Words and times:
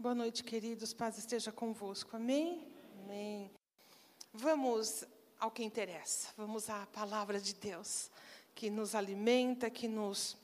Boa 0.00 0.14
noite, 0.14 0.42
queridos. 0.42 0.94
Paz 0.94 1.18
esteja 1.18 1.52
convosco. 1.52 2.16
Amém? 2.16 2.66
Amém. 3.04 3.50
Vamos 4.32 5.04
ao 5.38 5.50
que 5.50 5.62
interessa. 5.62 6.30
Vamos 6.38 6.70
à 6.70 6.86
palavra 6.86 7.38
de 7.38 7.52
Deus, 7.52 8.10
que 8.54 8.70
nos 8.70 8.94
alimenta, 8.94 9.68
que 9.68 9.86
nos 9.86 10.38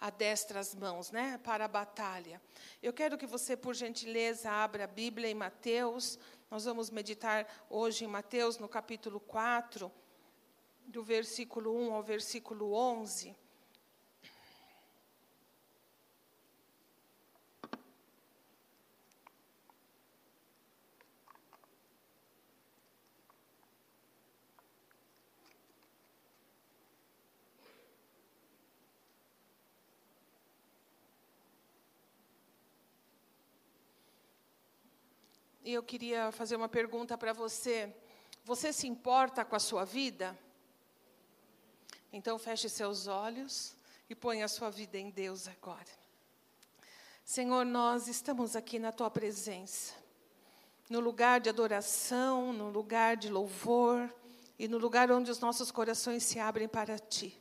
adestra 0.00 0.60
as 0.60 0.76
mãos, 0.76 1.10
né, 1.10 1.40
para 1.42 1.64
a 1.64 1.68
batalha. 1.68 2.40
Eu 2.80 2.92
quero 2.92 3.18
que 3.18 3.26
você, 3.26 3.56
por 3.56 3.74
gentileza, 3.74 4.48
abra 4.48 4.84
a 4.84 4.86
Bíblia 4.86 5.28
em 5.28 5.34
Mateus. 5.34 6.16
Nós 6.48 6.66
vamos 6.66 6.88
meditar 6.88 7.66
hoje 7.68 8.04
em 8.04 8.08
Mateus, 8.08 8.58
no 8.58 8.68
capítulo 8.68 9.18
4, 9.18 9.90
do 10.86 11.02
versículo 11.02 11.76
1 11.76 11.94
ao 11.94 12.02
versículo 12.04 12.74
11. 12.74 13.34
E 35.66 35.72
eu 35.72 35.82
queria 35.82 36.30
fazer 36.30 36.54
uma 36.54 36.68
pergunta 36.68 37.18
para 37.18 37.32
você. 37.32 37.92
Você 38.44 38.72
se 38.72 38.86
importa 38.86 39.44
com 39.44 39.56
a 39.56 39.58
sua 39.58 39.84
vida? 39.84 40.38
Então 42.12 42.38
feche 42.38 42.68
seus 42.68 43.08
olhos 43.08 43.74
e 44.08 44.14
ponha 44.14 44.44
a 44.44 44.48
sua 44.48 44.70
vida 44.70 44.96
em 44.96 45.10
Deus 45.10 45.48
agora. 45.48 45.90
Senhor, 47.24 47.66
nós 47.66 48.06
estamos 48.06 48.54
aqui 48.54 48.78
na 48.78 48.92
tua 48.92 49.10
presença, 49.10 49.92
no 50.88 51.00
lugar 51.00 51.40
de 51.40 51.48
adoração, 51.48 52.52
no 52.52 52.70
lugar 52.70 53.16
de 53.16 53.28
louvor 53.28 54.08
e 54.56 54.68
no 54.68 54.78
lugar 54.78 55.10
onde 55.10 55.32
os 55.32 55.40
nossos 55.40 55.72
corações 55.72 56.22
se 56.22 56.38
abrem 56.38 56.68
para 56.68 56.96
ti. 56.96 57.36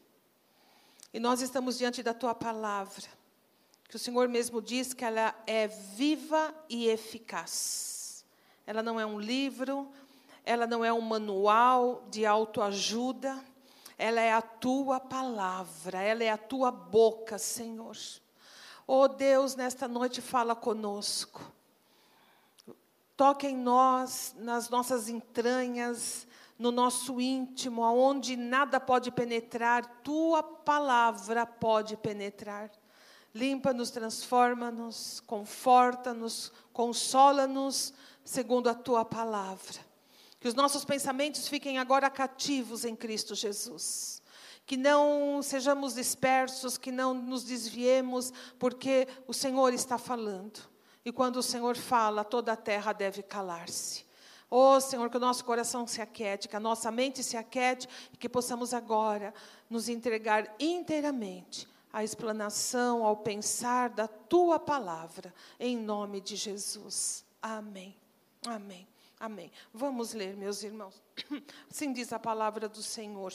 E 1.13 1.19
nós 1.19 1.41
estamos 1.41 1.77
diante 1.77 2.01
da 2.01 2.11
tua 2.11 2.33
palavra, 2.33 3.05
que 3.87 3.97
o 3.97 3.99
Senhor 3.99 4.27
mesmo 4.27 4.63
diz 4.63 4.95
que 4.95 5.05
ela 5.05 5.39
é 5.45 5.67
viva 5.67 6.51
e 6.67 6.87
eficaz 6.87 7.94
ela 8.65 8.81
não 8.81 8.99
é 8.99 9.05
um 9.05 9.19
livro, 9.19 9.91
ela 10.43 10.67
não 10.67 10.83
é 10.83 10.91
um 10.91 11.01
manual 11.01 12.03
de 12.09 12.25
autoajuda, 12.25 13.39
ela 13.97 14.19
é 14.19 14.33
a 14.33 14.41
tua 14.41 14.99
palavra, 14.99 16.01
ela 16.01 16.23
é 16.23 16.29
a 16.29 16.37
tua 16.37 16.71
boca, 16.71 17.37
Senhor. 17.37 17.95
Oh 18.85 19.07
Deus, 19.07 19.55
nesta 19.55 19.87
noite 19.87 20.21
fala 20.21 20.55
conosco. 20.55 21.41
Toque 23.17 23.47
em 23.47 23.55
nós, 23.55 24.35
nas 24.37 24.69
nossas 24.69 25.07
entranhas, 25.07 26.27
no 26.59 26.71
nosso 26.71 27.19
íntimo, 27.19 27.83
aonde 27.83 28.35
nada 28.35 28.79
pode 28.79 29.11
penetrar, 29.11 30.01
tua 30.03 30.43
palavra 30.43 31.45
pode 31.45 31.97
penetrar. 31.97 32.69
Limpa-nos, 33.33 33.89
transforma-nos, 33.91 35.21
conforta-nos, 35.21 36.53
consola-nos 36.71 37.93
segundo 38.25 38.67
a 38.67 38.73
tua 38.73 39.05
palavra. 39.05 39.79
Que 40.39 40.47
os 40.47 40.55
nossos 40.55 40.83
pensamentos 40.83 41.47
fiquem 41.47 41.77
agora 41.77 42.09
cativos 42.09 42.83
em 42.83 42.95
Cristo 42.95 43.35
Jesus. 43.35 44.21
Que 44.65 44.75
não 44.75 45.41
sejamos 45.43 45.93
dispersos, 45.93 46.77
que 46.77 46.91
não 46.91 47.13
nos 47.13 47.43
desviemos, 47.43 48.33
porque 48.57 49.07
o 49.27 49.33
Senhor 49.33 49.73
está 49.73 49.97
falando. 49.97 50.59
E 51.05 51.11
quando 51.11 51.37
o 51.37 51.43
Senhor 51.43 51.77
fala, 51.77 52.23
toda 52.23 52.51
a 52.51 52.57
terra 52.57 52.91
deve 52.91 53.21
calar-se. 53.21 54.03
Oh, 54.49 54.79
Senhor, 54.79 55.09
que 55.09 55.17
o 55.17 55.19
nosso 55.19 55.43
coração 55.45 55.85
se 55.85 56.01
aquete, 56.01 56.47
que 56.47 56.55
a 56.55 56.59
nossa 56.59 56.91
mente 56.91 57.23
se 57.23 57.37
aquete 57.37 57.87
e 58.13 58.17
que 58.17 58.29
possamos 58.29 58.73
agora 58.73 59.33
nos 59.69 59.89
entregar 59.89 60.55
inteiramente 60.59 61.67
à 61.91 62.03
explanação, 62.03 63.03
ao 63.03 63.17
pensar 63.17 63.89
da 63.89 64.07
tua 64.07 64.59
palavra, 64.59 65.33
em 65.59 65.77
nome 65.77 66.21
de 66.21 66.35
Jesus. 66.35 67.25
Amém. 67.41 68.04
Amém. 68.47 68.87
Amém. 69.19 69.51
Vamos 69.73 70.13
ler, 70.13 70.35
meus 70.35 70.63
irmãos. 70.63 71.01
Assim 71.71 71.93
diz 71.93 72.11
a 72.11 72.19
palavra 72.19 72.67
do 72.67 72.83
Senhor. 72.83 73.33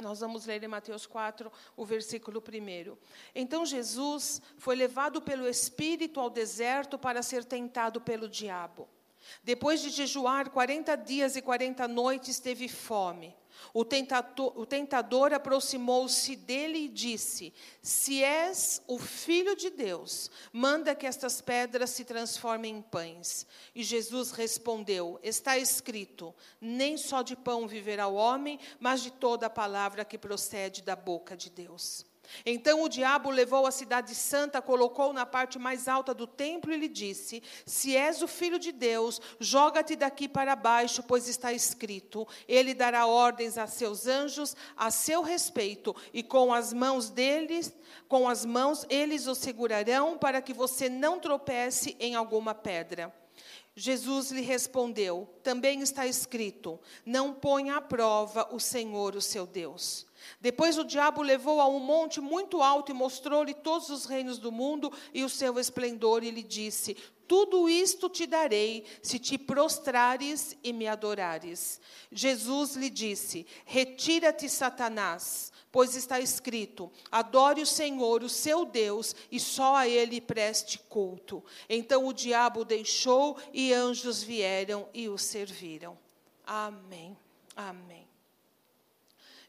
Nós 0.00 0.20
vamos 0.20 0.46
ler 0.46 0.62
em 0.62 0.68
Mateus 0.68 1.06
4, 1.06 1.50
o 1.76 1.84
versículo 1.84 2.40
1. 2.40 2.96
Então 3.34 3.66
Jesus 3.66 4.40
foi 4.56 4.76
levado 4.76 5.20
pelo 5.20 5.48
Espírito 5.48 6.20
ao 6.20 6.30
deserto 6.30 6.96
para 6.96 7.22
ser 7.22 7.44
tentado 7.44 8.00
pelo 8.00 8.28
diabo. 8.28 8.88
Depois 9.42 9.80
de 9.80 9.90
jejuar 9.90 10.50
40 10.50 10.96
dias 10.96 11.36
e 11.36 11.42
40 11.42 11.88
noites, 11.88 12.38
teve 12.38 12.68
fome. 12.68 13.34
O 13.72 13.84
tentador, 13.84 14.66
tentador 14.66 15.32
aproximou-se 15.32 16.34
dele 16.36 16.78
e 16.78 16.88
disse: 16.88 17.52
Se 17.82 18.22
és 18.22 18.82
o 18.86 18.98
filho 18.98 19.54
de 19.54 19.70
Deus, 19.70 20.30
manda 20.52 20.94
que 20.94 21.06
estas 21.06 21.40
pedras 21.40 21.90
se 21.90 22.04
transformem 22.04 22.76
em 22.76 22.82
pães. 22.82 23.46
E 23.74 23.82
Jesus 23.82 24.30
respondeu: 24.30 25.18
Está 25.22 25.58
escrito: 25.58 26.34
Nem 26.60 26.96
só 26.96 27.22
de 27.22 27.36
pão 27.36 27.68
viverá 27.68 28.06
o 28.08 28.14
homem, 28.14 28.58
mas 28.80 29.02
de 29.02 29.10
toda 29.10 29.46
a 29.46 29.50
palavra 29.50 30.04
que 30.04 30.18
procede 30.18 30.82
da 30.82 30.96
boca 30.96 31.36
de 31.36 31.50
Deus. 31.50 32.07
Então 32.44 32.82
o 32.82 32.88
diabo 32.88 33.30
levou 33.30 33.66
a 33.66 33.70
cidade 33.70 34.14
santa, 34.14 34.62
colocou 34.62 35.12
na 35.12 35.26
parte 35.26 35.58
mais 35.58 35.88
alta 35.88 36.14
do 36.14 36.26
templo 36.26 36.72
e 36.72 36.76
lhe 36.76 36.88
disse: 36.88 37.42
Se 37.66 37.96
és 37.96 38.22
o 38.22 38.28
filho 38.28 38.58
de 38.58 38.72
Deus, 38.72 39.20
joga-te 39.38 39.96
daqui 39.96 40.28
para 40.28 40.56
baixo, 40.56 41.02
pois 41.02 41.28
está 41.28 41.52
escrito: 41.52 42.26
Ele 42.46 42.74
dará 42.74 43.06
ordens 43.06 43.58
a 43.58 43.66
seus 43.66 44.06
anjos 44.06 44.56
a 44.76 44.90
seu 44.90 45.22
respeito, 45.22 45.94
e 46.12 46.22
com 46.22 46.52
as 46.52 46.72
mãos 46.72 47.10
deles, 47.10 47.72
com 48.08 48.28
as 48.28 48.44
mãos 48.44 48.86
eles 48.88 49.26
o 49.26 49.34
segurarão 49.34 50.16
para 50.18 50.40
que 50.40 50.52
você 50.52 50.88
não 50.88 51.18
tropece 51.18 51.96
em 51.98 52.14
alguma 52.14 52.54
pedra. 52.54 53.12
Jesus 53.78 54.32
lhe 54.32 54.40
respondeu: 54.40 55.28
Também 55.42 55.80
está 55.80 56.04
escrito: 56.04 56.80
Não 57.06 57.32
ponha 57.32 57.76
à 57.76 57.80
prova 57.80 58.48
o 58.52 58.58
Senhor, 58.58 59.14
o 59.14 59.20
seu 59.20 59.46
Deus. 59.46 60.07
Depois 60.40 60.78
o 60.78 60.84
diabo 60.84 61.22
levou 61.22 61.60
a 61.60 61.68
um 61.68 61.78
monte 61.78 62.20
muito 62.20 62.62
alto 62.62 62.90
e 62.90 62.94
mostrou-lhe 62.94 63.54
todos 63.54 63.90
os 63.90 64.04
reinos 64.04 64.38
do 64.38 64.52
mundo 64.52 64.92
e 65.12 65.24
o 65.24 65.28
seu 65.28 65.58
esplendor, 65.58 66.22
e 66.22 66.30
lhe 66.30 66.42
disse: 66.42 66.96
Tudo 67.26 67.68
isto 67.68 68.08
te 68.08 68.26
darei, 68.26 68.84
se 69.02 69.18
te 69.18 69.36
prostrares 69.36 70.56
e 70.62 70.72
me 70.72 70.86
adorares. 70.86 71.80
Jesus 72.10 72.76
lhe 72.76 72.90
disse: 72.90 73.46
Retira-te, 73.64 74.48
Satanás 74.48 75.52
pois 75.70 75.94
está 75.94 76.20
escrito: 76.20 76.90
adore 77.10 77.62
o 77.62 77.66
Senhor, 77.66 78.22
o 78.22 78.28
seu 78.28 78.64
Deus, 78.64 79.14
e 79.30 79.38
só 79.38 79.76
a 79.76 79.88
ele 79.88 80.20
preste 80.20 80.78
culto. 80.78 81.44
Então 81.68 82.06
o 82.06 82.12
diabo 82.12 82.64
deixou 82.64 83.36
e 83.52 83.72
anjos 83.72 84.22
vieram 84.22 84.88
e 84.92 85.08
o 85.08 85.18
serviram. 85.18 85.98
Amém. 86.46 87.16
Amém. 87.54 88.07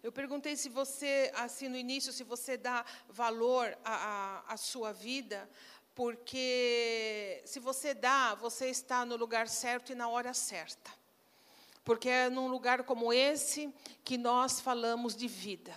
Eu 0.02 0.12
perguntei 0.12 0.56
se 0.56 0.70
você, 0.70 1.30
assim 1.36 1.68
no 1.68 1.76
início, 1.76 2.14
se 2.14 2.24
você 2.24 2.56
dá 2.56 2.86
valor 3.10 3.78
à, 3.84 4.44
à, 4.48 4.54
à 4.54 4.58
sua 4.58 4.94
vida, 4.94 5.50
porque 5.94 7.42
se 7.44 7.60
você 7.60 7.94
dá, 7.94 8.34
você 8.34 8.70
está 8.70 9.06
no 9.06 9.18
lugar 9.18 9.50
certo 9.50 9.92
e 9.92 9.96
na 9.96 10.08
hora 10.08 10.34
certa. 10.34 10.90
Porque 11.84 12.08
é 12.08 12.30
num 12.30 12.48
lugar 12.48 12.84
como 12.84 13.12
esse 13.12 13.74
que 14.06 14.18
nós 14.18 14.62
falamos 14.62 15.16
de 15.16 15.28
vida. 15.28 15.76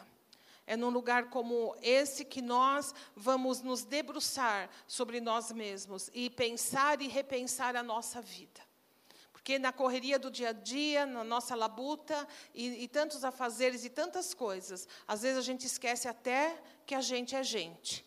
É 0.65 0.77
num 0.77 0.91
lugar 0.91 1.29
como 1.29 1.75
esse 1.83 2.25
que 2.25 2.41
nós 2.41 2.95
vamos 3.17 3.61
nos 3.61 3.83
debruçar 3.83 4.71
sobre 4.87 5.21
nós 5.21 5.51
mesmos 5.51 6.09
e 6.15 6.31
pensar 6.31 7.03
e 7.03 7.09
repensar 7.09 7.75
a 7.75 7.83
nossa 7.83 8.21
vida. 8.21 8.61
Porque 9.43 9.59
na 9.59 9.73
correria 9.73 10.21
do 10.21 10.31
dia 10.31 10.51
a 10.51 10.53
dia, 10.53 11.05
na 11.05 11.25
nossa 11.25 11.57
labuta, 11.57 12.29
e, 12.55 12.85
e 12.85 12.87
tantos 12.87 13.25
afazeres 13.25 13.85
e 13.85 13.91
tantas 13.91 14.33
coisas, 14.33 14.87
às 15.07 15.23
vezes 15.23 15.37
a 15.37 15.43
gente 15.43 15.67
esquece 15.67 16.07
até 16.07 16.57
que 16.87 16.95
a 16.95 17.01
gente 17.01 17.35
é 17.35 17.43
gente. 17.43 18.07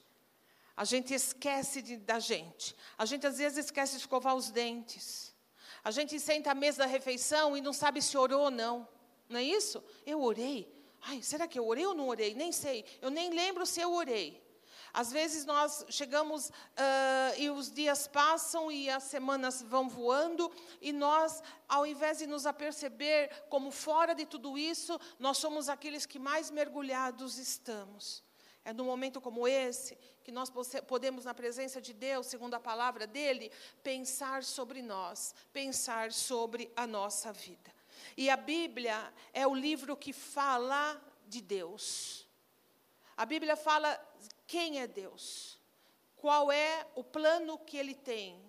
A 0.77 0.85
gente 0.85 1.13
esquece 1.13 1.81
de, 1.81 1.97
da 1.97 2.19
gente. 2.19 2.73
A 2.97 3.05
gente 3.05 3.27
às 3.27 3.37
vezes 3.37 3.65
esquece 3.65 3.95
de 3.95 3.99
escovar 3.99 4.33
os 4.33 4.49
dentes. 4.49 5.35
A 5.83 5.91
gente 5.91 6.17
senta 6.21 6.51
à 6.51 6.55
mesa 6.55 6.83
da 6.83 6.85
refeição 6.85 7.57
e 7.57 7.59
não 7.59 7.73
sabe 7.73 8.01
se 8.01 8.17
orou 8.17 8.43
ou 8.43 8.51
não. 8.51 8.87
Não 9.27 9.37
é 9.37 9.43
isso? 9.43 9.83
Eu 10.05 10.21
orei. 10.23 10.73
Ai, 11.01 11.21
será 11.21 11.49
que 11.49 11.59
eu 11.59 11.67
orei 11.67 11.85
ou 11.85 11.93
não 11.93 12.07
orei? 12.07 12.33
Nem 12.33 12.53
sei. 12.53 12.85
Eu 13.01 13.09
nem 13.09 13.29
lembro 13.31 13.65
se 13.65 13.81
eu 13.81 13.91
orei. 13.91 14.41
Às 14.95 15.11
vezes 15.11 15.43
nós 15.43 15.85
chegamos 15.89 16.47
uh, 16.47 16.53
e 17.37 17.49
os 17.49 17.69
dias 17.69 18.07
passam 18.07 18.71
e 18.71 18.89
as 18.89 19.03
semanas 19.03 19.61
vão 19.61 19.89
voando, 19.89 20.49
e 20.79 20.93
nós, 20.93 21.43
ao 21.67 21.85
invés 21.85 22.19
de 22.19 22.25
nos 22.25 22.45
aperceber 22.45 23.29
como 23.49 23.71
fora 23.71 24.15
de 24.15 24.25
tudo 24.25 24.57
isso, 24.57 24.97
nós 25.19 25.37
somos 25.37 25.67
aqueles 25.67 26.05
que 26.05 26.17
mais 26.17 26.49
mergulhados 26.49 27.37
estamos. 27.37 28.23
É 28.63 28.71
num 28.71 28.85
momento 28.85 29.19
como 29.19 29.45
esse 29.45 29.97
que 30.23 30.31
nós 30.31 30.49
podemos, 30.87 31.25
na 31.25 31.33
presença 31.33 31.81
de 31.81 31.91
Deus, 31.91 32.27
segundo 32.27 32.53
a 32.53 32.59
palavra 32.59 33.05
dele, 33.05 33.51
pensar 33.83 34.45
sobre 34.45 34.81
nós, 34.81 35.35
pensar 35.51 36.13
sobre 36.13 36.71
a 36.73 36.87
nossa 36.87 37.33
vida. 37.33 37.69
E 38.15 38.29
a 38.29 38.37
Bíblia 38.37 39.13
é 39.33 39.45
o 39.45 39.53
livro 39.53 39.97
que 39.97 40.13
fala 40.13 40.99
de 41.27 41.41
Deus. 41.41 42.25
A 43.17 43.25
Bíblia 43.25 43.55
fala 43.55 43.97
quem 44.47 44.79
é 44.79 44.87
Deus, 44.87 45.59
qual 46.15 46.51
é 46.51 46.87
o 46.95 47.03
plano 47.03 47.57
que 47.57 47.77
ele 47.77 47.95
tem 47.95 48.39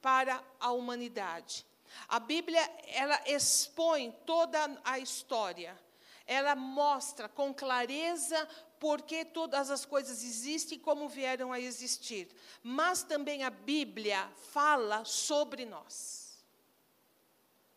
para 0.00 0.42
a 0.58 0.72
humanidade. 0.72 1.64
A 2.08 2.18
Bíblia, 2.18 2.60
ela 2.88 3.20
expõe 3.26 4.10
toda 4.26 4.80
a 4.84 4.98
história. 4.98 5.80
Ela 6.26 6.54
mostra 6.56 7.28
com 7.28 7.54
clareza 7.54 8.48
por 8.80 9.02
que 9.02 9.24
todas 9.24 9.70
as 9.70 9.84
coisas 9.84 10.24
existem 10.24 10.76
e 10.76 10.80
como 10.80 11.08
vieram 11.08 11.52
a 11.52 11.60
existir. 11.60 12.28
Mas 12.62 13.02
também 13.02 13.44
a 13.44 13.50
Bíblia 13.50 14.28
fala 14.50 15.04
sobre 15.04 15.64
nós. 15.64 16.44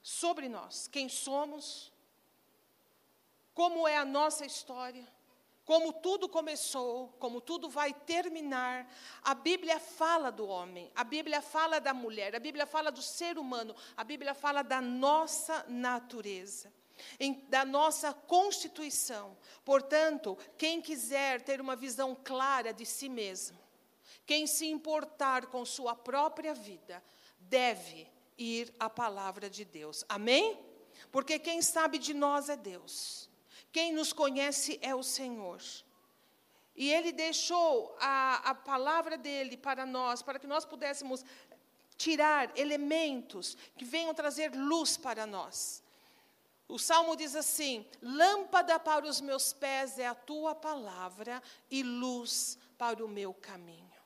Sobre 0.02 0.48
nós, 0.48 0.88
quem 0.88 1.10
somos, 1.10 1.92
como 3.54 3.88
é 3.88 3.98
a 3.98 4.06
nossa 4.06 4.46
história 4.46 5.15
como 5.66 5.92
tudo 5.92 6.30
começou, 6.30 7.10
como 7.20 7.42
tudo 7.42 7.68
vai 7.68 7.92
terminar. 7.92 8.88
A 9.24 9.34
Bíblia 9.34 9.80
fala 9.80 10.32
do 10.32 10.48
homem, 10.48 10.92
a 10.96 11.04
Bíblia 11.04 11.42
fala 11.42 11.80
da 11.80 11.94
mulher, 11.94 12.36
a 12.36 12.40
Bíblia 12.40 12.68
fala 12.68 12.92
do 12.92 13.02
ser 13.02 13.38
humano, 13.38 13.76
a 13.98 14.04
Bíblia 14.04 14.36
fala 14.36 14.62
da 14.62 14.80
nossa 14.80 15.66
natureza. 15.68 16.72
Em, 17.20 17.46
da 17.50 17.66
nossa 17.66 18.14
constituição. 18.14 19.38
Portanto, 19.66 20.38
quem 20.58 20.82
quiser 20.82 21.42
ter 21.42 21.60
uma 21.60 21.76
visão 21.76 22.16
clara 22.16 22.72
de 22.72 22.86
si 22.86 23.10
mesmo, 23.10 23.60
quem 24.26 24.48
se 24.48 24.66
importar 24.68 25.48
com 25.48 25.66
sua 25.66 25.94
própria 25.94 26.54
vida, 26.54 27.04
deve 27.38 28.08
ir 28.38 28.74
à 28.80 28.90
palavra 28.90 29.50
de 29.50 29.66
Deus. 29.66 30.06
Amém? 30.08 30.58
Porque 31.12 31.38
quem 31.38 31.62
sabe 31.62 31.98
de 31.98 32.14
nós 32.14 32.48
é 32.48 32.56
Deus. 32.56 33.25
Quem 33.76 33.92
nos 33.92 34.14
conhece 34.14 34.80
é 34.82 34.96
o 34.96 35.04
Senhor. 35.04 35.62
E 36.78 36.94
Ele 36.94 37.12
deixou 37.12 37.94
a, 38.00 38.52
a 38.52 38.56
palavra 38.56 39.18
dele 39.18 39.58
para 39.58 39.86
nós, 39.86 40.22
para 40.22 40.40
que 40.40 40.48
nós 40.48 40.64
pudéssemos 40.64 41.26
tirar 41.98 42.58
elementos 42.58 43.58
que 43.76 43.84
venham 43.84 44.14
trazer 44.14 44.56
luz 44.56 44.96
para 44.96 45.26
nós. 45.26 45.84
O 46.70 46.80
salmo 46.80 47.18
diz 47.18 47.36
assim: 47.36 47.86
Lâmpada 48.02 48.80
para 48.80 49.06
os 49.06 49.20
meus 49.20 49.52
pés 49.52 50.00
é 50.00 50.08
a 50.08 50.16
tua 50.16 50.56
palavra 50.56 51.44
e 51.70 51.84
luz 51.84 52.58
para 52.78 53.04
o 53.04 53.10
meu 53.10 53.34
caminho. 53.34 54.05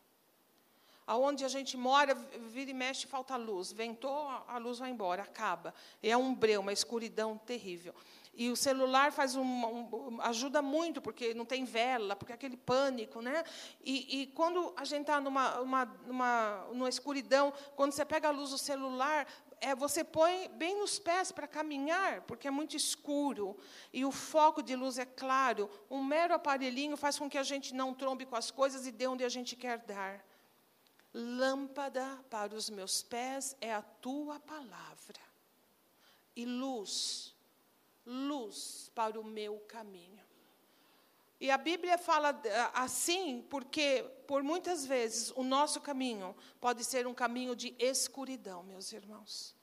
Aonde 1.09 1.44
a 1.44 1.47
gente 1.47 1.75
mora, 1.75 2.13
vira 2.13 2.69
e 2.69 2.73
mexe, 2.73 3.07
falta 3.07 3.35
luz. 3.35 3.71
Ventou, 3.71 4.27
a 4.47 4.59
luz 4.59 4.77
vai 4.77 4.91
embora, 4.91 5.23
acaba. 5.23 5.73
É 6.03 6.15
um 6.15 6.35
breu, 6.35 6.61
uma 6.61 6.71
escuridão 6.71 7.35
terrível. 7.35 7.95
E 8.31 8.51
o 8.51 8.56
celular 8.56 9.11
faz 9.11 9.35
um, 9.35 9.41
um, 9.44 10.21
ajuda 10.21 10.61
muito, 10.61 11.01
porque 11.01 11.33
não 11.33 11.45
tem 11.45 11.65
vela, 11.65 12.15
porque 12.15 12.31
é 12.31 12.35
aquele 12.35 12.56
pânico. 12.56 13.23
Né? 13.23 13.44
E, 13.83 14.21
e 14.21 14.27
quando 14.27 14.71
a 14.77 14.85
gente 14.85 15.01
está 15.01 15.19
numa, 15.19 15.59
uma, 15.61 15.85
numa, 16.06 16.67
numa 16.71 16.89
escuridão, 16.89 17.51
quando 17.75 17.91
você 17.91 18.06
pega 18.06 18.27
a 18.27 18.31
luz 18.31 18.51
do 18.51 18.59
celular, 18.59 19.25
é, 19.59 19.73
você 19.73 20.03
põe 20.03 20.47
bem 20.50 20.77
nos 20.77 21.00
pés 21.00 21.31
para 21.31 21.47
caminhar, 21.47 22.21
porque 22.27 22.47
é 22.47 22.51
muito 22.51 22.77
escuro, 22.77 23.57
e 23.91 24.06
o 24.06 24.11
foco 24.11 24.61
de 24.61 24.75
luz 24.75 25.00
é 25.00 25.06
claro. 25.06 25.67
Um 25.89 26.03
mero 26.03 26.35
aparelhinho 26.35 26.95
faz 26.95 27.17
com 27.17 27.27
que 27.27 27.38
a 27.39 27.44
gente 27.44 27.73
não 27.73 27.95
trombe 27.95 28.27
com 28.27 28.35
as 28.35 28.51
coisas 28.51 28.85
e 28.85 28.91
dê 28.91 29.07
onde 29.07 29.23
a 29.23 29.29
gente 29.29 29.56
quer 29.56 29.79
dar. 29.79 30.28
Lâmpada 31.13 32.23
para 32.29 32.56
os 32.56 32.69
meus 32.69 33.01
pés 33.01 33.56
é 33.59 33.73
a 33.73 33.81
tua 33.81 34.39
palavra, 34.39 35.19
e 36.35 36.45
luz 36.45 37.35
luz 38.09 38.91
para 38.95 39.19
o 39.19 39.23
meu 39.23 39.59
caminho. 39.67 40.27
E 41.39 41.50
a 41.50 41.57
Bíblia 41.57 41.97
fala 41.97 42.29
ah, 42.51 42.83
assim 42.83 43.45
porque, 43.50 44.03
por 44.27 44.44
muitas 44.44 44.85
vezes, 44.85 45.31
o 45.35 45.44
nosso 45.44 45.79
caminho 45.79 46.35
pode 46.59 46.83
ser 46.83 47.07
um 47.07 47.13
caminho 47.13 47.56
de 47.56 47.73
escuridão, 47.79 48.63
meus 48.63 48.91
irmãos. 48.91 49.56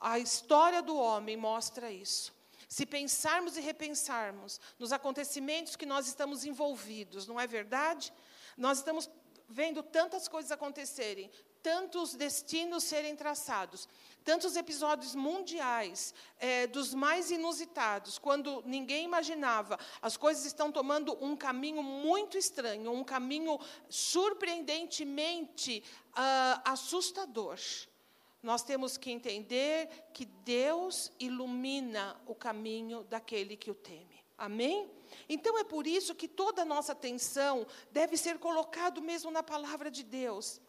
A 0.00 0.18
história 0.18 0.80
do 0.80 0.96
homem 0.96 1.36
mostra 1.36 1.90
isso. 1.90 2.32
Se 2.68 2.86
pensarmos 2.86 3.56
e 3.56 3.60
repensarmos 3.60 4.58
nos 4.78 4.92
acontecimentos 4.92 5.76
que 5.76 5.84
nós 5.84 6.06
estamos 6.06 6.44
envolvidos, 6.44 7.26
não 7.26 7.38
é 7.38 7.46
verdade? 7.46 8.12
Nós 8.56 8.78
estamos 8.78 9.10
vendo 9.48 9.82
tantas 9.82 10.28
coisas 10.28 10.50
acontecerem, 10.50 11.30
tantos 11.62 12.14
destinos 12.14 12.84
serem 12.84 13.16
traçados, 13.16 13.88
tantos 14.22 14.54
episódios 14.54 15.14
mundiais, 15.14 16.14
é, 16.38 16.66
dos 16.66 16.92
mais 16.92 17.30
inusitados, 17.30 18.18
quando 18.18 18.62
ninguém 18.66 19.04
imaginava, 19.04 19.78
as 20.02 20.14
coisas 20.16 20.44
estão 20.44 20.70
tomando 20.70 21.16
um 21.24 21.34
caminho 21.34 21.82
muito 21.82 22.36
estranho, 22.36 22.92
um 22.92 23.02
caminho 23.02 23.58
surpreendentemente 23.88 25.82
uh, 26.10 26.60
assustador. 26.66 27.58
Nós 28.42 28.62
temos 28.62 28.98
que 28.98 29.10
entender 29.10 29.88
que 30.12 30.26
Deus 30.26 31.10
ilumina 31.18 32.14
o 32.26 32.34
caminho 32.34 33.04
daquele 33.04 33.56
que 33.56 33.70
o 33.70 33.74
teme. 33.74 34.22
Amém? 34.36 34.90
Então 35.28 35.58
é 35.58 35.64
por 35.64 35.86
isso 35.86 36.14
que 36.14 36.28
toda 36.28 36.62
a 36.62 36.64
nossa 36.64 36.92
atenção 36.92 37.66
deve 37.90 38.16
ser 38.16 38.38
colocado 38.38 39.02
mesmo 39.02 39.30
na 39.30 39.42
palavra 39.42 39.90
de 39.90 40.02
Deus. 40.02 40.60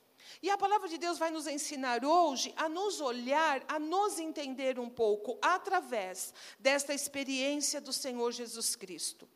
E 0.42 0.50
a 0.50 0.57
palavra 0.57 0.88
de 0.88 0.97
Deus 0.97 1.18
vai 1.18 1.31
nos 1.31 1.47
ensinar 1.47 2.03
hoje 2.03 2.53
a 2.57 2.68
nos 2.68 3.00
olhar, 3.00 3.63
a 3.68 3.80
nos 3.80 4.19
entender 4.19 4.80
um 4.80 4.89
pouco 4.89 5.38
através 5.42 6.33
desta 6.59 6.94
experiência 6.94 7.80
do 7.80 7.94
Senhor 7.94 8.31
Jesus 8.31 8.75
Cristo. 8.75 9.30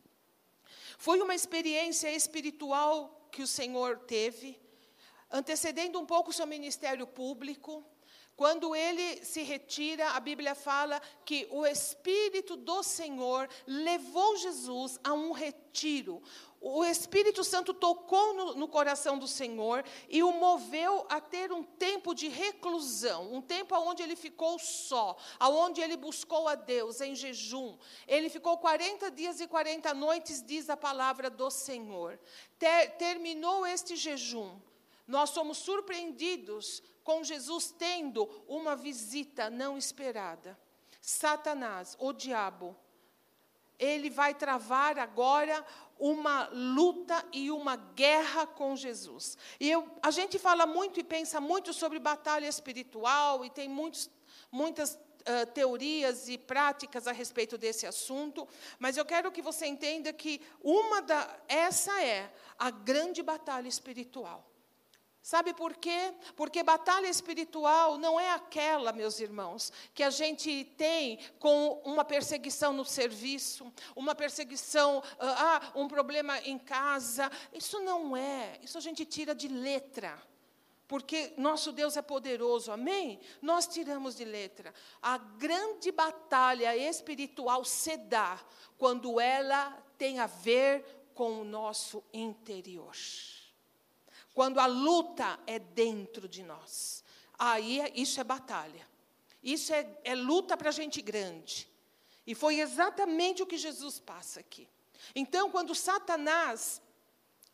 Foi 0.98 1.20
uma 1.20 1.34
experiência 1.34 2.12
espiritual 2.12 3.28
que 3.30 3.42
o 3.42 3.46
Senhor 3.46 4.00
teve, 4.00 4.60
antecedendo 5.30 5.98
um 5.98 6.04
pouco 6.04 6.30
o 6.30 6.32
seu 6.32 6.46
ministério 6.46 7.06
público. 7.06 7.84
Quando 8.40 8.74
ele 8.74 9.22
se 9.22 9.42
retira, 9.42 10.12
a 10.12 10.18
Bíblia 10.18 10.54
fala 10.54 10.98
que 11.26 11.46
o 11.50 11.66
Espírito 11.66 12.56
do 12.56 12.82
Senhor 12.82 13.46
levou 13.66 14.34
Jesus 14.38 14.98
a 15.04 15.12
um 15.12 15.32
retiro, 15.32 16.22
o 16.58 16.82
Espírito 16.82 17.44
Santo 17.44 17.74
tocou 17.74 18.32
no, 18.32 18.54
no, 18.54 18.66
coração 18.66 19.18
do 19.18 19.28
Senhor 19.28 19.84
e 20.08 20.22
o 20.22 20.32
moveu 20.32 21.04
a 21.10 21.20
ter 21.20 21.52
um 21.52 21.62
tempo 21.62 22.14
de 22.14 22.28
reclusão, 22.28 23.30
um 23.30 23.42
tempo 23.42 23.76
onde 23.76 24.02
ele 24.02 24.16
ficou 24.16 24.58
só, 24.58 25.18
aonde 25.38 25.82
ele 25.82 25.98
buscou 25.98 26.48
a 26.48 26.54
Deus 26.54 27.02
em 27.02 27.14
jejum. 27.14 27.76
Ele 28.08 28.30
ficou 28.30 28.56
40 28.56 29.10
dias 29.10 29.38
e 29.42 29.46
40 29.46 29.92
noites, 29.92 30.42
diz 30.42 30.70
a 30.70 30.78
palavra 30.78 31.28
do 31.28 31.50
Senhor. 31.50 32.18
Ter, 32.58 32.96
terminou 32.96 33.66
este 33.66 33.96
jejum. 33.96 34.58
Nós 35.06 35.30
somos 35.30 35.58
surpreendidos 35.58 36.82
com 37.10 37.24
Jesus 37.24 37.74
tendo 37.76 38.22
uma 38.46 38.76
visita 38.76 39.50
não 39.50 39.76
esperada. 39.76 40.56
Satanás, 41.00 41.96
o 41.98 42.12
diabo, 42.12 42.76
ele 43.76 44.08
vai 44.08 44.32
travar 44.32 44.96
agora 44.96 45.66
uma 45.98 46.48
luta 46.52 47.26
e 47.32 47.50
uma 47.50 47.74
guerra 47.74 48.46
com 48.46 48.76
Jesus. 48.76 49.36
E 49.58 49.68
eu, 49.68 49.90
a 50.00 50.12
gente 50.12 50.38
fala 50.38 50.66
muito 50.66 51.00
e 51.00 51.02
pensa 51.02 51.40
muito 51.40 51.72
sobre 51.72 51.98
batalha 51.98 52.46
espiritual, 52.46 53.44
e 53.44 53.50
tem 53.50 53.68
muitos, 53.68 54.08
muitas 54.52 54.94
uh, 54.94 55.50
teorias 55.52 56.28
e 56.28 56.38
práticas 56.38 57.08
a 57.08 57.12
respeito 57.12 57.58
desse 57.58 57.88
assunto, 57.88 58.46
mas 58.78 58.96
eu 58.96 59.04
quero 59.04 59.32
que 59.32 59.42
você 59.42 59.66
entenda 59.66 60.12
que 60.12 60.40
uma 60.62 61.02
da, 61.02 61.40
essa 61.48 62.00
é 62.00 62.32
a 62.56 62.70
grande 62.70 63.20
batalha 63.20 63.66
espiritual. 63.66 64.49
Sabe 65.22 65.52
por 65.52 65.76
quê? 65.76 66.14
Porque 66.34 66.62
batalha 66.62 67.06
espiritual 67.06 67.98
não 67.98 68.18
é 68.18 68.30
aquela, 68.30 68.90
meus 68.90 69.20
irmãos, 69.20 69.70
que 69.92 70.02
a 70.02 70.08
gente 70.08 70.64
tem 70.78 71.18
com 71.38 71.80
uma 71.84 72.04
perseguição 72.04 72.72
no 72.72 72.86
serviço, 72.86 73.70
uma 73.94 74.14
perseguição, 74.14 75.02
ah, 75.18 75.60
ah, 75.62 75.78
um 75.78 75.86
problema 75.86 76.38
em 76.40 76.58
casa. 76.58 77.30
Isso 77.52 77.80
não 77.80 78.16
é. 78.16 78.58
Isso 78.62 78.78
a 78.78 78.80
gente 78.80 79.04
tira 79.04 79.34
de 79.34 79.46
letra. 79.46 80.20
Porque 80.88 81.34
nosso 81.36 81.70
Deus 81.70 81.96
é 81.96 82.02
poderoso, 82.02 82.72
amém? 82.72 83.20
Nós 83.42 83.66
tiramos 83.66 84.16
de 84.16 84.24
letra. 84.24 84.74
A 85.02 85.18
grande 85.18 85.92
batalha 85.92 86.74
espiritual 86.76 87.64
se 87.64 87.96
dá 87.96 88.40
quando 88.78 89.20
ela 89.20 89.70
tem 89.98 90.18
a 90.18 90.26
ver 90.26 90.84
com 91.14 91.42
o 91.42 91.44
nosso 91.44 92.02
interior. 92.12 92.96
Quando 94.34 94.60
a 94.60 94.66
luta 94.66 95.38
é 95.46 95.58
dentro 95.58 96.28
de 96.28 96.42
nós. 96.42 97.04
Aí 97.38 97.80
é, 97.80 97.92
isso 97.94 98.20
é 98.20 98.24
batalha. 98.24 98.86
Isso 99.42 99.72
é, 99.72 99.88
é 100.04 100.14
luta 100.14 100.56
para 100.56 100.70
gente 100.70 101.00
grande. 101.00 101.68
E 102.26 102.34
foi 102.34 102.60
exatamente 102.60 103.42
o 103.42 103.46
que 103.46 103.56
Jesus 103.56 103.98
passa 103.98 104.40
aqui. 104.40 104.68
Então, 105.14 105.50
quando 105.50 105.74
Satanás 105.74 106.80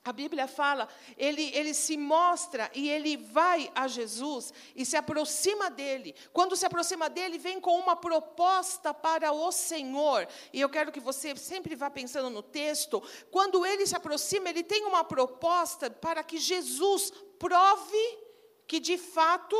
a 0.06 0.12
Bíblia 0.12 0.46
fala, 0.46 0.88
ele, 1.16 1.50
ele 1.52 1.75
se 1.75 1.96
mostra 1.96 2.70
e 2.75 2.88
ele 2.88 3.16
vai 3.16 3.70
a 3.75 3.88
Jesus 3.88 4.54
e 4.75 4.84
se 4.84 4.96
aproxima 4.96 5.68
dele. 5.68 6.14
Quando 6.32 6.54
se 6.54 6.64
aproxima 6.64 7.10
dele, 7.10 7.38
vem 7.38 7.60
com 7.60 7.76
uma 7.78 7.96
proposta 7.96 8.94
para 8.94 9.32
o 9.32 9.50
Senhor. 9.50 10.28
E 10.52 10.60
eu 10.60 10.68
quero 10.68 10.92
que 10.92 11.00
você 11.00 11.34
sempre 11.36 11.75
vá 11.75 11.90
pensando 11.90 12.30
no 12.30 12.42
texto. 12.42 13.02
Quando 13.30 13.66
ele 13.66 13.86
se 13.86 13.96
aproxima, 13.96 14.48
ele 14.48 14.62
tem 14.62 14.84
uma 14.84 15.02
proposta 15.02 15.90
para 15.90 16.22
que 16.22 16.38
Jesus 16.38 17.12
prove 17.38 18.18
que 18.66 18.78
de 18.78 18.96
fato 18.96 19.56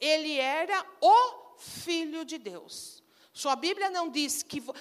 ele 0.00 0.38
era 0.38 0.86
o 1.00 1.56
Filho 1.58 2.24
de 2.24 2.38
Deus. 2.38 3.02
Sua 3.38 3.54
Bíblia 3.54 3.88
não 3.88 4.08
diz 4.08 4.42
que 4.42 4.58
uh, 4.58 4.74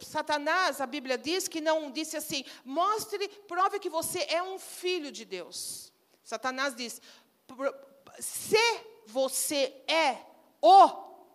Satanás, 0.00 0.80
a 0.80 0.86
Bíblia 0.86 1.16
diz 1.16 1.46
que 1.46 1.60
não 1.60 1.92
disse 1.92 2.16
assim: 2.16 2.44
mostre, 2.64 3.28
prove 3.46 3.78
que 3.78 3.88
você 3.88 4.26
é 4.28 4.42
um 4.42 4.58
filho 4.58 5.12
de 5.12 5.24
Deus. 5.24 5.92
Satanás 6.24 6.74
diz: 6.74 7.00
se 8.18 8.80
você 9.06 9.72
é 9.86 10.18
o, 10.60 10.86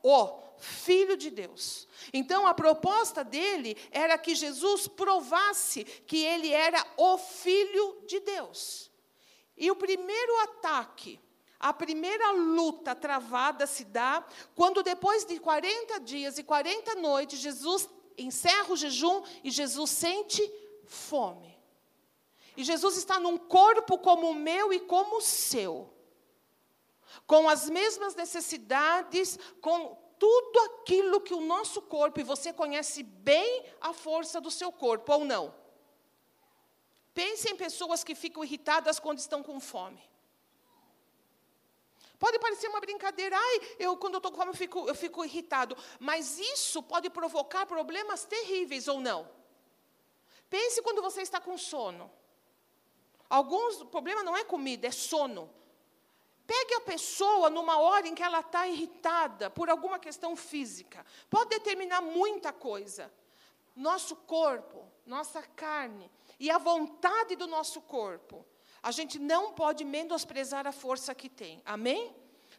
o 0.04 0.44
filho 0.58 1.16
de 1.16 1.30
Deus. 1.30 1.88
Então 2.12 2.46
a 2.46 2.54
proposta 2.54 3.24
dele 3.24 3.78
era 3.90 4.18
que 4.18 4.36
Jesus 4.36 4.86
provasse 4.86 5.86
que 5.86 6.26
ele 6.26 6.52
era 6.52 6.86
o 6.98 7.18
filho 7.18 8.04
de 8.06 8.20
Deus. 8.20 8.92
E 9.56 9.72
o 9.72 9.78
primeiro 9.78 10.38
ataque 10.42 11.22
a 11.64 11.72
primeira 11.74 12.32
luta 12.32 12.94
travada 12.94 13.66
se 13.66 13.86
dá 13.86 14.22
quando, 14.54 14.84
depois 14.84 15.24
de 15.24 15.40
40 15.40 15.98
dias 16.02 16.38
e 16.38 16.44
40 16.44 16.96
noites, 16.96 17.40
Jesus 17.40 17.88
encerra 18.18 18.74
o 18.74 18.76
jejum 18.76 19.24
e 19.42 19.50
Jesus 19.50 19.90
sente 19.90 20.44
fome. 20.86 21.58
E 22.58 22.66
Jesus 22.66 22.98
está 22.98 23.18
num 23.18 23.38
corpo 23.38 23.98
como 23.98 24.30
o 24.30 24.36
meu 24.36 24.74
e 24.74 24.80
como 24.82 25.20
o 25.20 25.22
seu, 25.22 25.90
com 27.26 27.48
as 27.48 27.70
mesmas 27.70 28.14
necessidades, 28.14 29.40
com 29.62 29.98
tudo 30.20 30.60
aquilo 30.66 31.22
que 31.22 31.34
o 31.34 31.40
nosso 31.40 31.82
corpo, 31.82 32.20
e 32.20 32.24
você 32.24 32.52
conhece 32.52 33.04
bem 33.04 33.66
a 33.80 33.94
força 33.94 34.42
do 34.42 34.52
seu 34.52 34.70
corpo, 34.70 35.14
ou 35.14 35.24
não? 35.24 35.56
Pense 37.14 37.50
em 37.50 37.56
pessoas 37.56 38.04
que 38.04 38.14
ficam 38.14 38.44
irritadas 38.44 39.00
quando 39.00 39.20
estão 39.20 39.42
com 39.42 39.62
fome. 39.62 40.13
Pode 42.24 42.40
parecer 42.40 42.70
uma 42.70 42.80
brincadeira, 42.80 43.36
ai, 43.38 43.76
eu 43.78 43.98
quando 43.98 44.14
eu 44.14 44.20
estou 44.20 44.32
com 44.32 44.38
fome 44.38 44.52
eu 44.52 44.56
fico, 44.56 44.88
eu 44.88 44.96
fico 44.96 45.26
irritado. 45.26 45.76
Mas 46.00 46.40
isso 46.40 46.82
pode 46.82 47.10
provocar 47.10 47.66
problemas 47.66 48.24
terríveis 48.24 48.88
ou 48.88 49.02
não. 49.02 49.30
Pense 50.50 50.82
quando 50.82 51.02
você 51.02 51.22
está 51.22 51.42
com 51.42 51.58
sono. 51.58 52.10
Alguns, 53.30 53.82
o 53.82 53.88
problema 53.88 54.24
não 54.24 54.38
é 54.38 54.46
comida, 54.46 54.88
é 54.88 54.92
sono. 54.92 55.54
Pegue 56.48 56.76
a 56.76 56.80
pessoa 56.80 57.50
numa 57.50 57.78
hora 57.78 58.08
em 58.08 58.16
que 58.16 58.24
ela 58.24 58.40
está 58.40 58.70
irritada 58.70 59.50
por 59.50 59.70
alguma 59.70 60.00
questão 60.00 60.34
física. 60.34 61.06
Pode 61.30 61.50
determinar 61.50 62.00
muita 62.00 62.54
coisa. 62.54 63.14
Nosso 63.76 64.16
corpo, 64.16 64.90
nossa 65.06 65.42
carne 65.42 66.10
e 66.40 66.50
a 66.50 66.58
vontade 66.58 67.36
do 67.36 67.48
nosso 67.48 67.82
corpo 67.82 68.46
a 68.84 68.92
gente 68.92 69.18
não 69.18 69.54
pode 69.54 69.86
menosprezar 69.86 70.68
a 70.68 70.74
força 70.74 71.16
que 71.16 71.30
tem. 71.30 71.62
Amém? 71.66 72.14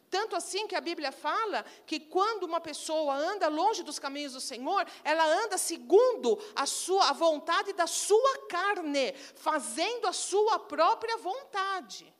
Tanto 0.09 0.35
assim 0.35 0.67
que 0.67 0.75
a 0.75 0.81
Bíblia 0.81 1.11
fala 1.11 1.63
que 1.85 1.99
quando 1.99 2.43
uma 2.43 2.59
pessoa 2.59 3.15
anda 3.15 3.47
longe 3.47 3.83
dos 3.83 3.99
caminhos 3.99 4.33
do 4.33 4.41
Senhor, 4.41 4.87
ela 5.03 5.25
anda 5.43 5.57
segundo 5.57 6.39
a 6.55 6.65
sua 6.65 7.09
a 7.09 7.13
vontade 7.13 7.73
da 7.73 7.85
sua 7.85 8.47
carne, 8.47 9.13
fazendo 9.35 10.07
a 10.07 10.13
sua 10.13 10.57
própria 10.57 11.17
vontade. 11.17 12.11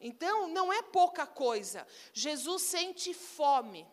Então, 0.00 0.48
não 0.48 0.72
é 0.72 0.82
pouca 0.82 1.26
coisa. 1.26 1.86
Jesus 2.12 2.62
sente 2.62 3.12
fome. 3.12 3.86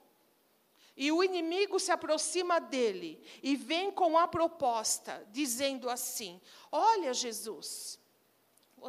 E 0.96 1.12
o 1.12 1.24
inimigo 1.24 1.80
se 1.80 1.92
aproxima 1.92 2.60
dele 2.60 3.22
e 3.44 3.56
vem 3.56 3.92
com 3.92 4.18
a 4.18 4.28
proposta, 4.28 5.28
dizendo 5.32 5.90
assim: 5.90 6.42
Olha, 6.72 7.14
Jesus, 7.14 7.97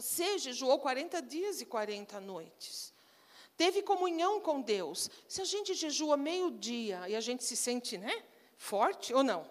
você 0.01 0.39
jejuou 0.39 0.79
40 0.79 1.21
dias 1.23 1.61
e 1.61 1.67
40 1.67 2.21
noites. 2.21 2.95
Teve 3.57 3.83
comunhão 3.83 4.41
com 4.41 4.61
Deus. 4.61 5.11
Se 5.27 5.43
a 5.43 5.45
gente 5.45 5.75
jejua 5.75 6.17
meio-dia 6.17 7.09
e 7.09 7.17
a 7.17 7.21
gente 7.21 7.43
se 7.43 7.57
sente 7.57 7.99
né, 7.99 8.23
forte 8.57 9.13
ou 9.13 9.25
não? 9.25 9.51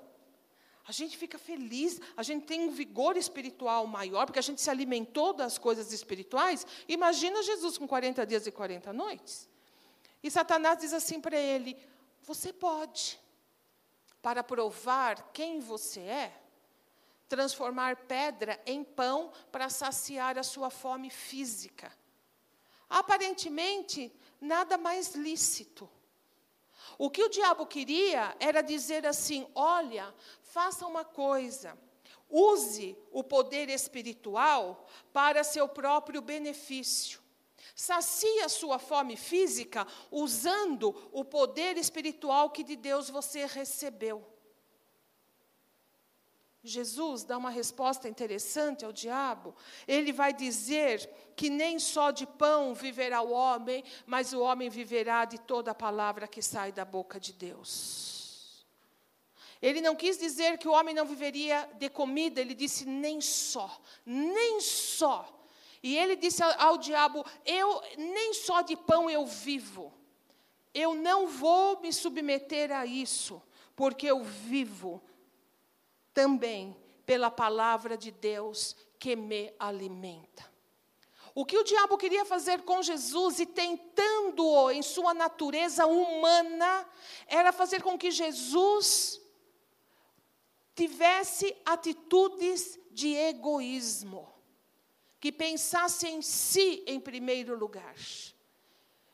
A 0.87 0.93
gente 0.93 1.17
fica 1.17 1.37
feliz, 1.37 1.99
a 2.15 2.23
gente 2.23 2.45
tem 2.45 2.61
um 2.61 2.71
vigor 2.71 3.17
espiritual 3.17 3.85
maior, 3.85 4.25
porque 4.25 4.39
a 4.39 4.41
gente 4.41 4.61
se 4.61 4.69
alimentou 4.69 5.33
das 5.33 5.57
coisas 5.57 5.91
espirituais. 5.91 6.65
Imagina 6.87 7.43
Jesus 7.43 7.77
com 7.77 7.85
40 7.85 8.25
dias 8.25 8.47
e 8.47 8.51
40 8.51 8.93
noites. 8.93 9.49
E 10.23 10.31
Satanás 10.31 10.79
diz 10.79 10.93
assim 10.93 11.19
para 11.19 11.37
ele: 11.37 11.75
Você 12.21 12.53
pode, 12.53 13.19
para 14.21 14.41
provar 14.41 15.29
quem 15.33 15.59
você 15.59 15.99
é, 15.99 16.46
transformar 17.27 17.95
pedra 18.07 18.61
em 18.65 18.83
pão 18.83 19.31
para 19.51 19.69
saciar 19.69 20.37
a 20.37 20.43
sua 20.43 20.69
fome 20.69 21.09
física. 21.09 21.91
Aparentemente, 22.89 24.11
nada 24.39 24.77
mais 24.77 25.13
lícito. 25.13 25.89
O 26.97 27.09
que 27.09 27.23
o 27.23 27.29
diabo 27.29 27.65
queria 27.65 28.35
era 28.39 28.61
dizer 28.61 29.05
assim: 29.05 29.47
olha, 29.53 30.13
faça 30.41 30.85
uma 30.87 31.03
coisa, 31.03 31.77
use 32.29 32.97
o 33.11 33.23
poder 33.23 33.69
espiritual 33.69 34.87
para 35.11 35.43
seu 35.43 35.67
próprio 35.67 36.21
benefício. 36.21 37.21
Sacia 37.75 38.45
a 38.45 38.49
sua 38.49 38.79
fome 38.79 39.15
física 39.15 39.85
usando 40.09 40.95
o 41.11 41.23
poder 41.23 41.77
espiritual 41.77 42.49
que 42.49 42.63
de 42.63 42.75
Deus 42.75 43.09
você 43.09 43.45
recebeu. 43.45 44.25
Jesus 46.63 47.23
dá 47.23 47.37
uma 47.37 47.49
resposta 47.49 48.09
interessante 48.09 48.83
ao 48.83 48.91
diabo. 48.91 49.55
Ele 49.87 50.11
vai 50.11 50.33
dizer 50.33 51.09
que 51.35 51.49
nem 51.49 51.79
só 51.79 52.11
de 52.11 52.25
pão 52.25 52.73
viverá 52.73 53.21
o 53.21 53.31
homem, 53.31 53.83
mas 54.05 54.33
o 54.33 54.41
homem 54.41 54.69
viverá 54.69 55.25
de 55.25 55.37
toda 55.39 55.71
a 55.71 55.75
palavra 55.75 56.27
que 56.27 56.41
sai 56.41 56.71
da 56.71 56.83
boca 56.83 57.19
de 57.19 57.31
Deus. 57.33 58.65
Ele 59.61 59.81
não 59.81 59.95
quis 59.95 60.17
dizer 60.17 60.57
que 60.57 60.67
o 60.67 60.71
homem 60.71 60.93
não 60.93 61.05
viveria 61.05 61.67
de 61.75 61.89
comida, 61.89 62.39
ele 62.39 62.53
disse 62.53 62.85
nem 62.85 63.19
só, 63.21 63.81
nem 64.05 64.59
só. 64.61 65.33
E 65.81 65.97
ele 65.97 66.15
disse 66.15 66.43
ao, 66.43 66.77
diabo: 66.77 67.25
Eu 67.45 67.81
nem 67.97 68.33
só 68.33 68.61
de 68.61 68.75
pão 68.75 69.09
eu 69.09 69.25
vivo. 69.25 69.93
Eu 70.73 70.93
não 70.93 71.27
vou 71.27 71.79
me 71.81 71.91
submeter 71.91 72.71
a 72.71 72.85
isso, 72.85 73.41
porque 73.75 74.05
eu 74.05 74.23
vivo 74.23 75.01
também 76.17 76.75
pela 77.05 77.29
palavra 77.29 77.95
de 77.95 78.09
Deus 78.09 78.75
que 78.97 79.15
me 79.15 79.53
alimenta. 79.59 80.51
O 81.35 81.45
que 81.45 81.55
o 81.55 81.63
diabo 81.63 81.95
queria 81.95 82.25
fazer 82.25 82.63
com 82.63 82.81
Jesus 82.81 83.39
e 83.39 83.45
tentando-o 83.45 84.71
em 84.71 84.81
sua 84.81 85.13
natureza 85.13 85.85
humana, 85.85 86.89
era 87.27 87.53
fazer 87.53 87.83
com 87.83 87.95
que 87.99 88.09
Jesus 88.09 89.21
tivesse 90.73 91.55
atitudes 91.63 92.79
de 92.89 93.13
egoísmo, 93.13 94.27
que 95.19 95.31
pensasse 95.31 96.07
em 96.07 96.23
si 96.23 96.83
em 96.87 96.99
primeiro 96.99 97.55
lugar 97.55 97.93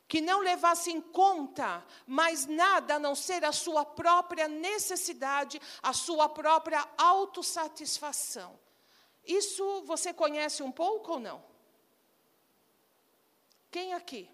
que 0.07 0.21
não 0.21 0.41
levasse 0.41 0.91
em 0.91 1.01
conta 1.01 1.83
mais 2.05 2.45
nada 2.45 2.95
a 2.95 2.99
não 2.99 3.15
ser 3.15 3.43
a 3.43 3.51
sua 3.51 3.85
própria 3.85 4.47
necessidade, 4.47 5.61
a 5.81 5.93
sua 5.93 6.29
própria 6.29 6.87
autossatisfação. 6.97 8.59
Isso 9.25 9.81
você 9.83 10.13
conhece 10.13 10.61
um 10.61 10.71
pouco 10.71 11.13
ou 11.13 11.19
não? 11.19 11.43
Quem 13.71 13.93
aqui 13.93 14.29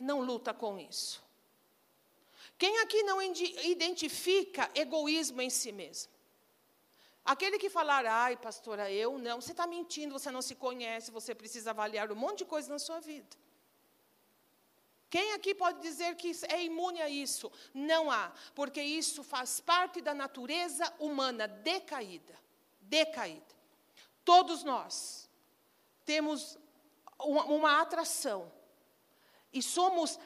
não 0.00 0.20
luta 0.20 0.52
com 0.52 0.78
isso? 0.78 1.22
Quem 2.58 2.78
aqui 2.78 3.02
não 3.04 3.22
identifica 3.22 4.70
egoísmo 4.74 5.40
em 5.40 5.50
si 5.50 5.72
mesmo? 5.72 6.12
Aquele 7.24 7.58
que 7.58 7.70
falar, 7.70 8.04
ai, 8.06 8.36
pastora, 8.36 8.90
eu 8.90 9.18
não, 9.18 9.40
você 9.40 9.52
está 9.52 9.66
mentindo, 9.66 10.18
você 10.18 10.30
não 10.30 10.42
se 10.42 10.54
conhece, 10.54 11.10
você 11.10 11.34
precisa 11.34 11.70
avaliar 11.70 12.10
um 12.10 12.16
monte 12.16 12.38
de 12.38 12.44
coisa 12.46 12.68
na 12.70 12.78
sua 12.78 12.98
vida. 12.98 13.36
Quem 15.10 15.32
aqui 15.32 15.52
pode 15.54 15.82
dizer 15.82 16.14
que 16.14 16.30
é 16.48 16.62
imune 16.62 17.02
a 17.02 17.08
isso? 17.08 17.50
Não 17.74 18.08
há, 18.08 18.32
porque 18.54 18.80
isso 18.80 19.24
faz 19.24 19.58
parte 19.60 20.00
da 20.00 20.14
natureza 20.14 20.90
humana 21.00 21.48
decaída. 21.48 22.38
Decaída. 22.80 23.54
Todos 24.24 24.62
nós 24.62 25.28
temos 26.04 26.56
uma, 27.18 27.80
atração. 27.80 28.52
E 29.52 29.60
somos, 29.60 30.16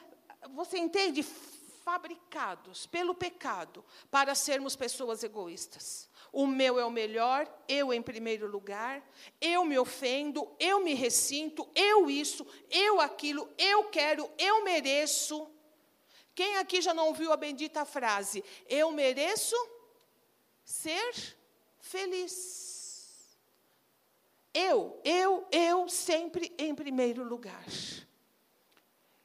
você 0.51 0.77
entende, 0.77 1.23
fabricados 1.23 2.85
pelo 2.85 3.15
pecado 3.15 3.83
para 4.11 4.35
sermos 4.35 4.75
pessoas 4.75 5.23
egoístas. 5.23 6.04
O 6.35 6.45
meu 6.45 6.77
é 6.77 6.83
o 6.83 6.91
melhor, 6.91 7.47
eu 7.65 7.93
em 7.93 8.01
primeiro 8.01 8.45
lugar, 8.45 9.01
eu 9.39 9.63
me 9.63 9.79
ofendo, 9.79 10.53
eu 10.59 10.83
me 10.83 10.93
ressinto, 10.93 11.65
eu 11.73 12.09
isso, 12.09 12.45
eu 12.69 12.99
aquilo, 12.99 13.49
eu 13.57 13.85
quero, 13.85 14.29
eu 14.37 14.61
mereço. 14.61 15.49
Quem 16.35 16.57
aqui 16.57 16.81
já 16.81 16.93
não 16.93 17.07
ouviu 17.07 17.31
a 17.31 17.37
bendita 17.37 17.85
frase? 17.85 18.43
Eu 18.67 18.91
mereço 18.91 19.55
ser 20.65 21.37
feliz. 21.79 23.39
Eu, 24.53 24.99
eu, 25.05 25.47
eu 25.49 25.87
sempre 25.87 26.53
em 26.57 26.75
primeiro 26.75 27.23
lugar. 27.23 27.65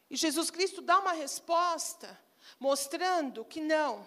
E 0.08 0.14
Jesus 0.16 0.48
Cristo 0.48 0.80
dá 0.80 1.00
uma 1.00 1.12
resposta 1.12 2.16
mostrando 2.60 3.44
que 3.44 3.60
não, 3.60 4.06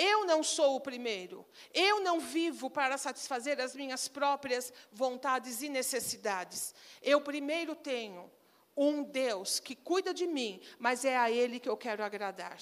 eu 0.00 0.24
não 0.24 0.42
sou 0.42 0.76
o 0.76 0.80
primeiro. 0.80 1.46
Eu 1.74 2.00
não 2.00 2.18
vivo 2.18 2.70
para 2.70 2.96
satisfazer 2.96 3.60
as 3.60 3.76
minhas 3.76 4.08
próprias 4.08 4.72
vontades 4.90 5.60
e 5.60 5.68
necessidades. 5.68 6.74
Eu 7.02 7.20
primeiro 7.20 7.74
tenho 7.74 8.30
um 8.74 9.02
Deus 9.02 9.60
que 9.60 9.76
cuida 9.76 10.14
de 10.14 10.26
mim, 10.26 10.58
mas 10.78 11.04
é 11.04 11.18
a 11.18 11.30
Ele 11.30 11.60
que 11.60 11.68
eu 11.68 11.76
quero 11.76 12.02
agradar. 12.02 12.56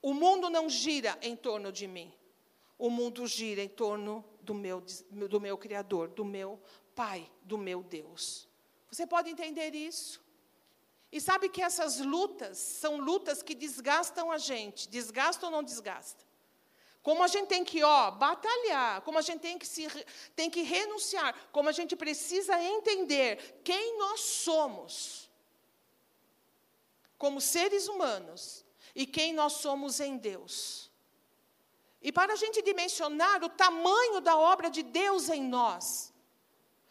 O 0.00 0.14
mundo 0.14 0.48
não 0.48 0.70
gira 0.70 1.18
em 1.20 1.36
torno 1.36 1.70
de 1.70 1.86
mim. 1.86 2.10
O 2.78 2.88
mundo 2.88 3.26
gira 3.26 3.62
em 3.62 3.68
torno 3.68 4.24
do 4.40 4.54
meu, 4.54 4.82
do 5.10 5.38
meu 5.38 5.58
Criador, 5.58 6.08
do 6.08 6.24
meu 6.24 6.58
Pai, 6.94 7.30
do 7.42 7.58
meu 7.58 7.82
Deus. 7.82 8.48
Você 8.90 9.06
pode 9.06 9.28
entender 9.28 9.74
isso? 9.74 10.21
E 11.12 11.20
sabe 11.20 11.48
que 11.50 11.62
essas 11.62 11.98
lutas 11.98 12.56
são 12.56 12.96
lutas 12.96 13.42
que 13.42 13.54
desgastam 13.54 14.32
a 14.32 14.38
gente. 14.38 14.88
Desgasta 14.88 15.46
ou 15.46 15.52
não 15.52 15.62
desgasta? 15.62 16.24
Como 17.02 17.22
a 17.22 17.28
gente 17.28 17.48
tem 17.48 17.64
que, 17.64 17.82
ó, 17.82 18.10
batalhar, 18.12 19.02
como 19.02 19.18
a 19.18 19.22
gente 19.22 19.40
tem 19.40 19.58
que, 19.58 19.66
se, 19.66 19.86
tem 20.34 20.48
que 20.48 20.62
renunciar, 20.62 21.34
como 21.52 21.68
a 21.68 21.72
gente 21.72 21.94
precisa 21.94 22.58
entender 22.62 23.60
quem 23.62 23.98
nós 23.98 24.20
somos 24.20 25.30
como 27.22 27.40
seres 27.40 27.86
humanos 27.86 28.64
e 28.96 29.06
quem 29.06 29.32
nós 29.32 29.52
somos 29.52 30.00
em 30.00 30.16
Deus. 30.16 30.90
E 32.00 32.10
para 32.10 32.32
a 32.32 32.36
gente 32.36 32.60
dimensionar 32.62 33.44
o 33.44 33.48
tamanho 33.48 34.20
da 34.20 34.36
obra 34.36 34.68
de 34.68 34.82
Deus 34.82 35.28
em 35.28 35.40
nós, 35.40 36.12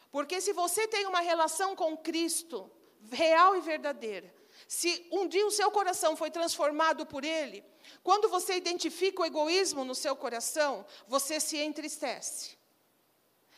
porque 0.09 0.39
se 0.39 0.53
você 0.53 0.87
tem 0.87 1.05
uma 1.05 1.19
relação 1.19 1.75
com 1.75 1.97
Cristo, 1.97 2.71
real 3.09 3.55
e 3.55 3.61
verdadeira. 3.61 4.33
Se 4.67 5.07
um 5.11 5.27
dia 5.27 5.45
o 5.45 5.51
seu 5.51 5.71
coração 5.71 6.15
foi 6.15 6.29
transformado 6.29 7.05
por 7.05 7.23
Ele, 7.23 7.63
quando 8.03 8.29
você 8.29 8.55
identifica 8.55 9.21
o 9.21 9.25
egoísmo 9.25 9.83
no 9.83 9.95
seu 9.95 10.15
coração, 10.15 10.85
você 11.07 11.39
se 11.39 11.57
entristece. 11.57 12.57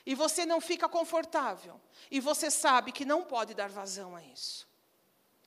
E 0.05 0.15
você 0.15 0.45
não 0.45 0.59
fica 0.59 0.89
confortável. 0.89 1.79
E 2.11 2.19
você 2.19 2.51
sabe 2.51 2.91
que 2.91 3.05
não 3.05 3.23
pode 3.23 3.53
dar 3.53 3.69
vazão 3.69 4.15
a 4.15 4.23
isso. 4.23 4.67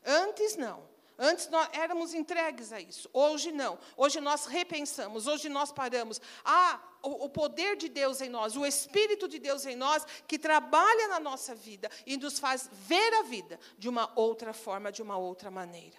Antes, 0.04 0.56
não. 0.56 0.88
Antes 1.18 1.48
nós 1.48 1.68
éramos 1.72 2.12
entregues 2.12 2.72
a 2.72 2.80
isso. 2.80 3.08
Hoje 3.12 3.50
não. 3.50 3.78
Hoje 3.96 4.20
nós 4.20 4.44
repensamos, 4.44 5.26
hoje 5.26 5.48
nós 5.48 5.72
paramos. 5.72 6.20
Há 6.44 6.78
o, 7.02 7.28
poder 7.28 7.76
de 7.76 7.88
Deus 7.88 8.20
em 8.20 8.28
nós, 8.28 8.56
o 8.56 8.66
Espírito 8.66 9.26
de 9.26 9.38
Deus 9.38 9.64
em 9.64 9.76
nós, 9.76 10.04
que 10.26 10.38
trabalha 10.38 11.08
na 11.08 11.20
nossa 11.20 11.54
vida 11.54 11.90
e 12.04 12.16
nos 12.16 12.38
faz 12.38 12.68
ver 12.72 13.14
a 13.14 13.22
vida 13.22 13.58
de 13.78 13.88
uma 13.88 14.12
outra 14.14 14.52
forma, 14.52 14.92
de 14.92 15.00
uma 15.00 15.16
outra 15.16 15.50
maneira. 15.50 15.96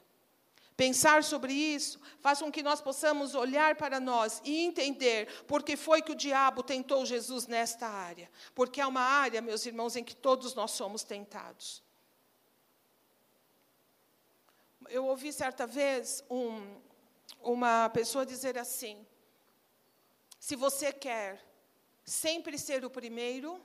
Pensar 0.75 1.23
sobre 1.23 1.53
isso 1.53 1.99
faz 2.21 2.37
com 2.39 2.51
que 2.51 2.61
nós 2.61 2.79
possamos 2.79 3.33
olhar 3.33 3.75
para 3.75 3.99
nós 3.99 4.39
e 4.45 4.63
entender 4.63 5.27
por 5.47 5.63
que 5.63 5.75
foi 5.75 6.03
que 6.03 6.11
o 6.11 6.15
diabo 6.15 6.61
tentou 6.61 7.03
Jesus 7.03 7.47
nesta 7.47 7.87
área. 7.87 8.29
Porque 8.53 8.79
é 8.79 8.85
uma 8.85 9.01
área, 9.01 9.41
meus 9.41 9.65
irmãos, 9.65 9.95
em 9.95 10.03
que 10.03 10.15
todos 10.15 10.53
nós 10.53 10.71
somos 10.71 11.03
tentados 11.03 11.86
eu 14.89 15.05
ouvi 15.05 15.31
certa 15.33 15.65
vez 15.67 16.23
um, 16.29 16.79
uma 17.41 17.89
pessoa 17.89 18.25
dizer 18.25 18.57
assim: 18.57 19.05
se 20.39 20.55
você 20.55 20.91
quer 20.91 21.43
sempre 22.03 22.57
ser 22.57 22.83
o 22.85 22.89
primeiro, 22.89 23.61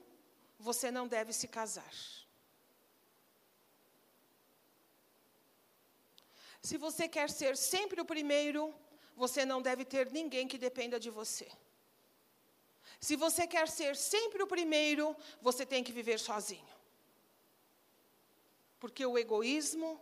você 0.58 0.90
não 0.90 1.06
deve 1.06 1.32
se 1.32 1.48
casar. 1.48 1.92
Se 6.62 6.76
você 6.76 7.08
quer 7.08 7.28
ser 7.28 7.56
sempre 7.56 8.00
o 8.00 8.04
primeiro, 8.04 8.74
você 9.16 9.44
não 9.44 9.61
deve 9.61 9.85
ter 9.85 10.11
ninguém 10.12 10.46
que 10.46 10.56
dependa 10.56 10.98
de 10.98 11.11
você. 11.11 11.50
Se 13.00 13.16
você 13.16 13.48
quer 13.48 13.68
ser 13.68 13.96
sempre 13.96 14.42
o 14.42 14.46
primeiro, 14.46 15.16
você 15.40 15.66
tem 15.66 15.82
que 15.82 15.92
viver 15.92 16.18
sozinho. 16.20 16.72
Porque 18.78 19.04
o 19.04 19.18
egoísmo 19.18 20.00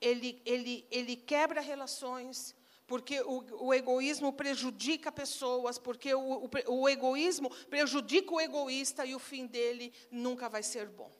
ele, 0.00 0.40
ele, 0.44 0.86
ele 0.90 1.16
quebra 1.16 1.60
relações, 1.60 2.54
porque 2.86 3.20
o, 3.20 3.66
o, 3.66 3.74
egoísmo 3.74 4.32
prejudica 4.32 5.12
pessoas, 5.12 5.78
porque 5.78 6.14
o, 6.14 6.44
o, 6.44 6.50
o, 6.68 6.88
egoísmo 6.88 7.50
prejudica 7.66 8.32
o 8.32 8.40
egoísta 8.40 9.04
e 9.04 9.14
o 9.14 9.18
fim 9.18 9.46
dele 9.46 9.92
nunca 10.10 10.48
vai 10.48 10.62
ser 10.62 10.88
bom. 10.88 11.12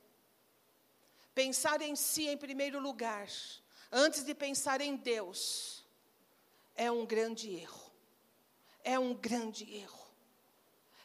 Pensar 1.35 1.83
em 1.83 1.95
si 1.95 2.27
em 2.27 2.37
primeiro 2.37 2.81
lugar, 2.81 3.29
antes 3.93 4.25
de 4.25 4.35
pensar 4.35 4.81
em 4.81 4.97
Deus, 4.97 5.85
é 6.75 6.91
um 6.91 7.05
grande 7.05 7.55
erro. 7.55 7.93
É 8.83 8.99
um 8.99 9.13
grande 9.13 9.71
erro. 9.75 10.09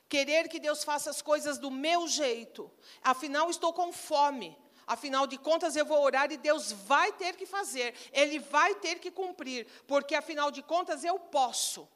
Querer 0.07 0.47
que 0.47 0.59
Deus 0.59 0.83
faça 0.83 1.09
as 1.09 1.21
coisas 1.21 1.57
do 1.57 1.69
meu 1.69 2.07
jeito, 2.07 2.71
afinal 3.01 3.49
estou 3.49 3.73
com 3.73 3.91
fome. 3.91 4.55
Afinal 4.86 5.26
de 5.26 5.38
contas, 5.38 5.76
eu 5.76 5.86
vou 5.86 6.02
orar 6.02 6.32
e 6.32 6.38
Deus 6.38 6.72
vai 6.72 7.12
ter 7.13 7.36
que 7.36 7.46
fazer, 7.46 7.93
Ele 8.12 8.39
vai 8.39 8.76
ter 8.76 9.00
que 9.00 9.12
cumprir, 9.12 9.65
porque 9.88 10.15
afinal 10.15 10.52
de 10.52 10.62
contas 10.62 11.04
eu 11.04 11.17
posso. 11.17 11.88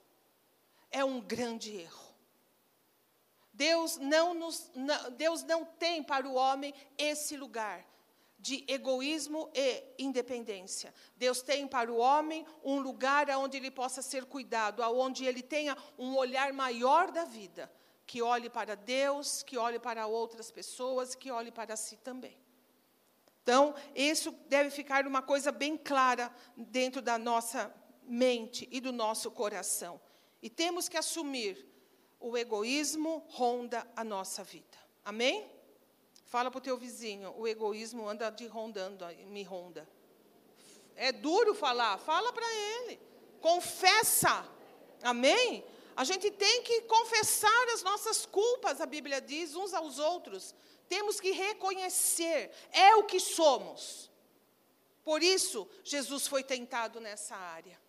É 0.89 1.03
um 1.03 1.19
grande 1.19 1.75
erro. 1.75 2.07
Deus 3.51 3.97
não, 3.97 4.33
nos, 4.33 4.71
não, 4.75 5.11
Deus 5.11 5.43
não 5.43 5.65
tem 5.65 6.03
para 6.03 6.27
o 6.27 6.35
homem 6.35 6.73
esse 6.97 7.35
lugar 7.35 7.83
de 8.39 8.63
egoísmo 8.67 9.49
e 9.53 9.83
independência. 9.97 10.93
Deus 11.15 11.41
tem 11.41 11.67
para 11.67 11.91
o 11.91 11.97
homem 11.97 12.45
um 12.63 12.79
lugar 12.79 13.27
onde 13.31 13.57
ele 13.57 13.71
possa 13.71 14.01
ser 14.01 14.25
cuidado, 14.25 14.81
onde 14.83 15.25
ele 15.25 15.41
tenha 15.41 15.75
um 15.97 16.15
olhar 16.15 16.53
maior 16.53 17.11
da 17.11 17.25
vida, 17.25 17.71
que 18.05 18.21
olhe 18.21 18.49
para 18.49 18.75
Deus, 18.75 19.41
que 19.41 19.57
olhe 19.57 19.79
para 19.79 20.05
outras 20.05 20.51
pessoas, 20.51 21.15
que 21.15 21.31
olhe 21.31 21.51
para 21.51 21.75
si 21.75 21.97
também. 21.97 22.37
Então, 23.47 23.73
isso 23.95 24.29
deve 24.49 24.69
ficar 24.69 25.07
uma 25.07 25.21
coisa 25.21 25.53
bem 25.53 25.77
clara 25.77 26.29
dentro 26.57 27.01
da 27.01 27.17
nossa 27.17 27.73
mente 28.03 28.67
e 28.69 28.81
do 28.81 28.91
nosso 28.91 29.31
coração. 29.31 30.01
E 30.41 30.49
temos 30.49 30.89
que 30.89 30.97
assumir 30.97 31.65
o 32.19 32.37
egoísmo 32.37 33.25
ronda 33.29 33.87
a 33.95 34.03
nossa 34.03 34.43
vida. 34.43 34.77
Amém? 35.05 35.49
Fala 36.25 36.51
para 36.51 36.57
o 36.57 36.61
teu 36.61 36.77
vizinho, 36.77 37.33
o 37.37 37.47
egoísmo 37.47 38.09
anda 38.09 38.29
de 38.29 38.47
rondando, 38.47 39.05
me 39.27 39.43
ronda. 39.43 39.87
É 40.93 41.13
duro 41.13 41.55
falar, 41.55 41.97
fala 41.99 42.33
para 42.33 42.53
ele. 42.53 42.99
Confessa. 43.39 44.45
Amém? 45.01 45.63
A 45.95 46.03
gente 46.03 46.29
tem 46.31 46.63
que 46.63 46.81
confessar 46.81 47.67
as 47.73 47.81
nossas 47.81 48.25
culpas, 48.25 48.81
a 48.81 48.85
Bíblia 48.85 49.21
diz, 49.21 49.55
uns 49.55 49.73
aos 49.73 49.99
outros. 49.99 50.53
Temos 50.87 51.19
que 51.19 51.31
reconhecer, 51.31 52.51
é 52.71 52.95
o 52.95 53.03
que 53.03 53.19
somos. 53.19 54.09
Por 55.03 55.23
isso, 55.23 55.67
Jesus 55.83 56.27
foi 56.27 56.43
tentado 56.43 56.99
nessa 56.99 57.35
área. 57.35 57.79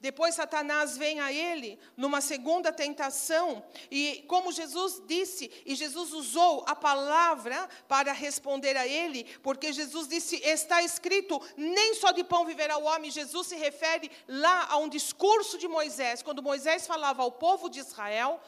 Depois, 0.00 0.34
Satanás 0.34 0.98
vem 0.98 1.18
a 1.20 1.32
ele 1.32 1.78
numa 1.96 2.20
segunda 2.20 2.70
tentação, 2.70 3.64
e 3.90 4.22
como 4.28 4.52
Jesus 4.52 5.02
disse, 5.06 5.50
e 5.64 5.74
Jesus 5.74 6.12
usou 6.12 6.62
a 6.66 6.76
palavra 6.76 7.66
para 7.88 8.12
responder 8.12 8.76
a 8.76 8.86
ele, 8.86 9.24
porque 9.42 9.72
Jesus 9.72 10.06
disse: 10.06 10.36
está 10.44 10.82
escrito, 10.82 11.40
nem 11.56 11.94
só 11.94 12.10
de 12.10 12.22
pão 12.22 12.44
viverá 12.44 12.76
o 12.76 12.84
homem. 12.84 13.10
Jesus 13.10 13.46
se 13.46 13.56
refere 13.56 14.10
lá 14.28 14.66
a 14.68 14.76
um 14.76 14.90
discurso 14.90 15.56
de 15.56 15.66
Moisés, 15.66 16.22
quando 16.22 16.42
Moisés 16.42 16.86
falava 16.86 17.22
ao 17.22 17.32
povo 17.32 17.70
de 17.70 17.80
Israel 17.80 18.38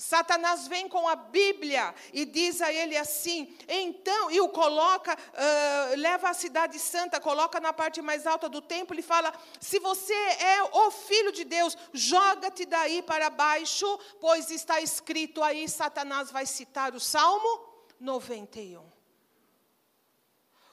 Satanás 0.00 0.68
vem 0.68 0.88
com 0.88 1.08
a 1.08 1.16
Bíblia 1.16 1.92
e 2.12 2.24
diz 2.24 2.62
a 2.62 2.72
ele 2.72 2.96
assim, 2.96 3.52
então, 3.66 4.30
e 4.30 4.40
o 4.40 4.48
coloca, 4.48 5.12
uh, 5.12 5.96
leva 5.96 6.28
à 6.30 6.34
cidade 6.34 6.78
santa, 6.78 7.20
coloca 7.20 7.58
na 7.58 7.72
parte 7.72 8.00
mais 8.00 8.24
alta 8.24 8.48
do 8.48 8.62
templo 8.62 8.96
e 8.96 9.02
fala: 9.02 9.34
se 9.60 9.80
você 9.80 10.14
é 10.14 10.62
o 10.62 10.92
filho 10.92 11.32
de 11.32 11.42
Deus, 11.42 11.76
joga-te 11.92 12.64
daí 12.64 13.02
para 13.02 13.28
baixo, 13.28 13.98
pois 14.20 14.52
está 14.52 14.80
escrito 14.80 15.42
aí, 15.42 15.68
Satanás 15.68 16.30
vai 16.30 16.46
citar 16.46 16.94
o 16.94 17.00
Salmo 17.00 17.68
91. 17.98 18.88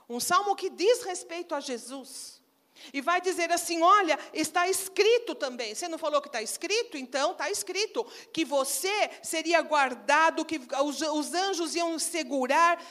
Um 0.08 0.20
salmo 0.20 0.56
que 0.56 0.70
diz 0.70 1.02
respeito 1.02 1.56
a 1.56 1.60
Jesus. 1.60 2.45
E 2.94 3.02
vai 3.02 3.22
dizer 3.22 3.52
assim: 3.52 3.82
olha, 3.82 4.20
está 4.34 4.68
escrito 4.68 5.34
também. 5.36 5.74
Você 5.74 5.88
não 5.88 5.98
falou 5.98 6.22
que 6.22 6.28
está 6.28 6.42
escrito? 6.42 6.98
Então 6.98 7.32
está 7.32 7.50
escrito 7.50 8.06
que 8.32 8.46
você 8.46 9.10
seria 9.24 9.62
guardado, 9.62 10.46
que 10.46 10.60
os, 10.84 11.02
os 11.02 11.34
anjos 11.34 11.76
iam 11.76 11.98
segurar. 11.98 12.82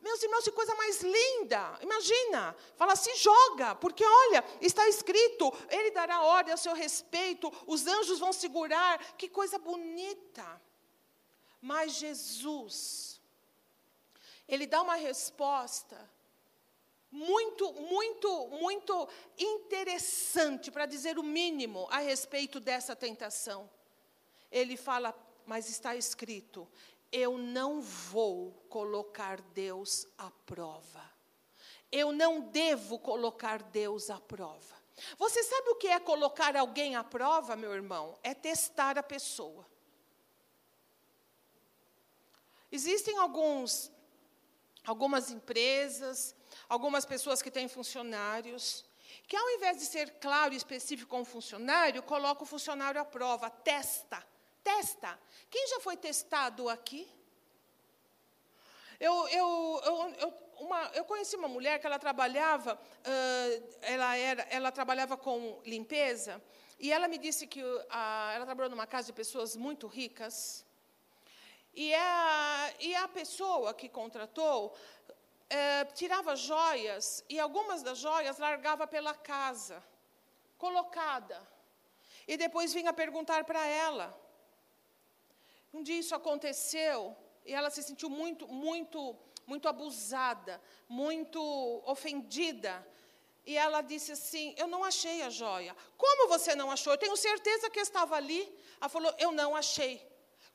Meus 0.00 0.22
irmãos, 0.22 0.44
que 0.44 0.52
coisa 0.52 0.74
mais 0.76 1.02
linda! 1.02 1.78
Imagina, 1.82 2.54
fala, 2.76 2.94
se 2.94 3.12
joga, 3.16 3.74
porque 3.74 4.04
olha, 4.04 4.44
está 4.60 4.88
escrito, 4.88 5.52
ele 5.68 5.90
dará 5.90 6.22
ordem 6.22 6.54
a 6.54 6.56
seu 6.56 6.74
respeito, 6.74 7.52
os 7.66 7.88
anjos 7.88 8.20
vão 8.20 8.32
segurar, 8.32 8.98
que 9.16 9.28
coisa 9.28 9.58
bonita. 9.58 10.62
Mas 11.60 11.94
Jesus, 11.94 13.20
ele 14.46 14.64
dá 14.64 14.80
uma 14.80 14.94
resposta 14.94 15.98
muito, 17.16 17.72
muito, 17.72 18.48
muito 18.48 19.08
interessante, 19.38 20.70
para 20.70 20.84
dizer 20.84 21.18
o 21.18 21.22
mínimo, 21.22 21.88
a 21.90 21.98
respeito 21.98 22.60
dessa 22.60 22.94
tentação. 22.94 23.70
Ele 24.52 24.76
fala, 24.76 25.14
mas 25.46 25.70
está 25.70 25.96
escrito: 25.96 26.68
eu 27.10 27.38
não 27.38 27.80
vou 27.80 28.52
colocar 28.68 29.40
Deus 29.40 30.06
à 30.18 30.30
prova. 30.44 31.02
Eu 31.90 32.12
não 32.12 32.40
devo 32.40 32.98
colocar 32.98 33.62
Deus 33.62 34.10
à 34.10 34.20
prova. 34.20 34.76
Você 35.16 35.42
sabe 35.42 35.70
o 35.70 35.76
que 35.76 35.88
é 35.88 35.98
colocar 35.98 36.54
alguém 36.56 36.96
à 36.96 37.04
prova, 37.04 37.56
meu 37.56 37.72
irmão? 37.72 38.18
É 38.22 38.34
testar 38.34 38.98
a 38.98 39.02
pessoa. 39.02 39.66
Existem 42.70 43.16
alguns, 43.16 43.90
algumas 44.84 45.30
empresas, 45.30 46.34
algumas 46.68 47.04
pessoas 47.04 47.40
que 47.42 47.50
têm 47.50 47.68
funcionários, 47.68 48.84
que 49.26 49.36
ao 49.36 49.50
invés 49.50 49.78
de 49.78 49.86
ser 49.86 50.10
claro 50.20 50.52
e 50.54 50.56
específico 50.56 51.10
com 51.10 51.22
o 51.22 51.24
funcionário, 51.24 52.02
coloca 52.02 52.42
o 52.42 52.46
funcionário 52.46 53.00
à 53.00 53.04
prova, 53.04 53.50
testa, 53.50 54.24
testa. 54.62 55.18
Quem 55.50 55.66
já 55.68 55.80
foi 55.80 55.96
testado 55.96 56.68
aqui? 56.68 57.08
Eu, 58.98 59.28
eu, 59.28 59.80
eu, 59.84 60.14
eu, 60.20 60.34
uma, 60.60 60.90
eu 60.94 61.04
conheci 61.04 61.36
uma 61.36 61.48
mulher 61.48 61.78
que 61.78 61.86
ela 61.86 61.98
trabalhava, 61.98 62.74
uh, 62.74 63.76
ela, 63.82 64.16
era, 64.16 64.42
ela 64.50 64.72
trabalhava 64.72 65.16
com 65.16 65.60
limpeza, 65.64 66.42
e 66.78 66.92
ela 66.92 67.06
me 67.06 67.18
disse 67.18 67.46
que 67.46 67.62
uh, 67.62 68.30
ela 68.34 68.46
trabalhou 68.46 68.70
numa 68.70 68.86
casa 68.86 69.08
de 69.08 69.12
pessoas 69.12 69.54
muito 69.54 69.86
ricas, 69.86 70.64
e 71.74 71.94
a, 71.94 72.72
e 72.80 72.94
a 72.94 73.06
pessoa 73.06 73.74
que 73.74 73.86
contratou 73.86 74.74
é, 75.48 75.84
tirava 75.86 76.34
joias 76.34 77.24
e 77.28 77.38
algumas 77.38 77.82
das 77.82 77.98
joias 77.98 78.38
largava 78.38 78.86
pela 78.86 79.14
casa, 79.14 79.82
colocada. 80.58 81.46
E 82.26 82.36
depois 82.36 82.72
vinha 82.72 82.92
perguntar 82.92 83.44
para 83.44 83.64
ela. 83.66 84.18
Um 85.72 85.82
dia 85.82 85.98
isso 85.98 86.14
aconteceu 86.14 87.16
e 87.44 87.52
ela 87.52 87.70
se 87.70 87.82
sentiu 87.82 88.10
muito, 88.10 88.48
muito, 88.48 89.16
muito 89.46 89.68
abusada, 89.68 90.60
muito 90.88 91.40
ofendida. 91.84 92.86
E 93.44 93.56
ela 93.56 93.80
disse 93.80 94.10
assim: 94.12 94.54
Eu 94.56 94.66
não 94.66 94.82
achei 94.82 95.22
a 95.22 95.30
joia. 95.30 95.76
Como 95.96 96.28
você 96.28 96.56
não 96.56 96.70
achou? 96.70 96.92
Eu 96.92 96.98
tenho 96.98 97.16
certeza 97.16 97.70
que 97.70 97.78
estava 97.78 98.16
ali. 98.16 98.42
Ela 98.80 98.88
falou: 98.88 99.14
Eu 99.18 99.30
não 99.30 99.54
achei. 99.54 100.04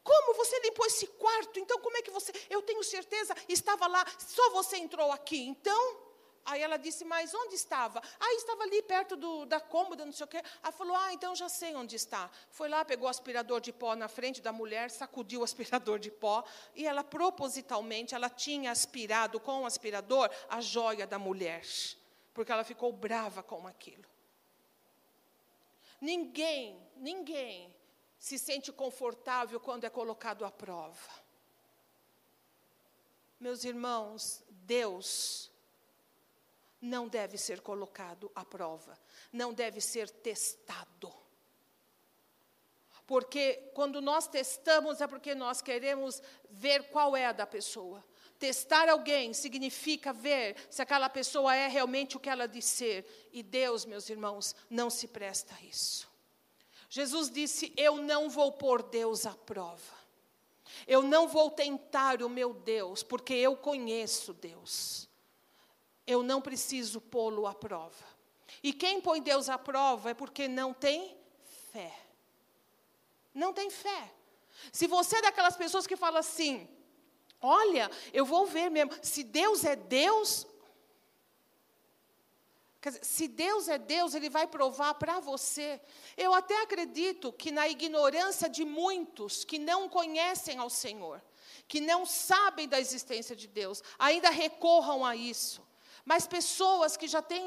Como 0.03 0.33
você 0.33 0.59
limpou 0.61 0.85
esse 0.85 1.05
quarto? 1.07 1.59
Então, 1.59 1.79
como 1.79 1.95
é 1.97 2.01
que 2.01 2.09
você. 2.09 2.31
Eu 2.49 2.61
tenho 2.61 2.83
certeza, 2.83 3.35
estava 3.47 3.87
lá, 3.87 4.05
só 4.17 4.49
você 4.51 4.77
entrou 4.77 5.11
aqui. 5.11 5.39
Então, 5.39 5.97
aí 6.43 6.61
ela 6.61 6.77
disse, 6.77 7.05
mas 7.05 7.33
onde 7.35 7.53
estava? 7.53 8.01
Ah, 8.19 8.33
estava 8.33 8.63
ali 8.63 8.81
perto 8.81 9.15
do, 9.15 9.45
da 9.45 9.59
cômoda, 9.59 10.03
não 10.03 10.11
sei 10.11 10.25
o 10.25 10.27
quê. 10.27 10.41
Ela 10.63 10.71
falou, 10.71 10.95
ah, 10.95 11.13
então 11.13 11.35
já 11.35 11.47
sei 11.47 11.75
onde 11.75 11.95
está. 11.95 12.31
Foi 12.49 12.67
lá, 12.67 12.83
pegou 12.83 13.05
o 13.05 13.09
aspirador 13.09 13.61
de 13.61 13.71
pó 13.71 13.95
na 13.95 14.07
frente 14.07 14.41
da 14.41 14.51
mulher, 14.51 14.89
sacudiu 14.89 15.41
o 15.41 15.43
aspirador 15.45 15.99
de 15.99 16.09
pó, 16.09 16.43
e 16.75 16.87
ela 16.87 17.03
propositalmente, 17.03 18.15
ela 18.15 18.29
tinha 18.29 18.71
aspirado 18.71 19.39
com 19.39 19.61
o 19.61 19.65
aspirador 19.65 20.31
a 20.49 20.59
joia 20.61 21.05
da 21.05 21.19
mulher, 21.19 21.61
porque 22.33 22.51
ela 22.51 22.63
ficou 22.63 22.91
brava 22.91 23.43
com 23.43 23.67
aquilo. 23.67 24.05
Ninguém, 26.01 26.81
ninguém 26.95 27.71
se 28.21 28.37
sente 28.37 28.71
confortável 28.71 29.59
quando 29.59 29.83
é 29.83 29.89
colocado 29.89 30.45
à 30.45 30.51
prova. 30.51 31.09
Meus 33.39 33.63
irmãos, 33.63 34.43
Deus 34.47 35.51
não 36.79 37.07
deve 37.07 37.35
ser 37.35 37.61
colocado 37.61 38.31
à 38.35 38.45
prova, 38.45 38.95
não 39.33 39.51
deve 39.51 39.81
ser 39.81 40.07
testado. 40.07 41.11
Porque 43.07 43.71
quando 43.73 43.99
nós 43.99 44.27
testamos 44.27 45.01
é 45.01 45.07
porque 45.07 45.33
nós 45.33 45.59
queremos 45.59 46.21
ver 46.47 46.91
qual 46.91 47.17
é 47.17 47.25
a 47.25 47.31
da 47.31 47.47
pessoa. 47.47 48.05
Testar 48.37 48.87
alguém 48.87 49.33
significa 49.33 50.13
ver 50.13 50.55
se 50.69 50.79
aquela 50.79 51.09
pessoa 51.09 51.55
é 51.55 51.67
realmente 51.67 52.17
o 52.17 52.19
que 52.19 52.29
ela 52.29 52.47
diz 52.47 52.65
ser. 52.65 53.29
E 53.33 53.41
Deus, 53.41 53.83
meus 53.83 54.11
irmãos, 54.11 54.55
não 54.69 54.91
se 54.91 55.07
presta 55.07 55.55
a 55.55 55.61
isso. 55.63 56.10
Jesus 56.91 57.31
disse: 57.31 57.71
Eu 57.77 57.95
não 57.95 58.29
vou 58.29 58.51
pôr 58.51 58.83
Deus 58.83 59.25
à 59.25 59.33
prova. 59.33 60.01
Eu 60.85 61.01
não 61.01 61.25
vou 61.25 61.49
tentar 61.49 62.21
o 62.21 62.27
meu 62.27 62.53
Deus, 62.53 63.01
porque 63.01 63.33
eu 63.33 63.55
conheço 63.55 64.33
Deus. 64.33 65.07
Eu 66.05 66.21
não 66.21 66.41
preciso 66.41 66.99
pô-lo 66.99 67.47
à 67.47 67.55
prova. 67.55 68.03
E 68.61 68.73
quem 68.73 68.99
põe 68.99 69.21
Deus 69.21 69.47
à 69.47 69.57
prova 69.57 70.11
é 70.11 70.13
porque 70.13 70.49
não 70.49 70.73
tem 70.73 71.17
fé. 71.71 71.97
Não 73.33 73.53
tem 73.53 73.69
fé. 73.69 74.13
Se 74.69 74.85
você 74.85 75.15
é 75.15 75.21
daquelas 75.21 75.55
pessoas 75.55 75.87
que 75.87 75.95
fala 75.95 76.19
assim, 76.19 76.67
olha, 77.39 77.89
eu 78.11 78.25
vou 78.25 78.45
ver 78.45 78.69
mesmo, 78.69 78.91
se 79.01 79.23
Deus 79.23 79.63
é 79.63 79.77
Deus, 79.77 80.45
dizer, 82.89 83.05
se 83.05 83.27
Deus 83.27 83.67
é 83.67 83.77
Deus, 83.77 84.15
Ele 84.15 84.29
vai 84.29 84.47
provar 84.47 84.95
para 84.95 85.19
você. 85.19 85.79
Eu 86.17 86.33
até 86.33 86.61
acredito 86.63 87.31
que 87.31 87.51
na 87.51 87.67
ignorância 87.67 88.49
de 88.49 88.65
muitos 88.65 89.43
que 89.43 89.59
não 89.59 89.87
conhecem 89.87 90.57
ao 90.57 90.69
Senhor, 90.69 91.21
que 91.67 91.79
não 91.79 92.05
sabem 92.05 92.67
da 92.67 92.79
existência 92.79 93.35
de 93.35 93.47
Deus, 93.47 93.83
ainda 93.99 94.29
recorram 94.29 95.05
a 95.05 95.15
isso. 95.15 95.61
Mas 96.03 96.25
pessoas 96.25 96.97
que 96.97 97.07
já 97.07 97.21
têm 97.21 97.43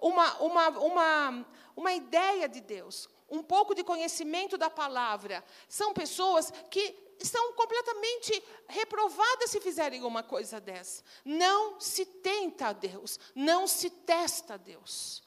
uma, 0.00 0.38
uma, 0.40 0.68
uma, 0.70 1.46
uma 1.76 1.92
ideia 1.92 2.48
de 2.48 2.60
Deus, 2.60 3.08
um 3.30 3.42
pouco 3.42 3.74
de 3.74 3.84
conhecimento 3.84 4.58
da 4.58 4.68
palavra, 4.68 5.44
são 5.68 5.92
pessoas 5.92 6.52
que 6.70 7.07
estão 7.18 7.52
completamente 7.52 8.42
reprovadas 8.68 9.50
se 9.50 9.60
fizerem 9.60 10.02
uma 10.02 10.22
coisa 10.22 10.60
dessa. 10.60 11.02
Não 11.24 11.80
se 11.80 12.04
tenta 12.04 12.68
a 12.68 12.72
Deus, 12.72 13.18
não 13.34 13.66
se 13.66 13.90
testa 13.90 14.54
a 14.54 14.56
Deus. 14.56 15.22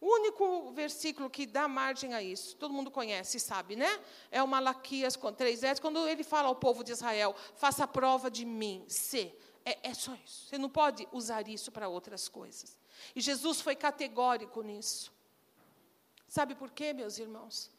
O 0.00 0.06
único 0.14 0.72
versículo 0.72 1.28
que 1.28 1.44
dá 1.44 1.68
margem 1.68 2.14
a 2.14 2.22
isso, 2.22 2.56
todo 2.56 2.72
mundo 2.72 2.90
conhece, 2.90 3.38
sabe, 3.38 3.76
né? 3.76 4.00
É 4.30 4.42
o 4.42 4.48
Malaquias 4.48 5.14
com 5.14 5.30
três 5.30 5.62
S, 5.62 5.78
quando 5.80 6.08
ele 6.08 6.24
fala 6.24 6.48
ao 6.48 6.56
povo 6.56 6.82
de 6.82 6.92
Israel: 6.92 7.36
faça 7.54 7.86
prova 7.86 8.30
de 8.30 8.44
mim, 8.46 8.84
se. 8.88 9.34
É, 9.62 9.90
é 9.90 9.94
só 9.94 10.14
isso. 10.24 10.46
Você 10.46 10.56
não 10.56 10.70
pode 10.70 11.06
usar 11.12 11.46
isso 11.46 11.70
para 11.70 11.86
outras 11.86 12.28
coisas. 12.28 12.78
E 13.14 13.20
Jesus 13.20 13.60
foi 13.60 13.76
categórico 13.76 14.62
nisso. 14.62 15.12
Sabe 16.26 16.54
por 16.54 16.70
quê, 16.70 16.94
meus 16.94 17.18
irmãos? 17.18 17.70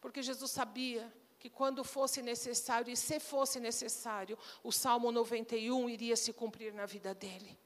Porque 0.00 0.22
Jesus 0.22 0.52
sabia 0.52 1.12
que 1.44 1.50
quando 1.50 1.84
fosse 1.84 2.22
necessário, 2.22 2.90
e 2.90 2.96
se 2.96 3.20
fosse 3.20 3.60
necessário, 3.60 4.38
o 4.62 4.72
Salmo 4.72 5.12
91 5.12 5.90
iria 5.90 6.16
se 6.16 6.32
cumprir 6.32 6.72
na 6.72 6.86
vida 6.86 7.14
dele. 7.14 7.60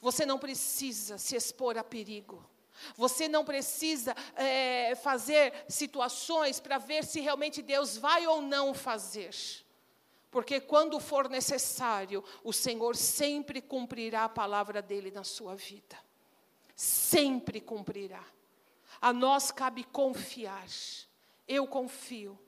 Você 0.00 0.24
não 0.24 0.38
precisa 0.38 1.18
se 1.18 1.34
expor 1.34 1.76
a 1.76 1.82
perigo. 1.82 2.48
Você 2.96 3.26
não 3.26 3.44
precisa 3.44 4.14
é, 4.36 4.94
fazer 4.94 5.52
situações 5.68 6.60
para 6.60 6.78
ver 6.78 7.04
se 7.04 7.18
realmente 7.18 7.60
Deus 7.62 7.96
vai 7.96 8.28
ou 8.28 8.40
não 8.40 8.72
fazer. 8.72 9.34
Porque 10.30 10.60
quando 10.60 11.00
for 11.00 11.28
necessário, 11.28 12.22
o 12.44 12.52
Senhor 12.52 12.94
sempre 12.94 13.60
cumprirá 13.60 14.22
a 14.22 14.28
palavra 14.28 14.80
dele 14.80 15.10
na 15.10 15.24
sua 15.24 15.56
vida. 15.56 15.98
Sempre 16.76 17.60
cumprirá. 17.60 18.24
A 19.00 19.12
nós 19.12 19.50
cabe 19.50 19.82
confiar. 19.82 20.68
Eu 21.48 21.66
confio 21.66 22.38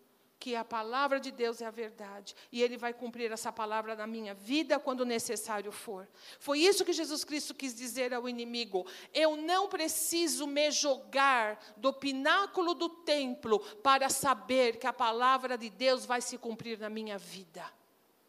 que 0.45 0.55
a 0.55 0.63
palavra 0.63 1.19
de 1.19 1.31
Deus 1.31 1.63
é 1.63 1.65
a 1.65 1.71
verdade 1.71 2.37
e 2.53 2.63
Ele 2.63 2.77
vai 2.77 2.93
cumprir 2.93 3.33
essa 3.33 3.51
palavra 3.51 3.97
na 3.97 4.07
minha 4.07 4.35
vida 4.35 4.79
quando 4.79 5.03
necessário 5.07 5.73
for. 5.73 6.07
Foi 6.39 6.59
isso 6.59 6.85
que 6.85 6.93
Jesus 6.93 7.25
Cristo 7.25 7.55
quis 7.55 7.75
dizer 7.75 8.13
ao 8.13 8.29
inimigo: 8.29 8.87
eu 9.15 9.39
não 9.39 9.71
preciso 9.71 10.47
me 10.47 10.71
jogar 10.71 11.59
do 11.79 11.95
pináculo 11.95 12.75
do 12.75 12.91
templo 12.91 13.59
para 13.83 14.11
saber 14.11 14.77
que 14.77 14.87
a 14.87 14.93
palavra 14.93 15.57
de 15.57 15.71
Deus 15.71 16.05
vai 16.05 16.21
se 16.21 16.37
cumprir 16.37 16.79
na 16.79 16.91
minha 16.91 17.17
vida. 17.17 17.65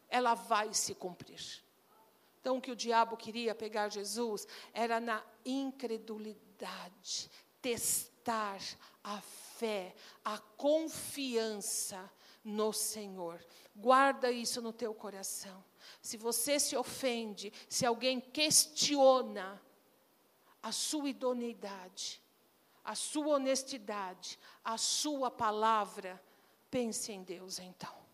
Ela 0.07 0.35
vai 0.35 0.73
se 0.73 0.95
cumprir. 0.95 1.61
Então, 2.39 2.59
o 2.59 2.61
que 2.61 2.71
o 2.71 2.77
diabo 2.77 3.17
queria 3.17 3.53
pegar 3.53 3.89
Jesus 3.89 4.47
era 4.73 5.01
na 5.01 5.21
incredulidade, 5.43 7.29
testar 7.61 8.61
a 9.05 9.21
fé, 9.21 9.93
a 10.23 10.39
confiança 10.39 12.11
no 12.43 12.73
Senhor. 12.73 13.45
Guarda 13.75 14.31
isso 14.31 14.61
no 14.61 14.73
teu 14.73 14.95
coração. 14.95 15.63
Se 16.01 16.17
você 16.17 16.59
se 16.59 16.75
ofende, 16.75 17.53
se 17.69 17.85
alguém 17.85 18.19
questiona 18.19 19.61
a 20.61 20.71
sua 20.71 21.09
idoneidade, 21.09 22.19
a 22.83 22.95
sua 22.95 23.35
honestidade, 23.35 24.39
a 24.63 24.75
sua 24.77 25.29
palavra, 25.29 26.21
pense 26.71 27.11
em 27.11 27.21
Deus 27.21 27.59
então. 27.59 28.04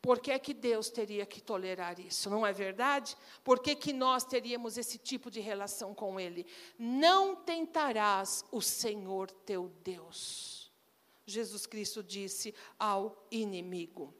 Por 0.00 0.20
que, 0.20 0.30
é 0.30 0.38
que 0.38 0.54
Deus 0.54 0.88
teria 0.90 1.26
que 1.26 1.40
tolerar 1.40 1.98
isso? 1.98 2.30
Não 2.30 2.46
é 2.46 2.52
verdade? 2.52 3.16
Por 3.42 3.58
que, 3.58 3.74
que 3.74 3.92
nós 3.92 4.24
teríamos 4.24 4.78
esse 4.78 4.96
tipo 4.96 5.30
de 5.30 5.40
relação 5.40 5.94
com 5.94 6.20
Ele? 6.20 6.46
Não 6.78 7.34
tentarás 7.34 8.44
o 8.52 8.62
Senhor 8.62 9.30
teu 9.30 9.72
Deus. 9.82 10.70
Jesus 11.26 11.66
Cristo 11.66 12.02
disse 12.02 12.54
ao 12.78 13.26
inimigo. 13.30 14.14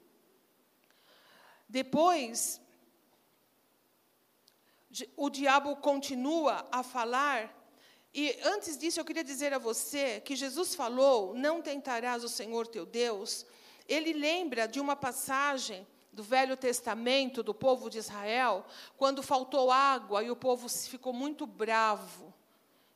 Depois, 1.67 2.61
o 5.15 5.29
diabo 5.29 5.77
continua 5.77 6.67
a 6.71 6.83
falar 6.83 7.55
e 8.13 8.39
antes 8.43 8.77
disso, 8.77 8.99
eu 8.99 9.05
queria 9.05 9.23
dizer 9.23 9.53
a 9.53 9.59
você 9.59 10.19
que 10.21 10.35
Jesus 10.35 10.73
falou: 10.73 11.35
Não 11.35 11.61
tentarás 11.61 12.23
o 12.23 12.29
Senhor 12.29 12.65
teu 12.67 12.85
Deus. 12.85 13.45
Ele 13.89 14.13
lembra 14.13 14.67
de 14.67 14.79
uma 14.79 14.95
passagem 14.95 15.85
do 16.13 16.23
Velho 16.23 16.55
Testamento 16.55 17.43
do 17.43 17.53
povo 17.53 17.89
de 17.89 17.97
Israel, 17.97 18.65
quando 18.95 19.21
faltou 19.23 19.71
água 19.71 20.23
e 20.23 20.31
o 20.31 20.35
povo 20.35 20.69
ficou 20.69 21.11
muito 21.11 21.45
bravo 21.45 22.33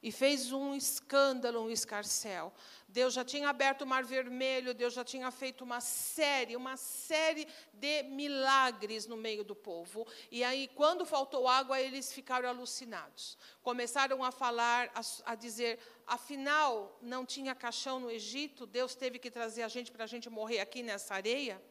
e 0.04 0.12
fez 0.12 0.52
um 0.52 0.76
escândalo, 0.76 1.62
um 1.62 1.70
escarcel. 1.72 2.54
Deus 2.90 3.14
já 3.14 3.24
tinha 3.24 3.48
aberto 3.48 3.84
o 3.84 3.88
Mar 3.88 4.04
Vermelho, 4.04 4.74
Deus 4.74 4.94
já 4.94 5.04
tinha 5.04 5.32
feito 5.32 5.64
uma 5.64 5.80
série, 5.80 6.58
uma 6.58 6.76
série 6.76 7.48
de 7.72 8.04
milagres 8.04 9.08
no 9.08 9.16
meio 9.16 9.46
do 9.46 9.56
povo. 9.56 10.06
E 10.30 10.44
aí, 10.44 10.70
quando 10.76 11.06
faltou 11.06 11.48
água, 11.48 11.80
eles 11.80 12.12
ficaram 12.12 12.50
alucinados. 12.50 13.38
Começaram 13.64 14.22
a 14.26 14.32
falar, 14.32 14.92
a, 14.94 15.32
a 15.32 15.36
dizer: 15.36 15.80
afinal, 16.06 17.00
não 17.02 17.26
tinha 17.26 17.56
caixão 17.56 18.02
no 18.02 18.12
Egito, 18.12 18.66
Deus 18.66 18.94
teve 18.96 19.18
que 19.18 19.32
trazer 19.32 19.64
a 19.64 19.70
gente 19.70 19.90
para 19.90 20.04
a 20.04 20.08
gente 20.08 20.30
morrer 20.30 20.60
aqui 20.60 20.84
nessa 20.84 21.16
areia. 21.16 21.64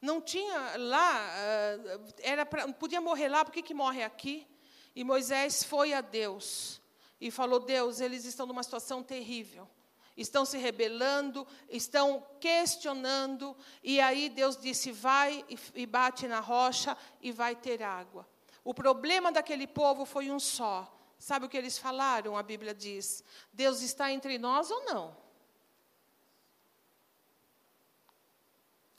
Não 0.00 0.18
tinha 0.18 0.78
lá, 0.78 1.28
ah, 1.28 2.00
era 2.22 2.46
pra, 2.46 2.66
podia 2.72 3.02
morrer 3.02 3.28
lá, 3.28 3.44
por 3.44 3.52
que, 3.52 3.62
que 3.62 3.74
morre 3.74 4.02
aqui? 4.02 4.48
E 4.96 5.04
Moisés 5.04 5.62
foi 5.62 5.92
a 5.92 6.00
Deus 6.00 6.79
e 7.20 7.30
falou: 7.30 7.60
Deus, 7.60 8.00
eles 8.00 8.24
estão 8.24 8.46
numa 8.46 8.62
situação 8.62 9.02
terrível. 9.02 9.68
Estão 10.16 10.44
se 10.44 10.58
rebelando, 10.58 11.46
estão 11.68 12.26
questionando, 12.40 13.56
e 13.82 14.00
aí 14.00 14.28
Deus 14.28 14.56
disse: 14.56 14.90
vai 14.90 15.44
e 15.74 15.86
bate 15.86 16.26
na 16.26 16.40
rocha 16.40 16.96
e 17.20 17.32
vai 17.32 17.54
ter 17.54 17.82
água. 17.82 18.28
O 18.64 18.74
problema 18.74 19.32
daquele 19.32 19.66
povo 19.66 20.04
foi 20.04 20.30
um 20.30 20.40
só. 20.40 20.96
Sabe 21.18 21.46
o 21.46 21.48
que 21.48 21.56
eles 21.56 21.78
falaram? 21.78 22.36
A 22.36 22.42
Bíblia 22.42 22.74
diz: 22.74 23.22
Deus 23.52 23.82
está 23.82 24.12
entre 24.12 24.38
nós 24.38 24.70
ou 24.70 24.84
não? 24.84 25.16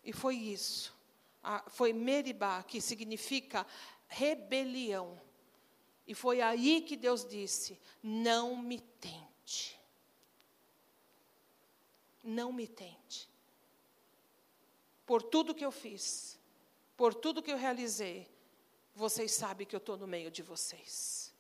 E 0.04 0.14
foi 0.14 0.36
isso. 0.36 0.94
Foi 1.70 1.94
Meribá, 1.94 2.64
que 2.64 2.80
significa 2.80 3.66
rebelião. 4.08 5.20
E 6.12 6.14
foi 6.14 6.42
aí 6.42 6.82
que 6.82 6.98
Deus 6.98 7.26
disse: 7.26 7.80
Não 8.04 8.58
me 8.58 8.82
tente. 8.82 9.80
Não 12.22 12.52
me 12.52 12.68
tente. 12.68 13.30
Por 15.06 15.24
tudo 15.24 15.56
que 15.56 15.64
eu 15.64 15.72
fiz, 15.72 16.38
por 16.98 17.14
tudo 17.14 17.42
que 17.42 17.50
eu 17.50 17.56
realizei, 17.56 18.28
vocês 18.94 19.32
sabem 19.32 19.66
que 19.66 19.74
eu 19.74 19.78
estou 19.78 19.96
no 19.96 20.06
meio 20.06 20.30
de 20.30 20.44
vocês. 20.44 21.34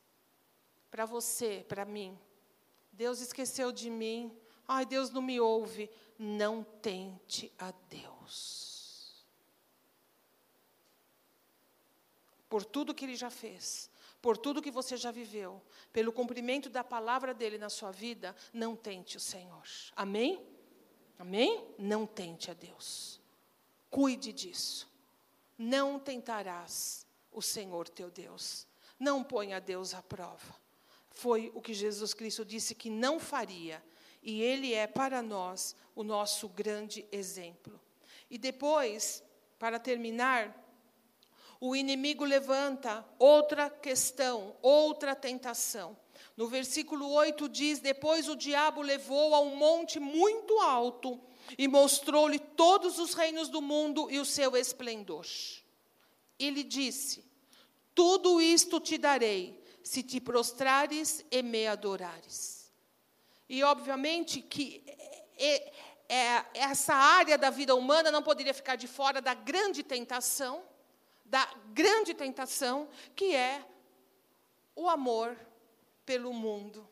Para 0.90 1.06
você, 1.06 1.66
para 1.68 1.84
mim, 1.84 2.18
Deus 2.94 3.20
esqueceu 3.20 3.74
de 3.74 3.90
mim. 3.90 4.34
Ai, 4.66 4.86
Deus 4.86 5.10
não 5.10 5.22
me 5.22 5.38
ouve. 5.38 5.90
Não 6.18 6.64
tente 6.64 7.52
a 7.60 7.72
Deus. 7.90 9.26
Por 12.48 12.64
tudo 12.64 12.96
que 12.96 13.04
Ele 13.04 13.18
já 13.18 13.30
fez, 13.30 13.91
por 14.22 14.38
tudo 14.38 14.62
que 14.62 14.70
você 14.70 14.96
já 14.96 15.10
viveu, 15.10 15.62
pelo 15.92 16.14
cumprimento 16.14 16.70
da 16.70 16.84
palavra 16.84 17.34
dele 17.34 17.58
na 17.58 17.70
sua 17.70 17.92
vida, 17.92 18.36
não 18.54 18.76
tente 18.76 19.18
o 19.18 19.20
Senhor. 19.20 19.64
Amém? 19.96 20.46
Amém? 21.18 21.66
Não 21.78 22.06
tente 22.06 22.52
a 22.52 22.54
Deus. 22.54 23.20
Cuide 23.90 24.32
disso. 24.32 24.90
Não 25.58 26.00
tentarás 26.00 27.06
o 27.32 27.42
Senhor 27.42 27.90
teu 27.90 28.10
Deus. 28.10 28.68
Não 29.00 29.24
ponha 29.24 29.60
Deus 29.60 29.94
à 29.94 30.02
prova. 30.02 30.56
Foi 31.10 31.52
o 31.56 31.62
que 31.62 31.74
Jesus 31.74 32.14
Cristo 32.14 32.46
disse 32.46 32.76
que 32.76 32.90
não 32.90 33.20
faria. 33.20 33.84
E 34.22 34.42
Ele 34.42 34.74
é 34.74 34.86
para 34.86 35.22
nós 35.22 35.76
o 35.96 36.04
nosso 36.04 36.48
grande 36.48 37.06
exemplo. 37.12 37.80
E 38.30 38.38
depois, 38.38 39.24
para 39.58 39.80
terminar, 39.80 40.56
o 41.62 41.76
inimigo 41.76 42.26
levanta 42.26 43.06
outra 43.20 43.70
questão, 43.70 44.58
outra 44.64 45.16
tentação. 45.16 45.96
No 46.36 46.48
versículo 46.48 47.08
8 47.12 47.48
diz: 47.48 47.80
Depois 47.80 48.28
o 48.28 48.36
diabo 48.36 48.82
levou 48.82 49.36
a 49.36 49.40
um 49.40 49.56
monte 49.56 50.00
muito 50.00 50.58
alto 50.60 51.22
e 51.56 51.68
mostrou-lhe 51.68 52.40
todos 52.40 52.98
os 52.98 53.14
reinos 53.14 53.48
do 53.48 53.62
mundo 53.62 54.10
e 54.10 54.18
o 54.18 54.26
seu 54.26 54.58
esplendor. 54.58 55.28
Ele 56.40 56.64
disse: 56.64 57.24
Tudo 57.94 58.42
isto 58.42 58.80
te 58.80 58.98
darei, 58.98 59.64
se 59.84 60.02
te 60.02 60.20
prostrares 60.20 61.24
e 61.30 61.44
me 61.44 61.68
adorares. 61.68 62.74
E 63.48 63.64
obviamente 63.64 64.42
que 64.42 64.84
é, 65.38 65.72
é, 66.10 66.46
essa 66.56 66.96
área 66.96 67.38
da 67.38 67.52
vida 67.52 67.76
humana 67.76 68.10
não 68.10 68.24
poderia 68.24 68.54
ficar 68.54 68.78
de 68.78 68.88
fora 68.88 69.22
da 69.22 69.36
grande 69.36 69.84
tentação 69.84 70.71
da 71.32 71.50
grande 71.68 72.14
tentação, 72.14 72.90
que 73.16 73.34
é 73.34 73.66
o 74.76 74.90
amor 74.90 75.40
pelo 76.06 76.34
mundo, 76.34 76.86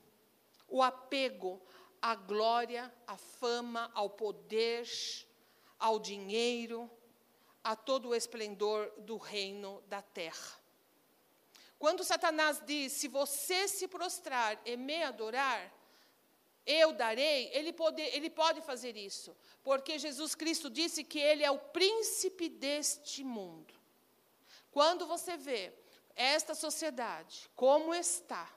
o 0.66 0.82
apego 0.82 1.62
à 2.02 2.16
glória, 2.16 2.90
à 3.06 3.18
fama, 3.18 3.92
ao 3.94 4.10
poder, 4.10 4.88
ao 5.78 6.00
dinheiro, 6.00 6.90
a 7.62 7.76
todo 7.76 8.08
o 8.08 8.16
esplendor 8.16 8.90
do 9.00 9.18
reino 9.18 9.84
da 9.90 10.02
terra. 10.02 10.58
Quando 11.78 12.06
Satanás 12.06 12.64
diz: 12.66 12.94
Se 12.94 13.10
você 13.10 13.68
se 13.68 13.90
prostrar 13.90 14.58
e 14.64 14.78
me 14.78 15.04
adorar, 15.04 15.70
eu 16.66 16.94
darei, 16.94 17.50
ele 17.52 17.74
pode, 17.74 18.02
ele 18.02 18.30
pode 18.30 18.62
fazer 18.62 18.96
isso, 18.96 19.36
porque 19.62 20.00
Jesus 20.00 20.34
Cristo 20.34 20.70
disse 20.70 21.04
que 21.04 21.20
ele 21.20 21.44
é 21.44 21.52
o 21.52 21.60
príncipe 21.60 22.48
deste 22.48 23.22
mundo. 23.22 23.79
Quando 24.80 25.06
você 25.06 25.36
vê 25.36 25.74
esta 26.16 26.56
sociedade 26.56 27.50
como 27.54 27.94
está, 27.94 28.50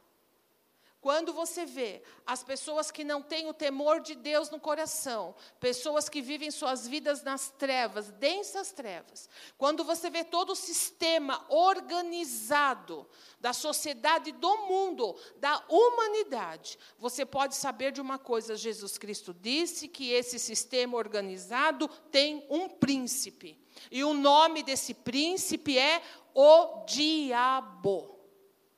quando 1.00 1.32
você 1.32 1.66
vê 1.66 2.00
as 2.24 2.44
pessoas 2.44 2.92
que 2.92 3.02
não 3.02 3.20
têm 3.20 3.48
o 3.48 3.52
temor 3.52 3.98
de 4.00 4.14
Deus 4.14 4.48
no 4.48 4.60
coração, 4.60 5.34
pessoas 5.58 6.08
que 6.08 6.22
vivem 6.22 6.52
suas 6.52 6.86
vidas 6.86 7.24
nas 7.24 7.50
trevas, 7.50 8.12
densas 8.12 8.70
trevas, 8.70 9.28
quando 9.58 9.82
você 9.82 10.08
vê 10.10 10.22
todo 10.22 10.50
o 10.50 10.54
sistema 10.54 11.44
organizado 11.48 13.04
da 13.40 13.52
sociedade 13.52 14.30
do 14.30 14.58
mundo, 14.58 15.16
da 15.38 15.60
humanidade, 15.68 16.78
você 17.00 17.26
pode 17.26 17.56
saber 17.56 17.90
de 17.90 18.00
uma 18.00 18.16
coisa: 18.16 18.54
Jesus 18.54 18.96
Cristo 18.96 19.34
disse 19.34 19.88
que 19.88 20.12
esse 20.12 20.38
sistema 20.38 20.96
organizado 20.96 21.88
tem 22.12 22.46
um 22.48 22.68
príncipe. 22.68 23.60
E 23.90 24.04
o 24.04 24.14
nome 24.14 24.62
desse 24.62 24.94
príncipe 24.94 25.78
é 25.78 26.02
o 26.34 26.84
diabo. 26.84 28.18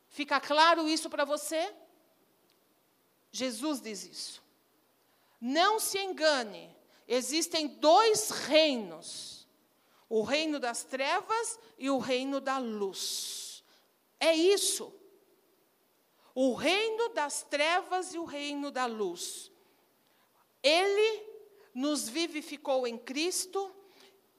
Fica 0.08 0.40
claro 0.40 0.88
isso 0.88 1.10
para 1.10 1.24
você? 1.24 1.74
Jesus 3.30 3.80
diz 3.80 4.04
isso. 4.04 4.44
Não 5.40 5.80
se 5.80 5.98
engane, 5.98 6.74
existem 7.06 7.66
dois 7.66 8.30
reinos: 8.30 9.46
o 10.08 10.22
reino 10.22 10.60
das 10.60 10.84
trevas 10.84 11.58
e 11.76 11.90
o 11.90 11.98
reino 11.98 12.40
da 12.40 12.58
luz. 12.58 13.64
É 14.20 14.32
isso. 14.34 14.92
O 16.34 16.54
reino 16.54 17.10
das 17.10 17.42
trevas 17.42 18.14
e 18.14 18.18
o 18.18 18.24
reino 18.24 18.70
da 18.70 18.86
luz. 18.86 19.50
Ele 20.62 21.26
nos 21.74 22.08
vivificou 22.08 22.86
em 22.86 22.96
Cristo 22.96 23.74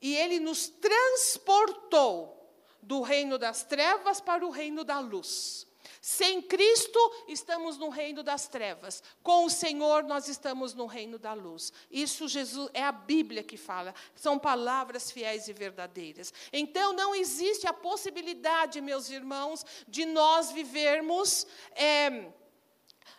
e 0.01 0.15
ele 0.15 0.39
nos 0.39 0.67
transportou 0.67 2.35
do 2.81 3.01
reino 3.01 3.37
das 3.37 3.63
trevas 3.63 4.21
para 4.21 4.45
o 4.45 4.49
reino 4.49 4.83
da 4.83 4.99
luz. 4.99 5.65
Sem 6.07 6.39
Cristo, 6.39 6.99
estamos 7.27 7.79
no 7.79 7.89
reino 7.89 8.21
das 8.21 8.47
trevas. 8.47 9.01
Com 9.23 9.45
o 9.45 9.49
Senhor, 9.49 10.03
nós 10.03 10.27
estamos 10.27 10.75
no 10.75 10.85
reino 10.85 11.17
da 11.17 11.33
luz. 11.33 11.73
Isso 11.89 12.27
Jesus 12.27 12.69
é 12.75 12.83
a 12.83 12.91
Bíblia 12.91 13.41
que 13.41 13.57
fala. 13.57 13.91
São 14.15 14.37
palavras 14.37 15.09
fiéis 15.09 15.47
e 15.47 15.53
verdadeiras. 15.53 16.31
Então, 16.53 16.93
não 16.93 17.15
existe 17.15 17.65
a 17.65 17.73
possibilidade, 17.73 18.81
meus 18.81 19.09
irmãos, 19.09 19.65
de 19.87 20.05
nós 20.05 20.51
vivermos 20.51 21.47
é, 21.75 22.27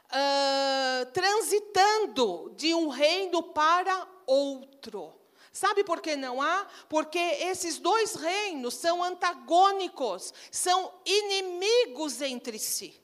uh, 0.06 1.12
transitando 1.12 2.52
de 2.56 2.72
um 2.72 2.86
reino 2.86 3.42
para 3.42 4.06
outro. 4.26 5.12
Sabe 5.56 5.82
por 5.84 6.02
que 6.02 6.16
não 6.16 6.42
há? 6.42 6.66
Porque 6.86 7.18
esses 7.18 7.78
dois 7.78 8.14
reinos 8.14 8.74
são 8.74 9.02
antagônicos, 9.02 10.34
são 10.50 10.92
inimigos 11.02 12.20
entre 12.20 12.58
si. 12.58 13.00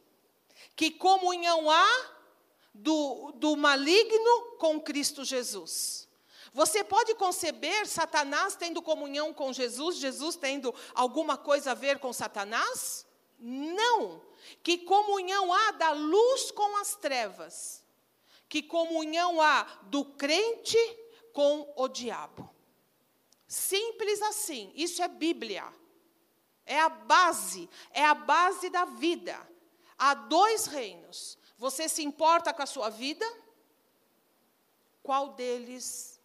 Que 0.77 0.91
comunhão 0.91 1.71
há 1.71 2.11
do, 2.75 3.33
do 3.37 3.57
maligno 3.57 4.57
com 4.59 4.79
Cristo 4.79 5.25
Jesus? 5.25 6.07
Você 6.53 6.85
pode 6.85 7.15
conceber 7.15 7.87
Satanás 7.87 8.55
tendo 8.55 8.83
comunhão 8.83 9.33
com 9.33 9.51
Jesus, 9.51 9.97
Jesus 9.97 10.37
tendo 10.37 10.75
alguma 10.95 11.39
coisa 11.39 11.71
a 11.71 11.75
ver 11.75 12.01
com 12.01 12.13
Satanás? 12.13 13.07
Não. 13.39 14.21
Que 14.63 14.77
comunhão 14.77 15.51
há 15.55 15.71
da 15.71 15.93
luz 15.93 16.51
com 16.51 16.77
as 16.77 16.97
trevas? 16.97 17.83
Que 18.47 18.63
comunhão 18.63 19.41
há 19.41 19.63
do 19.85 20.05
crente 20.05 20.77
com 21.33 21.73
o 21.77 21.89
diabo. 21.89 22.49
Simples 23.47 24.23
assim, 24.23 24.73
isso 24.75 25.03
é 25.03 25.09
Bíblia. 25.09 25.65
É 26.65 26.81
a 26.81 26.89
base, 26.89 27.69
é 27.91 28.05
a 28.05 28.15
base 28.15 28.71
da 28.71 28.85
vida. 28.85 29.37
Há 29.99 30.15
dois 30.15 30.67
reinos. 30.67 31.39
Você 31.59 31.89
se 31.89 32.03
importa 32.03 32.53
com 32.55 32.63
a 32.63 32.67
sua 32.67 32.89
vida? 32.89 33.27
Qual 35.03 35.35
deles, 35.35 36.21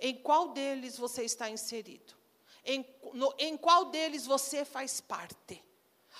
em 0.00 0.16
qual 0.16 0.48
deles 0.48 0.96
você 0.96 1.24
está 1.24 1.48
inserido? 1.48 2.14
Em, 2.64 2.84
no, 3.12 3.34
em 3.38 3.56
qual 3.56 3.86
deles 3.86 4.26
você 4.26 4.64
faz 4.64 5.00
parte? 5.00 5.62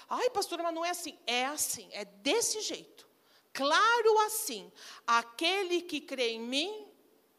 Ai, 0.09 0.31
pastora, 0.31 0.63
mas 0.63 0.75
não 0.75 0.85
é 0.85 0.91
assim. 0.91 1.19
É 1.27 1.47
assim, 1.47 1.89
é 1.93 2.05
desse 2.05 2.61
jeito. 2.61 3.09
Claro 3.53 4.19
assim. 4.21 4.71
Aquele 5.07 5.83
que 5.83 6.01
crê 6.01 6.33
em 6.33 6.41
mim 6.41 6.86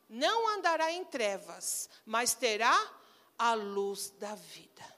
não 0.09 0.47
andará 0.49 0.91
em 0.91 1.03
trevas, 1.05 1.89
mas 2.05 2.33
terá 2.33 2.75
a 3.37 3.53
luz 3.53 4.09
da 4.11 4.35
vida. 4.35 4.97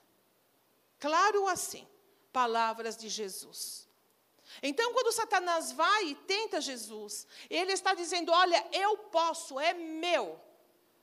Claro 1.00 1.48
assim, 1.48 1.88
palavras 2.32 2.98
de 2.98 3.10
Jesus. 3.10 3.88
Então, 4.62 4.94
quando 4.94 5.12
Satanás 5.12 5.72
vai 5.72 6.06
e 6.06 6.16
tenta 6.16 6.60
Jesus, 6.60 7.28
ele 7.50 7.72
está 7.72 7.94
dizendo: 7.94 8.32
Olha, 8.32 8.66
eu 8.72 8.98
posso, 8.98 9.60
é 9.60 9.74
meu. 9.74 10.40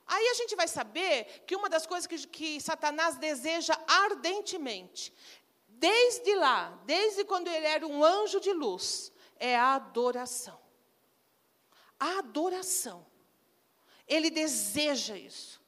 Aí 0.05 0.27
a 0.29 0.33
gente 0.35 0.55
vai 0.55 0.67
saber 0.67 1.43
que 1.45 1.55
uma 1.55 1.69
das 1.69 1.85
coisas 1.85 2.07
que, 2.07 2.27
que 2.27 2.61
Satanás 2.61 3.17
deseja 3.17 3.77
ardentemente, 3.87 5.13
desde 5.67 6.35
lá, 6.35 6.79
desde 6.85 7.25
quando 7.25 7.47
ele 7.47 7.65
era 7.65 7.85
um 7.85 8.03
anjo 8.03 8.39
de 8.39 8.53
luz, 8.53 9.11
é 9.37 9.55
a 9.55 9.75
adoração. 9.75 10.59
A 11.99 12.19
adoração. 12.19 13.05
Ele 14.07 14.29
deseja 14.29 15.17
isso. 15.17 15.61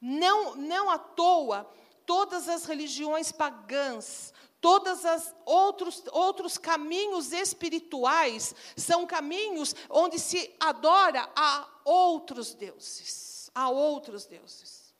Não, 0.00 0.54
não 0.54 0.90
à 0.90 0.98
toa, 0.98 1.68
todas 2.04 2.48
as 2.48 2.64
religiões 2.64 3.32
pagãs, 3.32 4.32
todos 4.60 5.04
os 5.04 5.34
outros, 5.44 6.02
outros 6.12 6.58
caminhos 6.58 7.32
espirituais 7.32 8.54
são 8.76 9.06
caminhos 9.06 9.74
onde 9.90 10.18
se 10.18 10.54
adora 10.60 11.30
a 11.34 11.68
outros 11.84 12.54
deuses, 12.54 13.50
a 13.54 13.68
outros 13.68 14.26
deuses. 14.26 14.94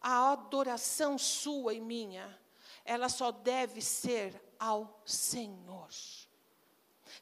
A 0.00 0.32
adoração 0.32 1.18
sua 1.18 1.74
e 1.74 1.80
minha, 1.80 2.38
ela 2.84 3.08
só 3.08 3.30
deve 3.30 3.82
ser 3.82 4.40
ao 4.58 5.02
Senhor. 5.04 5.88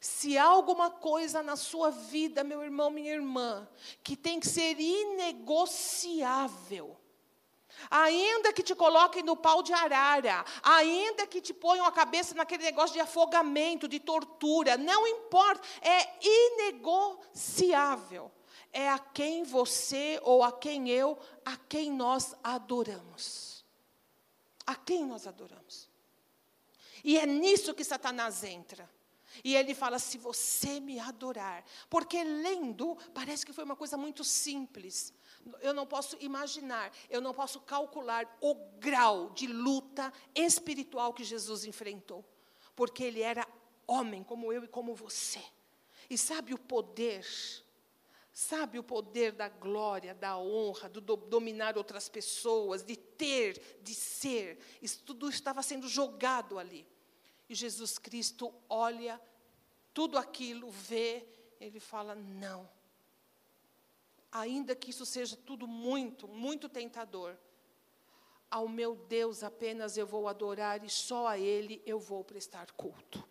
Se 0.01 0.37
há 0.37 0.45
alguma 0.45 0.91
coisa 0.91 1.43
na 1.43 1.57
sua 1.57 1.91
vida, 1.91 2.45
meu 2.45 2.63
irmão, 2.63 2.91
minha 2.91 3.13
irmã, 3.13 3.67
que 4.03 4.15
tem 4.17 4.39
que 4.39 4.49
ser 4.49 4.79
inegociável, 4.79 6.95
ainda 7.91 8.53
que 8.53 8.63
te 8.63 8.75
coloquem 8.75 9.23
no 9.23 9.35
pau 9.37 9.63
de 9.63 9.73
arara, 9.73 10.45
ainda 10.63 11.27
que 11.27 11.41
te 11.41 11.55
ponham 11.55 11.87
a 11.87 11.93
cabeça 11.93 12.35
naquele 12.35 12.65
negócio 12.65 12.93
de 12.95 13.01
afogamento, 13.01 13.89
de 13.89 14.01
tortura, 14.01 14.77
não 14.77 15.07
importa, 15.07 15.67
é 15.81 16.07
inegociável. 16.21 18.31
É 18.73 18.91
a 18.91 18.99
quem 18.99 19.43
você 19.43 20.21
ou 20.23 20.43
a 20.43 20.53
quem 20.53 20.91
eu, 20.91 21.19
a 21.45 21.57
quem 21.57 21.91
nós 21.91 22.35
adoramos. 22.43 23.65
A 24.67 24.75
quem 24.75 25.07
nós 25.07 25.27
adoramos. 25.27 25.89
E 27.03 27.19
é 27.19 27.25
nisso 27.25 27.73
que 27.73 27.85
Satanás 27.85 28.45
entra. 28.45 28.91
E 29.45 29.55
ele 29.55 29.75
fala: 29.75 29.99
se 29.99 30.19
você 30.19 30.81
me 30.81 30.99
adorar. 30.99 31.65
Porque 31.89 32.23
lendo, 32.23 32.97
parece 33.15 33.45
que 33.45 33.53
foi 33.53 33.65
uma 33.65 33.77
coisa 33.77 33.97
muito 33.97 34.25
simples. 34.25 35.13
Eu 35.61 35.73
não 35.73 35.87
posso 35.87 36.17
imaginar, 36.21 36.93
eu 37.09 37.21
não 37.21 37.33
posso 37.33 37.61
calcular 37.61 38.37
o 38.41 38.55
grau 38.79 39.31
de 39.31 39.47
luta 39.47 40.13
espiritual 40.35 41.13
que 41.13 41.25
Jesus 41.25 41.65
enfrentou. 41.65 42.25
Porque 42.75 43.05
ele 43.05 43.23
era 43.23 43.47
homem, 43.87 44.25
como 44.25 44.53
eu 44.53 44.65
e 44.65 44.69
como 44.69 44.95
você. 44.95 45.43
E 46.11 46.19
sabe 46.19 46.53
o 46.53 46.59
poder? 46.59 47.25
Sabe 48.33 48.79
o 48.79 48.83
poder 48.83 49.33
da 49.33 49.49
glória, 49.49 50.15
da 50.15 50.37
honra, 50.37 50.89
do 50.89 51.01
dominar 51.01 51.79
outras 51.79 52.09
pessoas, 52.09 52.85
de 52.85 52.95
ter, 52.95 53.81
de 53.83 53.95
ser. 53.95 54.59
Isso 54.83 55.03
tudo 55.05 55.29
estava 55.31 55.63
sendo 55.63 55.89
jogado 55.89 56.59
ali. 56.59 56.87
E 57.49 57.55
Jesus 57.55 57.99
Cristo 57.99 58.53
olha 58.69 59.21
tudo 59.95 60.19
aquilo, 60.19 60.71
vê, 60.71 61.27
ele 61.61 61.81
fala: 61.81 62.15
não. 62.15 62.69
Ainda 64.31 64.75
que 64.77 64.91
isso 64.91 65.07
seja 65.07 65.37
tudo 65.37 65.67
muito, 65.67 66.29
muito 66.29 66.69
tentador, 66.69 67.37
ao 68.51 68.69
meu 68.69 68.95
Deus 68.95 69.43
apenas 69.43 69.97
eu 69.97 70.07
vou 70.07 70.29
adorar 70.29 70.85
e 70.85 70.91
só 70.91 71.27
a 71.27 71.39
Ele 71.39 71.83
eu 71.87 71.99
vou 71.99 72.23
prestar 72.23 72.71
culto. 72.73 73.27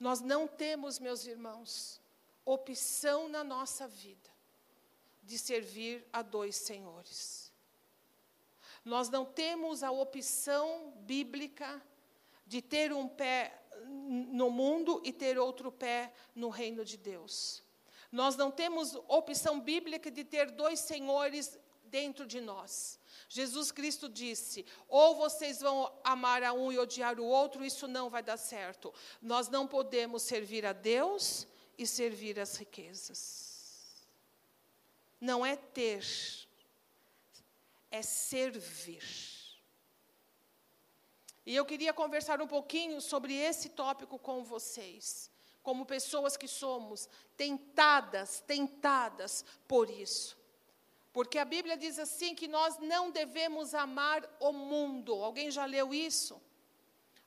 Nós 0.00 0.20
não 0.20 0.46
temos, 0.46 0.98
meus 0.98 1.26
irmãos, 1.26 2.00
opção 2.44 3.28
na 3.28 3.42
nossa 3.42 3.88
vida 3.88 4.30
de 5.22 5.38
servir 5.38 6.06
a 6.12 6.22
dois 6.22 6.56
senhores. 6.56 7.52
Nós 8.84 9.08
não 9.08 9.24
temos 9.24 9.82
a 9.82 9.90
opção 9.90 10.92
bíblica 10.98 11.82
de 12.46 12.62
ter 12.62 12.92
um 12.92 13.08
pé 13.08 13.62
no 13.86 14.50
mundo 14.50 15.00
e 15.04 15.12
ter 15.12 15.38
outro 15.38 15.70
pé 15.72 16.12
no 16.34 16.48
reino 16.48 16.84
de 16.84 16.96
Deus. 16.96 17.62
Nós 18.10 18.36
não 18.36 18.50
temos 18.50 18.94
opção 19.08 19.60
bíblica 19.60 20.10
de 20.10 20.24
ter 20.24 20.50
dois 20.50 20.80
senhores 20.80 21.58
dentro 21.84 22.26
de 22.26 22.40
nós. 22.40 22.98
Jesus 23.28 23.72
Cristo 23.72 24.08
disse: 24.08 24.64
ou 24.88 25.16
vocês 25.16 25.60
vão 25.60 25.92
amar 26.04 26.42
a 26.42 26.52
um 26.52 26.70
e 26.70 26.78
odiar 26.78 27.18
o 27.18 27.24
outro, 27.24 27.64
isso 27.64 27.88
não 27.88 28.08
vai 28.08 28.22
dar 28.22 28.36
certo. 28.36 28.92
Nós 29.20 29.48
não 29.48 29.66
podemos 29.66 30.22
servir 30.22 30.64
a 30.64 30.72
Deus 30.72 31.46
e 31.76 31.86
servir 31.86 32.38
as 32.38 32.56
riquezas. 32.56 34.06
Não 35.20 35.44
é 35.44 35.56
ter, 35.56 36.04
é 37.90 38.02
servir. 38.02 39.35
E 41.46 41.54
eu 41.54 41.64
queria 41.64 41.94
conversar 41.94 42.42
um 42.42 42.46
pouquinho 42.48 43.00
sobre 43.00 43.32
esse 43.32 43.68
tópico 43.68 44.18
com 44.18 44.42
vocês, 44.42 45.30
como 45.62 45.86
pessoas 45.86 46.36
que 46.36 46.48
somos 46.48 47.08
tentadas, 47.36 48.40
tentadas 48.40 49.44
por 49.68 49.88
isso. 49.88 50.36
Porque 51.12 51.38
a 51.38 51.44
Bíblia 51.44 51.76
diz 51.76 51.98
assim 52.00 52.34
que 52.34 52.48
nós 52.48 52.78
não 52.78 53.12
devemos 53.12 53.74
amar 53.74 54.28
o 54.40 54.52
mundo. 54.52 55.14
Alguém 55.14 55.50
já 55.50 55.64
leu 55.64 55.94
isso? 55.94 56.42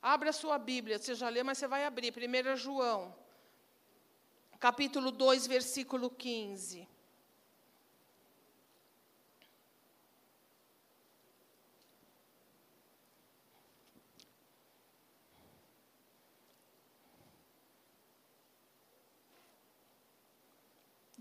Abra 0.02 0.32
sua 0.32 0.58
Bíblia, 0.58 0.98
você 0.98 1.14
já 1.14 1.28
leu, 1.28 1.44
mas 1.44 1.58
você 1.58 1.66
vai 1.66 1.84
abrir. 1.84 2.12
1 2.14 2.56
João, 2.56 3.14
capítulo 4.58 5.10
2, 5.10 5.46
versículo 5.46 6.10
15. 6.10 6.86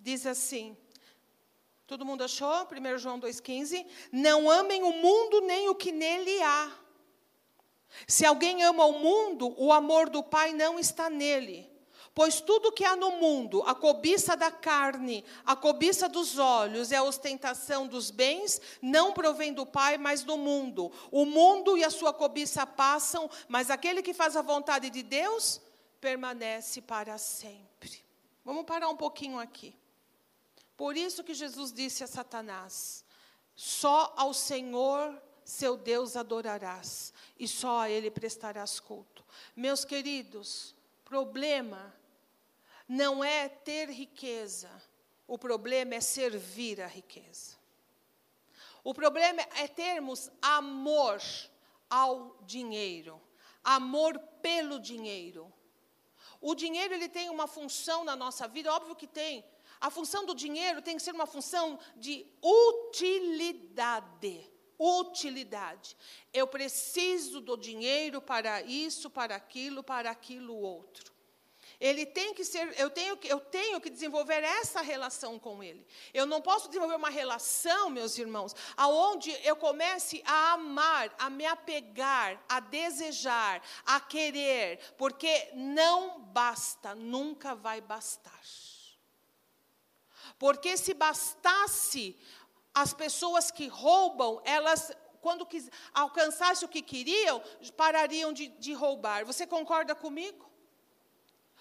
Diz 0.04 0.26
assim: 0.26 0.76
Todo 1.90 2.06
mundo 2.06 2.24
achou? 2.24 2.68
1 2.72 2.98
João 2.98 3.20
2,15. 3.20 3.86
Não 4.12 4.50
amem 4.50 4.84
o 4.84 4.94
mundo 4.94 5.42
nem 5.42 5.70
o 5.70 5.76
que 5.76 5.92
nele 5.92 6.42
há. 6.44 6.72
Se 8.08 8.26
alguém 8.26 8.64
ama 8.64 8.86
o 8.86 9.00
mundo, 9.00 9.56
o 9.58 9.74
amor 9.74 10.10
do 10.10 10.22
Pai 10.22 10.54
não 10.54 10.80
está 10.80 11.10
nele. 11.10 11.68
Pois 12.14 12.42
tudo 12.42 12.72
que 12.72 12.84
há 12.84 12.96
no 12.96 13.12
mundo, 13.12 13.64
a 13.64 13.74
cobiça 13.74 14.36
da 14.36 14.52
carne, 14.52 15.24
a 15.46 15.56
cobiça 15.56 16.10
dos 16.10 16.38
olhos 16.38 16.92
e 16.92 16.96
a 16.96 17.02
ostentação 17.02 17.88
dos 17.88 18.12
bens, 18.12 18.62
não 18.82 19.12
provém 19.12 19.54
do 19.54 19.66
Pai, 19.66 19.98
mas 19.98 20.24
do 20.24 20.38
mundo. 20.38 20.92
O 21.12 21.26
mundo 21.26 21.78
e 21.78 21.84
a 21.84 21.90
sua 21.90 22.14
cobiça 22.14 22.68
passam, 22.68 23.30
mas 23.48 23.70
aquele 23.70 24.02
que 24.02 24.14
faz 24.14 24.36
a 24.36 24.42
vontade 24.42 24.90
de 24.90 25.02
Deus 25.02 25.62
permanece 26.02 26.82
para 26.82 27.18
sempre. 27.18 28.04
Vamos 28.44 28.66
parar 28.66 28.90
um 28.90 28.98
pouquinho 28.98 29.40
aqui. 29.40 29.74
Por 30.80 30.96
isso 30.96 31.26
que 31.26 31.34
Jesus 31.34 31.74
disse 31.74 32.06
a 32.06 32.08
Satanás: 32.08 33.04
só 33.54 34.14
ao 34.16 34.34
Senhor 34.34 35.22
seu 35.44 35.76
Deus 35.76 36.16
adorarás, 36.16 37.14
e 37.38 37.50
só 37.50 37.80
a 37.80 37.90
Ele 37.90 38.10
prestarás 38.10 38.80
culto. 38.80 39.26
Meus 39.54 39.84
queridos, 39.84 40.74
problema 41.04 41.94
não 42.88 43.22
é 43.22 43.50
ter 43.50 43.90
riqueza, 43.90 44.70
o 45.28 45.38
problema 45.38 45.96
é 45.96 46.00
servir 46.00 46.80
a 46.80 46.88
riqueza. 46.88 47.58
O 48.82 48.94
problema 48.94 49.42
é 49.58 49.68
termos 49.68 50.32
amor 50.42 51.22
ao 51.90 52.38
dinheiro, 52.44 53.22
amor 53.62 54.18
pelo 54.42 54.80
dinheiro. 54.80 55.52
O 56.40 56.56
dinheiro 56.56 56.94
ele 56.94 57.10
tem 57.10 57.30
uma 57.30 57.48
função 57.48 58.06
na 58.06 58.16
nossa 58.16 58.48
vida, 58.48 58.74
óbvio 58.74 58.96
que 58.96 59.08
tem. 59.08 59.44
A 59.82 59.90
função 59.90 60.26
do 60.26 60.36
dinheiro 60.36 60.82
tem 60.82 60.98
que 60.98 61.04
ser 61.04 61.14
uma 61.14 61.26
função 61.26 61.80
de 61.96 62.26
utilidade. 62.44 64.46
Utilidade. 64.78 65.96
Eu 66.34 66.48
preciso 66.48 67.42
do 67.42 67.58
dinheiro 67.58 68.22
para 68.22 68.62
isso, 68.62 69.10
para 69.10 69.36
aquilo, 69.36 69.84
para 69.84 70.10
aquilo 70.10 70.56
outro. 70.56 71.20
Ele 71.80 72.06
tem 72.06 72.34
que 72.34 72.44
ser, 72.44 72.78
eu 72.78 72.90
tenho, 72.90 73.18
eu 73.24 73.40
tenho 73.40 73.80
que 73.80 73.90
desenvolver 73.90 74.44
essa 74.44 74.82
relação 74.82 75.40
com 75.40 75.64
ele. 75.64 75.86
Eu 76.14 76.26
não 76.26 76.42
posso 76.42 76.68
desenvolver 76.68 76.96
uma 76.96 77.10
relação, 77.10 77.90
meus 77.90 78.18
irmãos, 78.18 78.54
aonde 78.76 79.32
eu 79.46 79.56
comece 79.56 80.22
a 80.26 80.54
amar, 80.54 81.16
a 81.18 81.30
me 81.30 81.46
apegar, 81.46 82.44
a 82.50 82.60
desejar, 82.60 83.64
a 83.86 83.98
querer, 84.02 84.94
porque 84.98 85.52
não 85.54 86.20
basta, 86.20 86.94
nunca 86.94 87.56
vai 87.56 87.80
bastar. 87.80 88.42
Porque 90.40 90.78
se 90.78 90.94
bastasse, 90.94 92.18
as 92.74 92.94
pessoas 92.94 93.52
que 93.52 93.68
roubam, 93.68 94.42
elas 94.46 94.92
quando 95.22 95.46
alcançassem 95.94 96.66
o 96.66 96.72
que 96.72 96.82
queriam, 96.82 97.44
parariam 97.76 98.32
de, 98.32 98.48
de 98.48 98.74
roubar. 98.74 99.26
Você 99.26 99.46
concorda 99.46 99.94
comigo? 99.94 100.50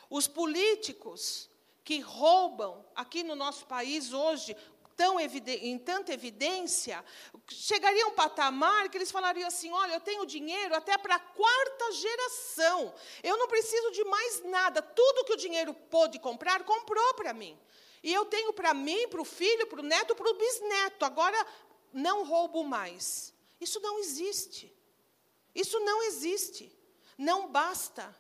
Os 0.09 0.29
políticos 0.29 1.51
que 1.85 1.99
roubam 1.99 2.85
aqui 2.95 3.25
no 3.25 3.35
nosso 3.35 3.67
país 3.67 4.13
hoje, 4.13 4.57
tão 4.97 5.19
em 5.21 5.79
tanta 5.79 6.13
evidência, 6.13 7.05
chegaria 7.49 8.05
a 8.05 8.09
um 8.09 8.15
patamar 8.15 8.89
que 8.89 8.97
eles 8.97 9.11
falariam 9.11 9.49
assim: 9.49 9.73
olha, 9.73 9.95
eu 9.95 10.01
tenho 10.01 10.25
dinheiro 10.25 10.75
até 10.75 10.97
para 10.97 11.17
a 11.17 11.21
quarta 11.21 11.93
geração, 11.93 12.95
eu 13.23 13.37
não 13.37 13.49
preciso 13.49 13.91
de 13.91 14.05
mais 14.05 14.45
nada, 14.45 14.81
tudo 14.83 15.25
que 15.25 15.33
o 15.33 15.37
dinheiro 15.37 15.75
pôde 15.75 16.19
comprar, 16.19 16.65
comprou 16.65 17.15
para 17.15 17.33
mim. 17.33 17.59
E 18.03 18.13
eu 18.13 18.25
tenho 18.25 18.53
para 18.53 18.73
mim, 18.73 19.09
para 19.09 19.21
o 19.21 19.25
filho, 19.25 19.67
para 19.67 19.81
o 19.81 19.83
neto, 19.83 20.15
para 20.15 20.31
o 20.31 20.35
bisneto, 20.35 21.05
agora 21.05 21.47
não 21.93 22.25
roubo 22.25 22.65
mais. 22.65 23.35
Isso 23.61 23.81
não 23.81 23.99
existe. 23.99 24.73
Isso 25.55 25.79
não 25.81 26.03
existe. 26.05 26.73
Não 27.17 27.49
basta. 27.49 28.15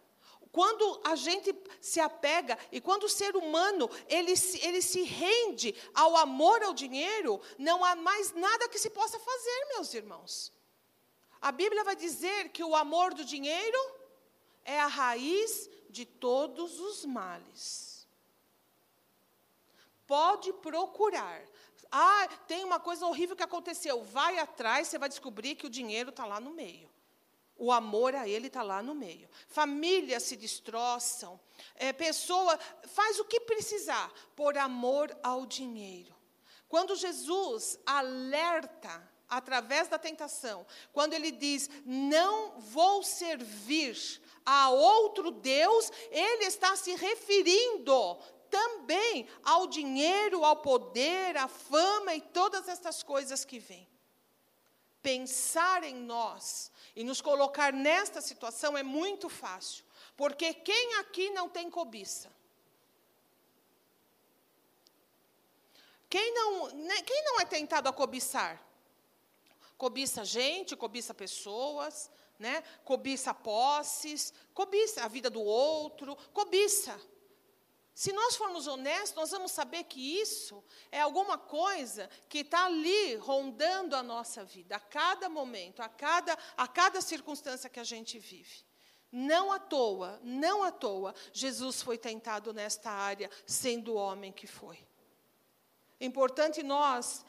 Quando 0.50 1.00
a 1.04 1.14
gente 1.14 1.54
se 1.80 2.00
apega 2.00 2.58
e 2.72 2.80
quando 2.80 3.04
o 3.04 3.08
ser 3.08 3.36
humano 3.36 3.88
ele, 4.08 4.32
ele 4.60 4.82
se 4.82 5.02
rende 5.02 5.74
ao 5.94 6.16
amor 6.16 6.62
ao 6.62 6.74
dinheiro, 6.74 7.40
não 7.58 7.84
há 7.84 7.94
mais 7.94 8.32
nada 8.32 8.68
que 8.68 8.78
se 8.78 8.90
possa 8.90 9.18
fazer, 9.18 9.66
meus 9.74 9.92
irmãos. 9.94 10.52
A 11.40 11.52
Bíblia 11.52 11.84
vai 11.84 11.94
dizer 11.94 12.48
que 12.48 12.64
o 12.64 12.74
amor 12.74 13.14
do 13.14 13.24
dinheiro 13.24 13.78
é 14.64 14.80
a 14.80 14.86
raiz 14.86 15.70
de 15.88 16.04
todos 16.04 16.80
os 16.80 17.04
males. 17.04 17.87
Pode 20.08 20.54
procurar. 20.54 21.44
Ah, 21.92 22.26
tem 22.46 22.64
uma 22.64 22.80
coisa 22.80 23.06
horrível 23.06 23.36
que 23.36 23.42
aconteceu. 23.42 24.02
Vai 24.02 24.38
atrás, 24.38 24.88
você 24.88 24.98
vai 24.98 25.10
descobrir 25.10 25.54
que 25.54 25.66
o 25.66 25.70
dinheiro 25.70 26.08
está 26.08 26.24
lá 26.24 26.40
no 26.40 26.50
meio. 26.50 26.90
O 27.54 27.70
amor 27.70 28.14
a 28.14 28.26
ele 28.26 28.46
está 28.46 28.62
lá 28.62 28.82
no 28.82 28.94
meio. 28.94 29.28
Famílias 29.48 30.22
se 30.22 30.34
destroçam. 30.34 31.38
É, 31.74 31.92
pessoa 31.92 32.58
faz 32.86 33.18
o 33.18 33.24
que 33.26 33.40
precisar 33.40 34.10
por 34.34 34.56
amor 34.56 35.14
ao 35.22 35.44
dinheiro. 35.44 36.16
Quando 36.70 36.96
Jesus 36.96 37.78
alerta 37.84 39.06
através 39.28 39.88
da 39.88 39.98
tentação, 39.98 40.66
quando 40.90 41.12
ele 41.12 41.30
diz: 41.30 41.68
Não 41.84 42.58
vou 42.58 43.02
servir 43.02 44.22
a 44.46 44.70
outro 44.70 45.30
Deus, 45.30 45.92
ele 46.10 46.44
está 46.44 46.74
se 46.76 46.94
referindo 46.94 48.18
também 48.50 49.28
ao 49.42 49.66
dinheiro, 49.66 50.44
ao 50.44 50.56
poder, 50.56 51.36
à 51.36 51.48
fama 51.48 52.14
e 52.14 52.20
todas 52.20 52.68
essas 52.68 53.02
coisas 53.02 53.44
que 53.44 53.58
vêm. 53.58 53.88
Pensar 55.02 55.84
em 55.84 55.94
nós 55.94 56.72
e 56.94 57.04
nos 57.04 57.20
colocar 57.20 57.72
nesta 57.72 58.20
situação 58.20 58.76
é 58.76 58.82
muito 58.82 59.28
fácil, 59.28 59.84
porque 60.16 60.52
quem 60.52 60.94
aqui 60.96 61.30
não 61.30 61.48
tem 61.48 61.70
cobiça? 61.70 62.30
Quem 66.10 66.32
não, 66.32 66.68
né, 66.68 67.02
quem 67.02 67.22
não 67.24 67.40
é 67.40 67.44
tentado 67.44 67.88
a 67.88 67.92
cobiçar? 67.92 68.62
Cobiça 69.76 70.24
gente, 70.24 70.74
cobiça 70.74 71.12
pessoas, 71.14 72.10
né? 72.38 72.62
cobiça 72.84 73.34
posses, 73.34 74.32
cobiça 74.54 75.04
a 75.04 75.08
vida 75.08 75.28
do 75.28 75.42
outro, 75.42 76.16
cobiça. 76.32 76.98
Se 77.98 78.12
nós 78.12 78.36
formos 78.36 78.68
honestos, 78.68 79.16
nós 79.16 79.32
vamos 79.32 79.50
saber 79.50 79.82
que 79.82 80.20
isso 80.20 80.62
é 80.92 81.00
alguma 81.00 81.36
coisa 81.36 82.08
que 82.28 82.38
está 82.38 82.66
ali 82.66 83.16
rondando 83.16 83.96
a 83.96 84.04
nossa 84.04 84.44
vida, 84.44 84.76
a 84.76 84.78
cada 84.78 85.28
momento, 85.28 85.82
a 85.82 85.88
cada, 85.88 86.38
a 86.56 86.68
cada 86.68 87.00
circunstância 87.00 87.68
que 87.68 87.80
a 87.80 87.82
gente 87.82 88.16
vive. 88.16 88.64
Não 89.10 89.50
à 89.50 89.58
toa, 89.58 90.20
não 90.22 90.62
à 90.62 90.70
toa, 90.70 91.12
Jesus 91.32 91.82
foi 91.82 91.98
tentado 91.98 92.52
nesta 92.52 92.88
área, 92.88 93.28
sendo 93.44 93.94
o 93.94 93.96
homem 93.96 94.30
que 94.30 94.46
foi. 94.46 94.78
Importante 96.00 96.62
nós 96.62 97.26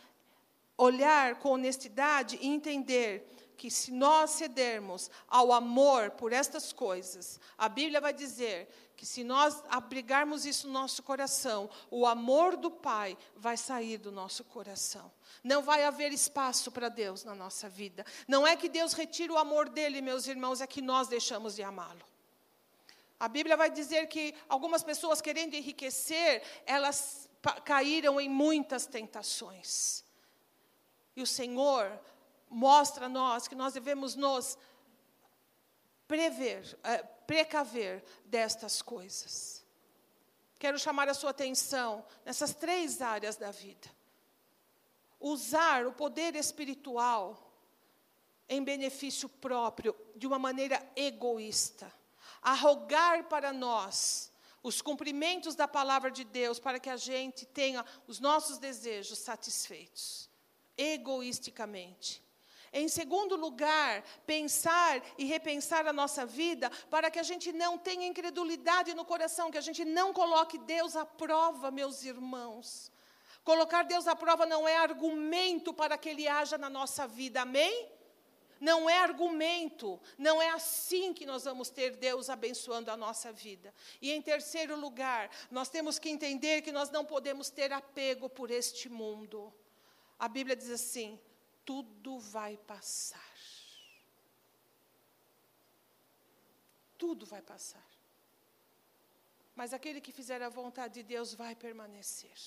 olhar 0.78 1.40
com 1.40 1.50
honestidade 1.50 2.38
e 2.40 2.48
entender 2.48 3.28
que 3.60 3.70
se 3.70 3.92
nós 3.92 4.30
cedermos 4.30 5.12
ao 5.28 5.52
amor 5.52 6.12
por 6.12 6.32
estas 6.32 6.72
coisas, 6.72 7.42
a 7.58 7.68
Bíblia 7.68 8.00
vai 8.00 8.14
dizer 8.14 8.70
que 8.96 9.06
se 9.06 9.22
nós 9.22 9.62
abrigarmos 9.68 10.46
isso 10.46 10.66
no 10.66 10.72
nosso 10.72 11.04
coração, 11.04 11.70
o 11.92 12.08
amor 12.08 12.56
do 12.56 12.72
Pai 12.72 13.18
vai 13.36 13.58
sair 13.58 13.98
do 13.98 14.14
nosso 14.14 14.46
coração. 14.46 15.12
Não 15.44 15.62
vai 15.62 15.84
haver 15.84 16.14
espaço 16.14 16.72
para 16.72 16.88
Deus 16.88 17.26
na 17.26 17.36
nossa 17.36 17.68
vida. 17.68 18.06
Não 18.30 18.48
é 18.48 18.56
que 18.56 18.70
Deus 18.70 18.94
retira 18.94 19.34
o 19.34 19.38
amor 19.38 19.68
dele, 19.68 20.02
meus 20.02 20.26
irmãos, 20.26 20.62
é 20.62 20.68
que 20.68 20.82
nós 20.82 21.10
deixamos 21.10 21.56
de 21.56 21.62
amá-lo. 21.62 22.06
A 23.20 23.28
Bíblia 23.28 23.58
vai 23.58 23.70
dizer 23.70 24.08
que 24.08 24.34
algumas 24.48 24.84
pessoas 24.84 25.20
querendo 25.20 25.54
enriquecer, 25.54 26.42
elas 26.66 27.30
caíram 27.66 28.22
em 28.22 28.30
muitas 28.30 28.86
tentações. 28.86 30.06
E 31.14 31.22
o 31.22 31.28
Senhor 31.28 32.00
mostra 32.50 33.06
a 33.06 33.10
nós 33.10 33.48
que 33.48 33.56
nós 33.56 33.74
devemos 33.74 34.16
nos 34.16 34.58
prever, 36.08 36.78
é, 36.84 36.98
precaver 36.98 38.04
destas 38.26 38.82
coisas. 38.82 39.64
Quero 40.58 40.78
chamar 40.78 41.08
a 41.08 41.14
sua 41.14 41.30
atenção 41.30 42.06
nessas 42.26 42.54
três 42.54 43.02
áreas 43.02 43.38
da 43.38 43.52
vida. 43.52 43.88
Usar 45.20 45.86
o 45.86 45.94
poder 45.94 46.36
espiritual 46.36 47.50
em 48.50 48.64
benefício 48.64 49.30
próprio, 49.30 49.96
de 50.16 50.26
uma 50.26 50.40
maneira 50.40 50.82
egoísta. 50.96 51.94
Arrogar 52.42 53.26
para 53.26 53.54
nós 53.54 54.32
os 54.64 54.82
cumprimentos 54.82 55.56
da 55.56 55.68
palavra 55.68 56.10
de 56.10 56.24
Deus 56.24 56.60
para 56.60 56.80
que 56.80 56.90
a 56.90 56.98
gente 56.98 57.46
tenha 57.46 57.86
os 58.08 58.20
nossos 58.20 58.58
desejos 58.58 59.20
satisfeitos, 59.20 60.30
egoisticamente. 60.76 62.22
Em 62.72 62.88
segundo 62.88 63.36
lugar, 63.36 64.04
pensar 64.26 65.02
e 65.18 65.26
repensar 65.26 65.88
a 65.88 65.94
nossa 65.94 66.26
vida 66.26 66.70
para 66.90 67.10
que 67.10 67.20
a 67.20 67.24
gente 67.24 67.52
não 67.52 67.78
tenha 67.78 68.08
incredulidade 68.08 68.94
no 68.94 69.06
coração, 69.06 69.52
que 69.52 69.58
a 69.58 69.62
gente 69.62 69.84
não 69.84 70.14
coloque 70.14 70.58
Deus 70.58 70.96
à 70.96 71.06
prova, 71.06 71.72
meus 71.72 72.04
irmãos. 72.04 72.92
Colocar 73.44 73.84
Deus 73.84 74.08
à 74.08 74.16
prova 74.16 74.46
não 74.46 74.68
é 74.68 74.78
argumento 74.78 75.74
para 75.74 75.98
que 75.98 76.10
Ele 76.10 76.28
haja 76.28 76.58
na 76.58 76.70
nossa 76.70 77.08
vida, 77.08 77.42
amém? 77.42 77.90
Não 78.60 78.90
é 78.90 78.98
argumento, 78.98 80.00
não 80.18 80.42
é 80.42 80.50
assim 80.50 81.14
que 81.14 81.26
nós 81.26 81.46
vamos 81.46 81.70
ter 81.70 81.96
Deus 81.96 82.30
abençoando 82.30 82.92
a 82.92 82.98
nossa 82.98 83.32
vida. 83.32 83.74
E 84.02 84.12
em 84.12 84.22
terceiro 84.22 84.78
lugar, 84.78 85.30
nós 85.50 85.70
temos 85.70 85.98
que 85.98 86.10
entender 86.10 86.62
que 86.62 86.72
nós 86.72 86.90
não 86.90 87.06
podemos 87.06 87.50
ter 87.50 87.72
apego 87.72 88.30
por 88.30 88.52
este 88.52 88.90
mundo. 88.90 89.54
A 90.20 90.28
Bíblia 90.28 90.58
diz 90.58 90.70
assim: 90.70 91.18
tudo 91.70 92.18
vai 92.18 92.58
passar. 92.58 93.36
Tudo 96.98 97.28
vai 97.28 97.44
passar. 97.44 97.88
Mas 99.54 99.72
aquele 99.72 100.02
que 100.02 100.12
fizer 100.12 100.42
a 100.42 100.50
vontade 100.50 100.96
de 100.96 101.04
Deus 101.04 101.36
vai 101.36 101.56
permanecer. 101.56 102.40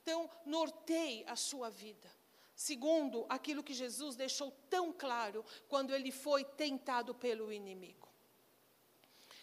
Então, 0.00 0.30
norteie 0.46 1.24
a 1.26 1.34
sua 1.34 1.68
vida. 1.68 2.08
Segundo, 2.54 3.26
aquilo 3.28 3.60
que 3.60 3.74
Jesus 3.74 4.14
deixou 4.14 4.52
tão 4.70 4.92
claro 4.92 5.44
quando 5.68 5.92
ele 5.92 6.12
foi 6.12 6.44
tentado 6.44 7.12
pelo 7.16 7.52
inimigo. 7.52 8.08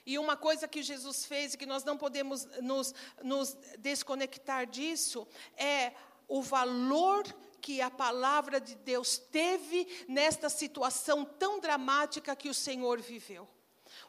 E 0.06 0.18
uma 0.18 0.38
coisa 0.38 0.70
que 0.70 0.82
Jesus 0.82 1.26
fez 1.26 1.54
e 1.54 1.58
que 1.58 1.66
nós 1.66 1.84
não 1.84 1.98
podemos 1.98 2.46
nos, 2.62 2.96
nos 3.22 3.58
desconectar 3.78 4.66
disso 4.66 5.28
é 5.58 5.94
o 6.30 6.42
valor 6.42 7.26
que 7.62 7.82
a 7.82 7.92
palavra 7.92 8.60
de 8.60 8.76
Deus 8.76 9.18
teve 9.18 10.06
nesta 10.08 10.50
situação 10.50 11.24
tão 11.24 11.60
dramática 11.60 12.36
que 12.36 12.50
o 12.50 12.54
Senhor 12.54 13.00
viveu. 13.00 13.48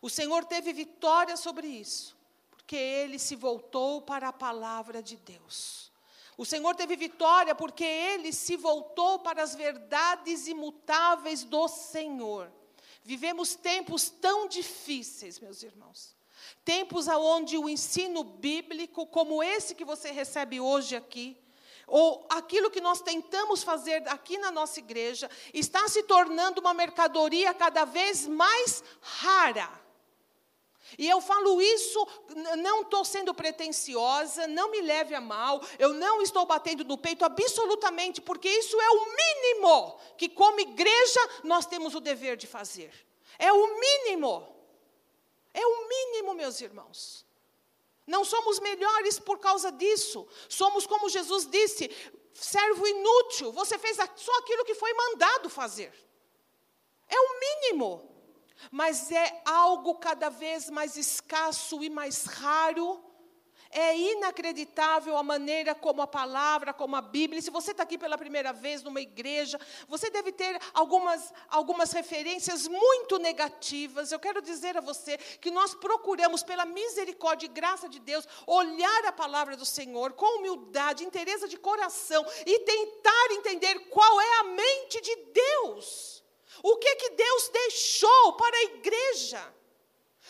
O 0.01 0.09
Senhor 0.09 0.45
teve 0.45 0.73
vitória 0.73 1.37
sobre 1.37 1.67
isso, 1.67 2.17
porque 2.51 2.77
ele 2.77 3.19
se 3.19 3.37
voltou 3.37 4.01
para 4.03 4.29
a 4.29 4.33
palavra 4.33 5.03
de 5.03 5.17
Deus. 5.17 5.91
O 6.39 6.45
Senhor 6.47 6.75
teve 6.75 6.97
vitória 6.97 7.55
porque 7.55 7.85
ele 7.85 8.33
se 8.33 8.57
voltou 8.57 9.19
para 9.19 9.43
as 9.43 9.55
verdades 9.55 10.47
imutáveis 10.47 11.45
do 11.45 11.69
Senhor. 11.69 12.51
Vivemos 13.03 13.55
tempos 13.55 14.09
tão 14.09 14.49
difíceis, 14.49 15.39
meus 15.39 15.63
irmãos. 15.63 16.17
Tempos 16.65 17.09
onde 17.09 17.59
o 17.59 17.69
ensino 17.69 18.25
bíblico, 18.25 19.07
como 19.07 19.43
esse 19.43 19.75
que 19.75 19.85
você 19.85 20.11
recebe 20.11 20.61
hoje 20.61 20.97
aqui, 20.97 21.37
ou 21.87 22.27
aquilo 22.31 22.71
que 22.71 22.81
nós 22.81 23.01
tentamos 23.01 23.63
fazer 23.63 24.07
aqui 24.09 24.39
na 24.39 24.51
nossa 24.51 24.79
igreja, 24.79 25.31
está 25.53 25.89
se 25.89 26.03
tornando 26.05 26.61
uma 26.61 26.75
mercadoria 26.75 27.53
cada 27.53 27.85
vez 27.85 28.27
mais 28.27 28.83
rara. 29.01 29.81
E 30.99 31.09
eu 31.09 31.21
falo 31.21 31.61
isso, 31.61 32.07
não 32.59 32.83
estou 32.83 33.05
sendo 33.05 33.33
pretensiosa, 33.33 34.47
não 34.49 34.71
me 34.71 34.81
leve 34.81 35.15
a 35.15 35.21
mal, 35.21 35.61
eu 35.79 35.93
não 35.95 36.21
estou 36.21 36.45
batendo 36.47 36.85
no 36.85 36.99
peito 36.99 37.25
absolutamente, 37.25 38.21
porque 38.21 38.49
isso 38.49 38.81
é 38.81 38.91
o 38.91 39.07
mínimo 39.17 39.99
que, 40.17 40.29
como 40.29 40.61
igreja, 40.61 41.21
nós 41.45 41.67
temos 41.67 41.95
o 41.95 42.01
dever 42.01 42.37
de 42.37 42.47
fazer. 42.47 42.93
É 43.39 43.53
o 43.53 43.79
mínimo. 43.79 44.57
É 45.55 45.65
o 45.65 45.89
mínimo, 45.89 46.35
meus 46.35 46.61
irmãos. 46.61 47.25
Não 48.15 48.25
somos 48.25 48.59
melhores 48.59 49.19
por 49.19 49.39
causa 49.39 49.71
disso. 49.71 50.27
Somos, 50.49 50.87
como 50.87 51.09
Jesus 51.09 51.47
disse, 51.47 51.91
servo 52.35 52.87
inútil. 52.87 53.53
Você 53.53 53.79
fez 53.79 53.97
só 54.17 54.39
aquilo 54.39 54.65
que 54.65 54.75
foi 54.75 54.93
mandado 54.93 55.49
fazer. 55.49 55.93
É 57.09 57.19
o 57.19 57.41
mínimo 57.41 58.11
mas 58.71 59.11
é 59.11 59.43
algo 59.45 59.95
cada 59.95 60.29
vez 60.29 60.69
mais 60.69 60.97
escasso 60.97 61.83
e 61.83 61.89
mais 61.89 62.25
raro. 62.25 63.03
É 63.73 63.97
inacreditável 63.97 65.17
a 65.17 65.23
maneira 65.23 65.77
como 65.77 66.03
a 66.03 66.07
palavra, 66.07 66.75
como 66.75 66.97
a 66.97 67.01
Bíblia. 67.01 67.41
Se 67.41 67.51
você 67.51 67.71
está 67.71 67.85
aqui 67.85 67.97
pela 67.97 68.19
primeira 68.19 68.53
vez 68.53 68.83
numa 68.83 69.01
igreja, 69.01 69.61
você 69.87 70.11
deve 70.11 70.33
ter 70.33 70.61
algumas, 70.75 71.33
algumas 71.49 71.93
referências 71.93 72.67
muito 72.67 73.17
negativas. 73.19 74.11
Eu 74.11 74.19
quero 74.19 74.43
dizer 74.43 74.77
a 74.77 74.81
você 74.81 75.17
que 75.17 75.53
nós 75.53 75.73
procuramos, 75.73 76.43
pela 76.43 76.65
misericórdia 76.65 77.47
e 77.47 77.49
graça 77.49 77.89
de 77.89 78.01
Deus, 78.01 78.27
olhar 78.45 79.05
a 79.05 79.13
palavra 79.13 79.57
do 79.57 79.65
Senhor 79.65 80.15
com 80.15 80.39
humildade, 80.39 81.05
interesse 81.05 81.47
de 81.47 81.57
coração 81.57 82.27
e 82.45 82.59
tentar 82.61 83.27
entender 83.31 83.79
qual 83.89 84.21
é 84.21 84.41
a 84.41 84.45
mente 84.45 85.01
de 85.01 85.15
Deus. 85.33 86.25
O 86.63 86.77
que 86.77 86.97
que 86.97 87.11
Deus 87.11 87.49
deixou 87.51 88.33
para 88.33 88.57
a 88.57 88.63
igreja? 88.65 89.60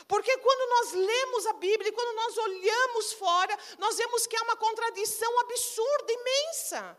Porque 0.07 0.37
quando 0.39 0.71
nós 0.71 0.93
lemos 0.93 1.47
a 1.47 1.53
Bíblia, 1.55 1.93
quando 1.93 2.15
nós 2.17 2.39
olhamos 2.39 3.13
fora, 3.13 3.59
nós 3.79 3.97
vemos 3.97 4.27
que 4.27 4.37
há 4.37 4.43
uma 4.43 4.57
contradição 4.57 5.41
absurda, 5.41 6.13
imensa. 6.13 6.99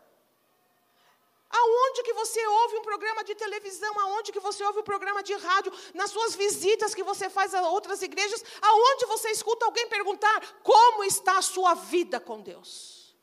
Aonde 1.50 2.02
que 2.02 2.14
você 2.14 2.46
ouve 2.46 2.76
um 2.78 2.82
programa 2.82 3.22
de 3.22 3.34
televisão, 3.34 4.00
aonde 4.00 4.32
que 4.32 4.40
você 4.40 4.64
ouve 4.64 4.78
um 4.78 4.82
programa 4.82 5.22
de 5.22 5.34
rádio, 5.34 5.72
nas 5.92 6.10
suas 6.10 6.34
visitas 6.34 6.94
que 6.94 7.02
você 7.02 7.28
faz 7.28 7.54
a 7.54 7.60
outras 7.68 8.00
igrejas, 8.00 8.42
aonde 8.62 9.04
você 9.04 9.30
escuta 9.30 9.66
alguém 9.66 9.86
perguntar 9.86 10.60
como 10.62 11.04
está 11.04 11.36
a 11.36 11.42
sua 11.42 11.74
vida 11.74 12.18
com 12.18 12.40
Deus? 12.40 13.14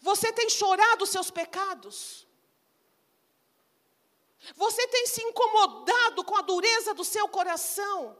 Você 0.00 0.32
tem 0.32 0.48
chorado 0.48 1.04
os 1.04 1.10
seus 1.10 1.30
pecados? 1.30 2.26
Você 4.56 4.86
tem 4.88 5.06
se 5.06 5.22
incomodado 5.22 6.24
com 6.24 6.36
a 6.36 6.42
dureza 6.42 6.94
do 6.94 7.04
seu 7.04 7.28
coração? 7.28 8.16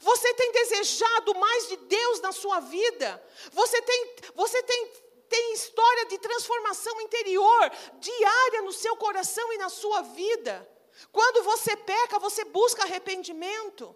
Você 0.00 0.32
tem 0.34 0.52
desejado 0.52 1.34
mais 1.34 1.68
de 1.68 1.76
Deus 1.76 2.20
na 2.20 2.32
sua 2.32 2.60
vida? 2.60 3.22
Você 3.52 3.82
tem, 3.82 4.16
você 4.34 4.62
tem, 4.62 4.92
tem 5.28 5.52
história 5.54 6.06
de 6.06 6.18
transformação 6.18 7.00
interior 7.00 7.70
diária 7.98 8.62
no 8.62 8.72
seu 8.72 8.96
coração 8.96 9.52
e 9.52 9.58
na 9.58 9.68
sua 9.68 10.02
vida? 10.02 10.68
Quando 11.10 11.42
você 11.42 11.76
peca, 11.76 12.18
você 12.18 12.44
busca 12.44 12.82
arrependimento? 12.82 13.94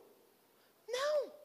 Não. 0.89 1.36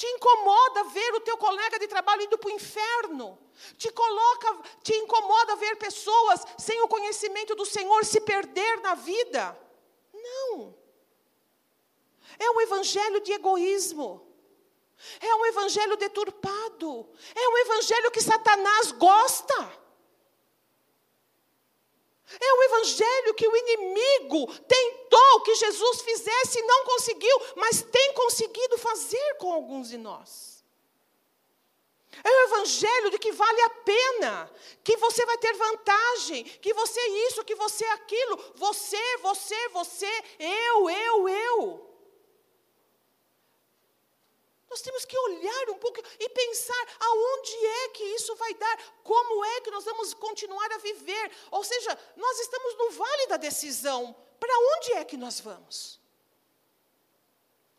Te 0.00 0.06
incomoda 0.06 0.84
ver 0.84 1.12
o 1.12 1.20
teu 1.20 1.36
colega 1.36 1.78
de 1.78 1.86
trabalho 1.86 2.22
indo 2.22 2.38
para 2.38 2.48
o 2.48 2.52
inferno. 2.54 3.38
Te 3.76 3.92
coloca, 3.92 4.62
te 4.82 4.94
incomoda 4.94 5.56
ver 5.56 5.76
pessoas 5.76 6.42
sem 6.56 6.80
o 6.80 6.88
conhecimento 6.88 7.54
do 7.54 7.66
Senhor 7.66 8.02
se 8.06 8.18
perder 8.18 8.80
na 8.80 8.94
vida. 8.94 9.54
Não. 10.14 10.74
É 12.38 12.50
um 12.50 12.62
evangelho 12.62 13.20
de 13.20 13.32
egoísmo. 13.32 14.26
É 15.20 15.34
um 15.34 15.44
evangelho 15.44 15.98
deturpado. 15.98 17.06
É 17.34 17.48
um 17.50 17.58
evangelho 17.58 18.10
que 18.10 18.22
Satanás 18.22 18.92
gosta. 18.92 19.79
É 22.38 22.52
o 22.52 22.62
evangelho 22.62 23.34
que 23.34 23.48
o 23.48 23.56
inimigo 23.56 24.46
tentou 24.68 25.40
que 25.42 25.54
Jesus 25.54 26.02
fizesse 26.02 26.58
e 26.58 26.62
não 26.62 26.84
conseguiu, 26.84 27.40
mas 27.56 27.82
tem 27.82 28.12
conseguido 28.14 28.78
fazer 28.78 29.34
com 29.38 29.52
alguns 29.52 29.88
de 29.88 29.98
nós. 29.98 30.50
É 32.22 32.30
o 32.30 32.42
evangelho 32.44 33.10
de 33.10 33.18
que 33.18 33.32
vale 33.32 33.60
a 33.62 33.70
pena, 33.70 34.50
que 34.84 34.96
você 34.96 35.24
vai 35.24 35.38
ter 35.38 35.52
vantagem, 35.54 36.44
que 36.44 36.74
você 36.74 37.00
isso, 37.28 37.44
que 37.44 37.54
você 37.54 37.84
aquilo, 37.86 38.38
você, 38.56 39.16
você, 39.18 39.68
você, 39.68 40.24
eu, 40.38 40.90
eu, 40.90 41.28
eu. 41.28 41.89
Nós 44.70 44.80
temos 44.80 45.04
que 45.04 45.18
olhar 45.18 45.70
um 45.70 45.78
pouco 45.78 46.00
e 46.18 46.28
pensar 46.28 46.86
aonde 47.00 47.66
é 47.66 47.88
que 47.88 48.04
isso 48.04 48.36
vai 48.36 48.54
dar, 48.54 48.78
como 49.02 49.44
é 49.44 49.60
que 49.62 49.70
nós 49.70 49.84
vamos 49.84 50.14
continuar 50.14 50.70
a 50.72 50.78
viver. 50.78 51.32
Ou 51.50 51.64
seja, 51.64 51.98
nós 52.16 52.38
estamos 52.38 52.78
no 52.78 52.90
vale 52.92 53.26
da 53.26 53.36
decisão. 53.36 54.14
Para 54.38 54.56
onde 54.76 54.92
é 54.92 55.04
que 55.04 55.16
nós 55.16 55.40
vamos? 55.40 55.98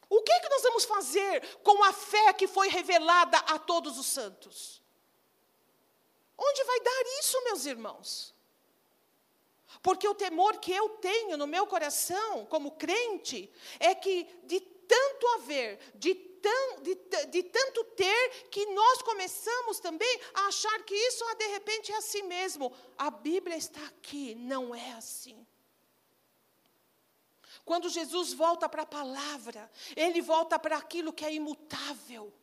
O 0.10 0.22
que 0.22 0.34
é 0.34 0.40
que 0.42 0.50
nós 0.50 0.62
vamos 0.64 0.84
fazer 0.84 1.58
com 1.64 1.82
a 1.86 1.94
fé 1.94 2.34
que 2.34 2.46
foi 2.46 2.68
revelada 2.68 3.38
a 3.38 3.58
todos 3.58 3.98
os 3.98 4.08
santos? 4.08 4.82
Onde 6.38 6.64
vai 6.66 6.80
dar 6.82 7.04
isso, 7.20 7.42
meus 7.46 7.66
irmãos? 7.66 8.36
Porque 9.82 10.06
o 10.06 10.14
temor 10.14 10.58
que 10.58 10.74
eu 10.74 10.90
tenho 10.90 11.38
no 11.38 11.48
meu 11.48 11.66
coração, 11.66 12.46
como 12.48 12.72
crente, 12.72 13.50
é 13.80 13.96
que 13.96 14.26
de 14.44 14.60
tanto 14.60 15.28
haver, 15.30 15.80
de 15.96 16.31
de, 16.82 16.96
de, 17.28 17.44
tanto 17.44 17.84
ter, 17.96 18.48
que 18.50 18.66
nós 18.68 19.02
começamos 19.02 19.80
também 19.80 20.20
a 20.34 20.48
achar 20.48 20.84
que 20.84 20.96
isso 20.96 21.24
de 21.36 21.48
repente 21.48 21.92
é 21.92 21.98
assim 21.98 22.24
mesmo. 22.24 22.74
A 22.98 23.10
Bíblia 23.12 23.56
está 23.56 23.84
aqui, 23.86 24.36
não 24.36 24.74
é 24.74 24.94
assim. 24.94 25.46
Quando 27.64 27.90
Jesus 27.90 28.34
volta 28.34 28.68
para 28.68 28.84
a 28.84 28.88
palavra, 28.88 29.70
ele 29.96 30.22
volta 30.22 30.58
para 30.58 30.78
aquilo 30.78 31.14
que 31.14 31.26
é 31.26 31.34
imutável 31.34 32.34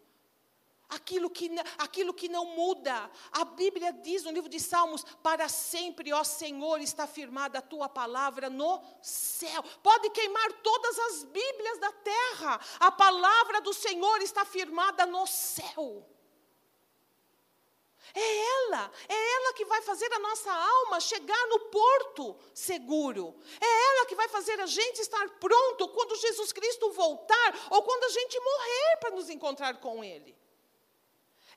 aquilo 0.88 1.28
que, 1.28 1.50
aquilo 1.76 2.14
que 2.14 2.28
não 2.28 2.44
muda. 2.46 3.10
A 3.32 3.44
Bíblia 3.44 3.92
diz 3.92 4.24
no 4.24 4.30
livro 4.30 4.48
de 4.48 4.58
Salmos: 4.58 5.04
para 5.22 5.48
sempre, 5.48 6.12
ó 6.12 6.24
Senhor, 6.24 6.80
está 6.80 7.06
firmada 7.06 7.58
a 7.58 7.62
tua 7.62 7.88
palavra 7.88 8.48
no 8.48 8.82
céu. 9.02 9.62
Pode 9.82 10.10
queimar 10.10 10.52
todas 10.62 10.98
as 10.98 11.24
Bíblias 11.24 11.78
da 11.78 11.92
terra, 11.92 12.60
a 12.80 12.90
palavra 12.90 13.60
do 13.60 13.74
Senhor 13.74 14.22
está 14.22 14.44
firmada 14.44 15.04
no 15.06 15.26
céu. 15.26 16.06
É 18.14 18.64
ela, 18.64 18.90
é 19.06 19.34
ela 19.34 19.52
que 19.52 19.66
vai 19.66 19.82
fazer 19.82 20.10
a 20.14 20.18
nossa 20.18 20.50
alma 20.50 20.98
chegar 20.98 21.46
no 21.48 21.60
porto 21.66 22.36
seguro. 22.54 23.38
É 23.60 23.88
ela 23.88 24.06
que 24.06 24.14
vai 24.14 24.28
fazer 24.28 24.58
a 24.60 24.66
gente 24.66 25.00
estar 25.00 25.28
pronto 25.38 25.88
quando 25.90 26.16
Jesus 26.16 26.50
Cristo 26.50 26.90
voltar 26.92 27.68
ou 27.70 27.82
quando 27.82 28.04
a 28.04 28.08
gente 28.08 28.40
morrer 28.40 28.96
para 29.00 29.10
nos 29.10 29.28
encontrar 29.28 29.78
com 29.78 30.02
Ele. 30.02 30.34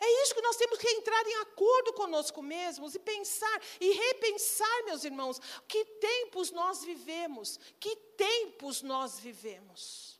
É 0.04 0.24
isso 0.24 0.34
que 0.34 0.41
nós 0.41 0.56
temos 0.56 0.80
que 0.80 0.89
entrar 0.89 1.28
em 1.28 1.36
acordo 1.41 1.93
conosco 1.93 2.41
mesmos 2.41 2.95
e 2.95 2.99
pensar 2.99 3.62
e 3.80 3.93
repensar, 3.93 4.84
meus 4.86 5.04
irmãos, 5.04 5.39
que 5.68 5.86
tempos 5.86 6.52
nós 6.52 6.84
vivemos, 6.84 7.60
que 7.80 7.95
tempos 8.18 8.82
nós 8.82 9.20
vivemos. 9.20 10.20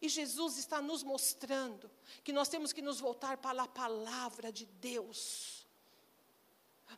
E 0.00 0.08
Jesus 0.08 0.56
está 0.56 0.80
nos 0.80 1.02
mostrando 1.02 1.90
que 2.22 2.32
nós 2.32 2.48
temos 2.48 2.72
que 2.72 2.80
nos 2.80 3.00
voltar 3.00 3.38
para 3.38 3.64
a 3.64 3.68
palavra 3.68 4.52
de 4.52 4.66
Deus. 4.66 5.66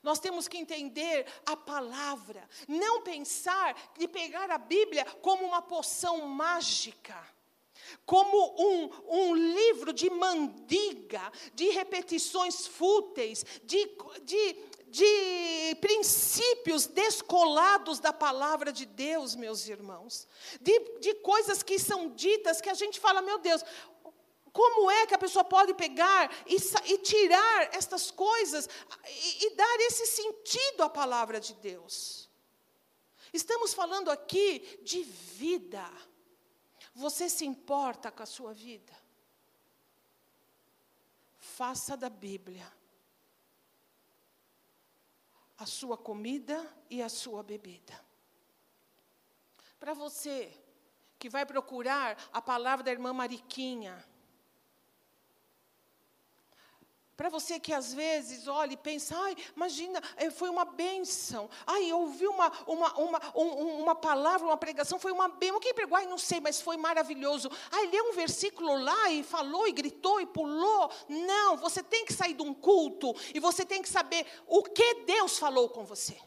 Nós 0.03 0.19
temos 0.19 0.47
que 0.47 0.59
entender 0.59 1.27
a 1.47 1.57
palavra, 1.57 2.47
não 2.69 3.01
pensar 3.01 3.75
e 3.99 4.07
pegar 4.07 4.51
a 4.51 4.59
Bíblia 4.59 5.07
como 5.23 5.43
uma 5.43 5.63
poção 5.63 6.27
mágica 6.27 7.17
como 8.05 8.55
um, 8.59 8.91
um 9.09 9.35
livro 9.35 9.93
de 9.93 10.11
mandiga, 10.11 11.33
de 11.55 11.71
repetições 11.71 12.67
fúteis, 12.67 13.45
de, 13.65 13.91
de, 14.23 14.57
de 14.89 15.77
princípios 15.81 16.87
descolados 16.87 17.99
da 17.99 18.13
palavra 18.13 18.73
de 18.73 18.87
Deus, 18.87 19.35
meus 19.35 19.69
irmãos, 19.69 20.29
de, 20.61 20.79
de 21.01 21.15
coisas 21.17 21.63
que 21.63 21.79
são 21.79 22.11
ditas 22.11 22.61
que 22.61 22.69
a 22.69 22.75
gente 22.75 23.01
fala, 23.01 23.23
meu 23.23 23.39
Deus, 23.39 23.65
como 24.53 24.91
é 24.91 25.07
que 25.07 25.15
a 25.15 25.19
pessoa 25.19 25.45
pode 25.45 25.73
pegar 25.75 26.31
e, 26.47 26.57
e 26.93 26.99
tirar 26.99 27.75
estas 27.75 28.11
coisas 28.11 28.69
e, 29.09 29.47
e 29.47 29.55
dar 29.55 29.81
esse 29.81 30.07
sentido 30.07 30.83
à 30.83 30.91
palavra 30.91 31.41
de 31.41 31.55
Deus? 31.55 32.31
Estamos 33.33 33.73
falando 33.73 34.11
aqui 34.11 34.79
de 34.83 35.03
vida. 35.03 35.83
Você 36.95 37.29
se 37.29 37.45
importa 37.45 38.11
com 38.11 38.23
a 38.23 38.27
sua 38.27 38.53
vida? 38.53 38.93
Faça 41.39 41.97
da 41.97 42.09
Bíblia 42.09 42.71
a 45.63 45.67
sua 45.67 45.97
comida 45.97 46.69
e 46.91 47.01
a 47.01 47.09
sua 47.09 47.41
bebida. 47.43 47.99
Para 49.79 49.95
você 49.95 50.53
que 51.21 51.29
vai 51.29 51.47
procurar 51.47 52.17
a 52.33 52.43
palavra 52.43 52.85
da 52.85 52.91
irmã 52.91 53.13
Mariquinha, 53.13 54.05
para 57.17 57.29
você 57.29 57.61
que 57.61 57.73
às 57.73 57.93
vezes 57.93 58.49
olha 58.49 58.73
e 58.73 58.77
pensa, 58.77 59.17
ai, 59.17 59.37
imagina, 59.55 60.03
eh, 60.17 60.31
foi 60.31 60.49
uma 60.49 60.65
bênção. 60.65 61.49
Ai, 61.67 61.91
eu 61.91 62.01
ouvi 62.01 62.27
uma, 62.27 62.51
uma, 62.67 62.99
uma, 62.99 63.21
uma 63.35 63.95
palavra, 63.95 64.47
uma 64.47 64.57
pregação, 64.57 64.99
foi 64.99 65.13
uma 65.13 65.29
bênção. 65.29 65.61
Quem 65.61 65.75
pregou? 65.75 65.97
Ai, 65.97 66.07
não 66.07 66.19
sei, 66.19 66.41
mas 66.41 66.61
foi 66.61 66.77
maravilhoso. 66.77 67.51
Ai, 67.71 67.87
leu 67.87 68.11
um 68.11 68.13
versículo 68.13 68.77
lá 68.83 69.11
e 69.11 69.23
falou, 69.23 69.69
e 69.69 69.73
gritou, 69.73 70.21
e 70.21 70.27
pulou. 70.27 70.91
Não, 71.09 71.57
você 71.57 71.83
tem 71.83 72.05
que 72.07 72.13
sair 72.13 72.35
de 72.35 72.43
um 72.43 72.55
culto 72.55 73.15
e 73.35 73.39
você 73.39 73.65
tem 73.65 73.83
que 73.83 73.89
saber 73.89 74.27
o 74.47 74.63
que 74.63 75.05
Deus 75.05 75.39
falou 75.39 75.69
com 75.69 75.85
você. 75.85 76.19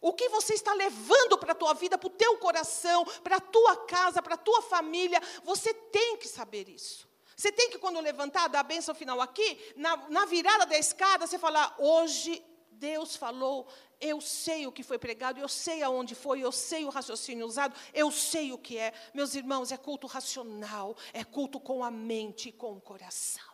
O 0.00 0.12
que 0.12 0.28
você 0.30 0.54
está 0.54 0.72
levando 0.72 1.38
para 1.38 1.52
a 1.52 1.54
tua 1.54 1.74
vida, 1.74 1.96
para 1.96 2.08
o 2.08 2.10
teu 2.10 2.36
coração, 2.38 3.04
para 3.22 3.36
a 3.36 3.40
tua 3.40 3.76
casa, 3.76 4.20
para 4.20 4.34
a 4.34 4.38
tua 4.38 4.60
família, 4.62 5.20
você 5.44 5.72
tem 5.72 6.16
que 6.16 6.26
saber 6.26 6.68
isso. 6.68 7.11
Você 7.36 7.50
tem 7.50 7.70
que, 7.70 7.78
quando 7.78 8.00
levantar, 8.00 8.48
dar 8.48 8.60
a 8.60 8.64
bênção 8.64 8.94
final 8.94 9.20
aqui, 9.20 9.72
na, 9.76 9.96
na 10.08 10.24
virada 10.26 10.66
da 10.66 10.78
escada, 10.78 11.26
você 11.26 11.38
falar: 11.38 11.74
hoje 11.78 12.44
Deus 12.82 13.14
falou, 13.14 13.68
eu 14.00 14.20
sei 14.20 14.66
o 14.66 14.72
que 14.72 14.82
foi 14.82 14.98
pregado, 14.98 15.38
eu 15.38 15.48
sei 15.48 15.84
aonde 15.84 16.16
foi, 16.16 16.40
eu 16.40 16.50
sei 16.50 16.84
o 16.84 16.88
raciocínio 16.88 17.46
usado, 17.46 17.78
eu 17.94 18.10
sei 18.10 18.52
o 18.52 18.58
que 18.58 18.76
é. 18.76 18.92
Meus 19.14 19.36
irmãos, 19.36 19.70
é 19.70 19.76
culto 19.76 20.08
racional, 20.08 20.96
é 21.12 21.22
culto 21.22 21.60
com 21.60 21.84
a 21.84 21.90
mente 21.92 22.48
e 22.48 22.52
com 22.52 22.72
o 22.72 22.80
coração. 22.80 23.52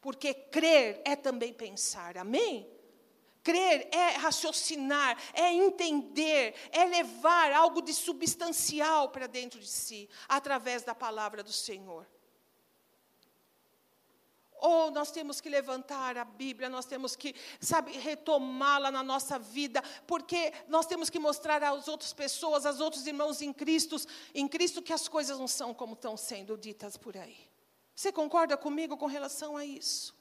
Porque 0.00 0.32
crer 0.32 1.02
é 1.04 1.14
também 1.14 1.52
pensar, 1.52 2.16
amém? 2.16 2.66
Crer 3.42 3.88
é 3.92 4.12
raciocinar, 4.12 5.18
é 5.34 5.52
entender, 5.52 6.54
é 6.70 6.86
levar 6.86 7.52
algo 7.52 7.82
de 7.82 7.92
substancial 7.92 9.10
para 9.10 9.26
dentro 9.26 9.60
de 9.60 9.68
si, 9.68 10.08
através 10.26 10.82
da 10.84 10.94
palavra 10.94 11.42
do 11.42 11.52
Senhor. 11.52 12.06
Ou 14.62 14.92
nós 14.92 15.10
temos 15.10 15.40
que 15.40 15.48
levantar 15.48 16.16
a 16.16 16.24
Bíblia, 16.24 16.68
nós 16.68 16.86
temos 16.86 17.16
que, 17.16 17.34
sabe, 17.60 17.90
retomá-la 17.98 18.92
na 18.92 19.02
nossa 19.02 19.36
vida, 19.36 19.82
porque 20.06 20.52
nós 20.68 20.86
temos 20.86 21.10
que 21.10 21.18
mostrar 21.18 21.64
às 21.64 21.88
outras 21.88 22.12
pessoas, 22.12 22.64
aos 22.64 22.78
outros 22.78 23.04
irmãos 23.04 23.42
em 23.42 23.52
Cristo, 23.52 23.96
em 24.32 24.46
Cristo 24.46 24.80
que 24.80 24.92
as 24.92 25.08
coisas 25.08 25.36
não 25.36 25.48
são 25.48 25.74
como 25.74 25.94
estão 25.94 26.16
sendo 26.16 26.56
ditas 26.56 26.96
por 26.96 27.16
aí. 27.16 27.36
Você 27.92 28.12
concorda 28.12 28.56
comigo 28.56 28.96
com 28.96 29.06
relação 29.06 29.56
a 29.56 29.66
isso? 29.66 30.14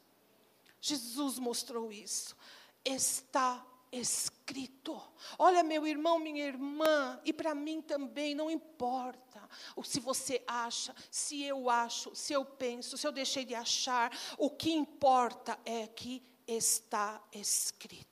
Jesus 0.82 1.38
mostrou 1.38 1.92
isso. 1.92 2.36
Está 2.84 3.64
escrito. 3.92 5.02
Olha, 5.38 5.64
meu 5.64 5.86
irmão, 5.86 6.18
minha 6.20 6.46
irmã, 6.46 7.20
e 7.26 7.34
para 7.34 7.54
mim 7.54 7.82
também, 7.82 8.34
não 8.34 8.50
importa 8.50 9.50
o 9.76 9.84
se 9.84 10.00
você 10.00 10.42
acha, 10.48 10.96
se 11.10 11.44
eu 11.44 11.70
acho, 11.70 12.16
se 12.16 12.34
eu 12.34 12.46
penso, 12.46 12.98
se 12.98 13.06
eu 13.06 13.12
deixei 13.12 13.44
de 13.44 13.56
achar, 13.56 14.12
o 14.38 14.50
que 14.50 14.72
importa 14.72 15.60
é 15.66 15.88
que 15.88 16.24
está 16.48 17.22
escrito. 17.34 18.12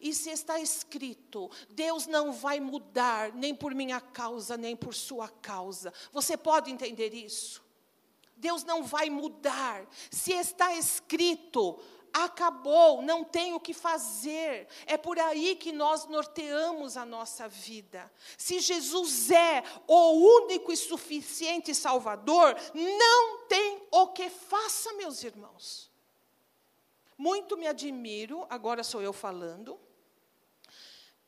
E 0.00 0.14
se 0.14 0.30
está 0.30 0.58
escrito, 0.58 1.50
Deus 1.70 2.06
não 2.06 2.32
vai 2.32 2.60
mudar, 2.60 3.32
nem 3.32 3.54
por 3.54 3.74
minha 3.74 4.00
causa, 4.00 4.56
nem 4.56 4.76
por 4.76 4.94
sua 4.94 5.28
causa. 5.28 5.92
Você 6.12 6.36
pode 6.36 6.70
entender 6.70 7.12
isso? 7.14 7.62
Deus 8.36 8.64
não 8.64 8.82
vai 8.82 9.08
mudar. 9.08 9.86
Se 10.10 10.32
está 10.32 10.74
escrito, 10.74 11.80
acabou, 12.12 13.02
não 13.02 13.24
tem 13.24 13.54
o 13.54 13.60
que 13.60 13.72
fazer. 13.72 14.68
É 14.86 14.96
por 14.96 15.18
aí 15.18 15.56
que 15.56 15.72
nós 15.72 16.06
norteamos 16.06 16.96
a 16.96 17.04
nossa 17.04 17.48
vida. 17.48 18.10
Se 18.36 18.60
Jesus 18.60 19.30
é 19.30 19.62
o 19.86 20.12
único 20.42 20.72
e 20.72 20.76
suficiente 20.76 21.74
Salvador, 21.74 22.56
não 22.74 23.46
tem 23.46 23.82
o 23.90 24.08
que 24.08 24.28
faça, 24.28 24.92
meus 24.94 25.22
irmãos. 25.24 25.90
Muito 27.16 27.56
me 27.56 27.66
admiro, 27.66 28.46
agora 28.50 28.82
sou 28.82 29.00
eu 29.00 29.12
falando, 29.12 29.78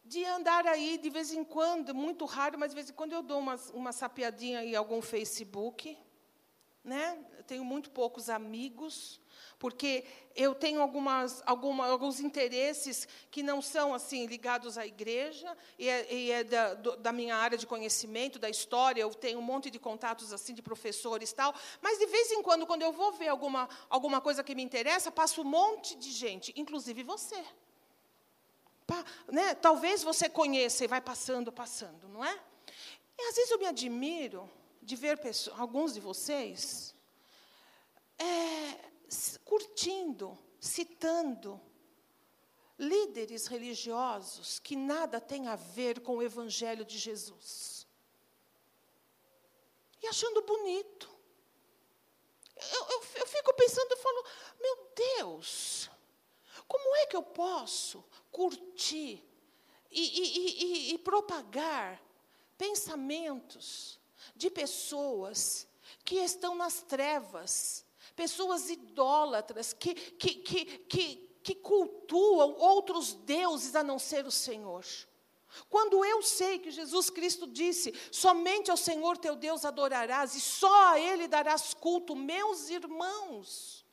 de 0.05 0.24
andar 0.24 0.66
aí 0.66 0.99
de 0.99 1.09
vez 1.09 1.32
em 1.32 1.43
quando, 1.43 1.95
muito 1.95 2.24
raro, 2.24 2.59
mas 2.59 2.70
de 2.70 2.74
vez 2.74 2.91
em 2.91 2.93
quando 2.93 3.12
eu 3.12 3.22
dou 3.22 3.39
uma, 3.39 3.57
uma 3.72 3.93
sapiadinha 3.93 4.62
em 4.62 4.74
algum 4.74 5.01
Facebook. 5.01 5.97
Né? 6.82 7.18
Eu 7.39 7.45
tenho 7.45 7.64
muito 7.64 7.91
poucos 7.91 8.28
amigos, 8.28 9.18
porque 9.65 10.05
eu 10.37 10.55
tenho 10.55 10.83
algumas, 10.83 11.43
alguma, 11.47 11.87
alguns 11.87 12.21
interesses 12.21 13.09
que 13.31 13.43
não 13.43 13.62
são 13.62 13.95
assim 13.95 14.27
ligados 14.27 14.77
à 14.77 14.87
igreja 14.87 15.57
e 15.79 15.89
é, 15.89 16.15
e 16.15 16.31
é 16.31 16.45
da, 16.45 16.75
do, 16.75 16.97
da, 16.97 17.11
minha 17.11 17.35
área 17.35 17.57
de 17.57 17.67
conhecimento, 17.67 18.39
da 18.39 18.51
história. 18.51 19.01
Eu 19.01 19.15
tenho 19.15 19.39
um 19.39 19.43
monte 19.43 19.71
de 19.71 19.79
contatos 19.79 20.35
assim 20.35 20.53
de 20.53 20.61
professores 20.61 21.33
tal, 21.33 21.55
mas 21.81 21.99
de 21.99 22.05
vez 22.05 22.31
em 22.33 22.43
quando, 22.43 22.67
quando 22.67 22.83
eu 22.83 22.93
vou 22.93 23.12
ver 23.12 23.29
alguma, 23.29 23.67
alguma 23.89 24.21
coisa 24.21 24.45
que 24.45 24.55
me 24.55 24.62
interessa, 24.62 25.11
passa 25.11 25.41
um 25.41 25.45
monte 25.45 25.97
de 25.97 26.11
gente, 26.12 26.53
inclusive 26.57 27.03
você. 27.03 27.43
Pa, 28.87 29.03
né? 29.33 29.55
Talvez 29.55 30.03
você 30.03 30.29
conheça 30.29 30.85
e 30.85 30.87
vai 30.87 31.01
passando, 31.01 31.51
passando, 31.51 32.07
não 32.07 32.23
é? 32.23 32.39
E 33.19 33.29
às 33.31 33.37
vezes 33.37 33.51
eu 33.51 33.59
me 33.59 33.67
admiro 33.67 34.47
de 34.83 34.95
ver 34.95 35.17
pessoas, 35.17 35.59
alguns 35.59 35.95
de 35.95 36.01
vocês 36.01 36.95
é, 38.19 38.93
curtindo, 39.45 40.39
citando 40.61 41.61
líderes 42.79 43.47
religiosos 43.47 44.59
que 44.59 44.75
nada 44.75 45.21
têm 45.21 45.47
a 45.47 45.57
ver 45.57 46.01
com 46.01 46.17
o 46.17 46.23
Evangelho 46.23 46.85
de 46.85 46.99
Jesus. 46.99 47.87
E 50.03 50.07
achando 50.07 50.43
bonito. 50.43 51.09
Eu, 52.57 52.87
eu, 52.89 53.05
eu 53.17 53.27
fico 53.27 53.55
pensando 53.55 53.93
e 53.93 53.97
falo, 53.97 54.25
meu 54.61 54.93
Deus, 55.17 55.91
como 56.67 56.97
é 56.97 57.07
que 57.07 57.17
eu 57.17 57.23
posso 57.23 58.05
curtir 58.31 59.23
e, 59.91 60.01
e, 60.01 60.65
e, 60.91 60.95
e 60.95 60.99
propagar 60.99 62.03
pensamentos 62.59 63.99
de 64.35 64.51
pessoas 64.51 65.67
que 66.05 66.17
estão 66.17 66.55
nas 66.55 66.83
trevas, 66.83 67.84
pessoas 68.15 68.71
idólatras 68.71 69.73
que, 69.73 69.95
que, 69.95 70.35
que, 70.37 70.65
que, 70.65 71.39
que 71.43 71.55
cultuam 71.55 72.55
outros 72.59 73.15
deuses 73.15 73.75
a 73.75 73.83
não 73.83 73.99
ser 73.99 74.27
o 74.27 74.31
Senhor. 74.31 74.85
Quando 75.69 76.05
eu 76.05 76.23
sei 76.23 76.59
que 76.59 76.71
Jesus 76.71 77.11
Cristo 77.11 77.47
disse: 77.47 77.95
somente 78.11 78.71
ao 78.71 78.77
Senhor 78.77 79.17
teu 79.17 79.37
Deus 79.37 79.65
adorarás 79.65 80.35
e 80.35 80.41
só 80.41 80.93
a 80.93 81.01
Ele 81.01 81.29
darás 81.29 81.75
culto, 81.75 82.17
meus 82.17 82.69
irmãos. 82.71 83.85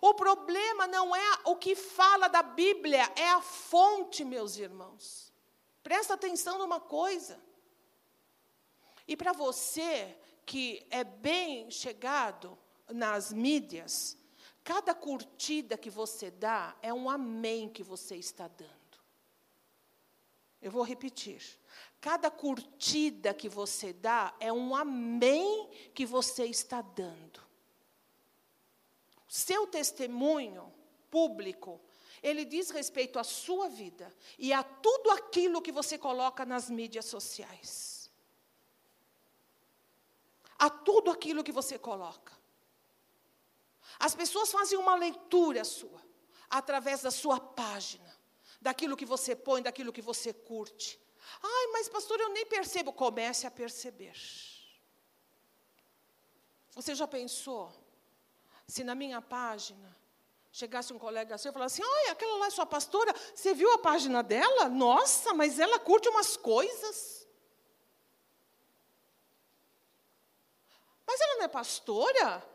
O 0.00 0.14
problema 0.14 0.86
não 0.86 1.14
é 1.14 1.38
o 1.44 1.56
que 1.56 1.74
fala 1.74 2.28
da 2.28 2.42
Bíblia, 2.42 3.12
é 3.16 3.30
a 3.30 3.40
fonte, 3.40 4.24
meus 4.24 4.56
irmãos. 4.56 5.32
Presta 5.82 6.14
atenção 6.14 6.58
numa 6.58 6.80
coisa. 6.80 7.38
E 9.06 9.16
para 9.16 9.32
você 9.32 10.18
que 10.46 10.86
é 10.90 11.04
bem 11.04 11.70
chegado 11.70 12.58
nas 12.90 13.32
mídias, 13.32 14.16
cada 14.62 14.94
curtida 14.94 15.76
que 15.76 15.90
você 15.90 16.30
dá 16.30 16.76
é 16.82 16.92
um 16.92 17.08
amém 17.08 17.68
que 17.68 17.82
você 17.82 18.16
está 18.16 18.48
dando. 18.48 18.72
Eu 20.60 20.70
vou 20.70 20.82
repetir. 20.82 21.42
Cada 22.00 22.30
curtida 22.30 23.34
que 23.34 23.48
você 23.48 23.92
dá 23.92 24.34
é 24.40 24.52
um 24.52 24.74
amém 24.74 25.68
que 25.94 26.06
você 26.06 26.46
está 26.46 26.80
dando. 26.80 27.40
Seu 29.28 29.66
testemunho 29.66 30.72
público, 31.10 31.80
ele 32.22 32.44
diz 32.44 32.70
respeito 32.70 33.18
à 33.18 33.24
sua 33.24 33.68
vida 33.68 34.10
e 34.38 34.52
a 34.52 34.62
tudo 34.62 35.10
aquilo 35.10 35.60
que 35.60 35.72
você 35.72 35.98
coloca 35.98 36.46
nas 36.46 36.70
mídias 36.70 37.04
sociais. 37.04 38.10
A 40.58 40.70
tudo 40.70 41.10
aquilo 41.10 41.44
que 41.44 41.52
você 41.52 41.78
coloca. 41.78 42.32
As 43.98 44.14
pessoas 44.14 44.50
fazem 44.50 44.78
uma 44.78 44.94
leitura 44.94 45.64
sua, 45.64 46.00
através 46.50 47.02
da 47.02 47.10
sua 47.10 47.38
página, 47.40 48.12
daquilo 48.60 48.96
que 48.96 49.06
você 49.06 49.34
põe, 49.36 49.62
daquilo 49.62 49.92
que 49.92 50.02
você 50.02 50.32
curte. 50.32 51.00
Ai, 51.42 51.66
mas 51.72 51.88
pastor, 51.88 52.20
eu 52.20 52.30
nem 52.30 52.46
percebo. 52.46 52.92
Comece 52.92 53.46
a 53.46 53.50
perceber. 53.50 54.14
Você 56.72 56.94
já 56.94 57.06
pensou 57.06 57.72
se 58.66 58.82
na 58.82 58.94
minha 58.94 59.20
página 59.20 59.96
chegasse 60.50 60.92
um 60.92 60.98
colega 60.98 61.36
seu 61.36 61.50
e 61.50 61.52
falasse 61.52 61.82
assim, 61.82 62.10
aquela 62.10 62.38
lá 62.38 62.46
é 62.46 62.50
sua 62.50 62.64
pastora, 62.64 63.12
você 63.34 63.54
viu 63.54 63.72
a 63.72 63.78
página 63.78 64.22
dela? 64.22 64.68
Nossa, 64.68 65.34
mas 65.34 65.58
ela 65.58 65.78
curte 65.78 66.08
umas 66.08 66.36
coisas. 66.36 67.26
Mas 71.06 71.20
ela 71.20 71.36
não 71.36 71.44
é 71.44 71.48
pastora? 71.48 72.53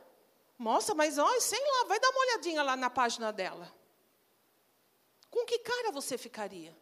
Nossa, 0.60 0.93
mas 0.93 1.18
olha, 1.18 1.39
sei 1.39 1.60
lá, 1.60 1.86
vai 1.86 1.97
dar 2.01 2.10
uma 2.10 2.20
olhadinha 2.20 2.62
lá 2.62 2.76
na 2.76 2.89
página 2.89 3.32
dela. 3.32 3.74
Com 5.32 5.45
que 5.45 5.60
cara 5.60 5.89
você 5.89 6.18
ficaria? 6.18 6.78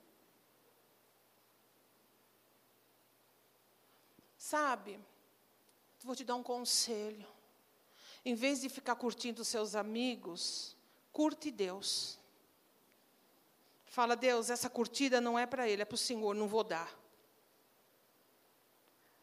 Sabe, 4.36 5.00
vou 6.04 6.16
te 6.16 6.24
dar 6.24 6.36
um 6.36 6.44
conselho. 6.44 7.28
Em 8.26 8.34
vez 8.34 8.62
de 8.62 8.70
ficar 8.70 8.96
curtindo 8.96 9.46
seus 9.46 9.76
amigos, 9.76 10.76
curte 11.14 11.52
Deus. 11.52 12.18
Fala, 13.86 14.16
Deus, 14.16 14.50
essa 14.50 14.70
curtida 14.70 15.22
não 15.22 15.38
é 15.38 15.46
para 15.46 15.68
Ele, 15.70 15.84
é 15.84 15.86
para 15.86 15.96
o 15.96 15.98
Senhor, 15.98 16.34
não 16.34 16.48
vou 16.48 16.64
dar. 16.64 16.98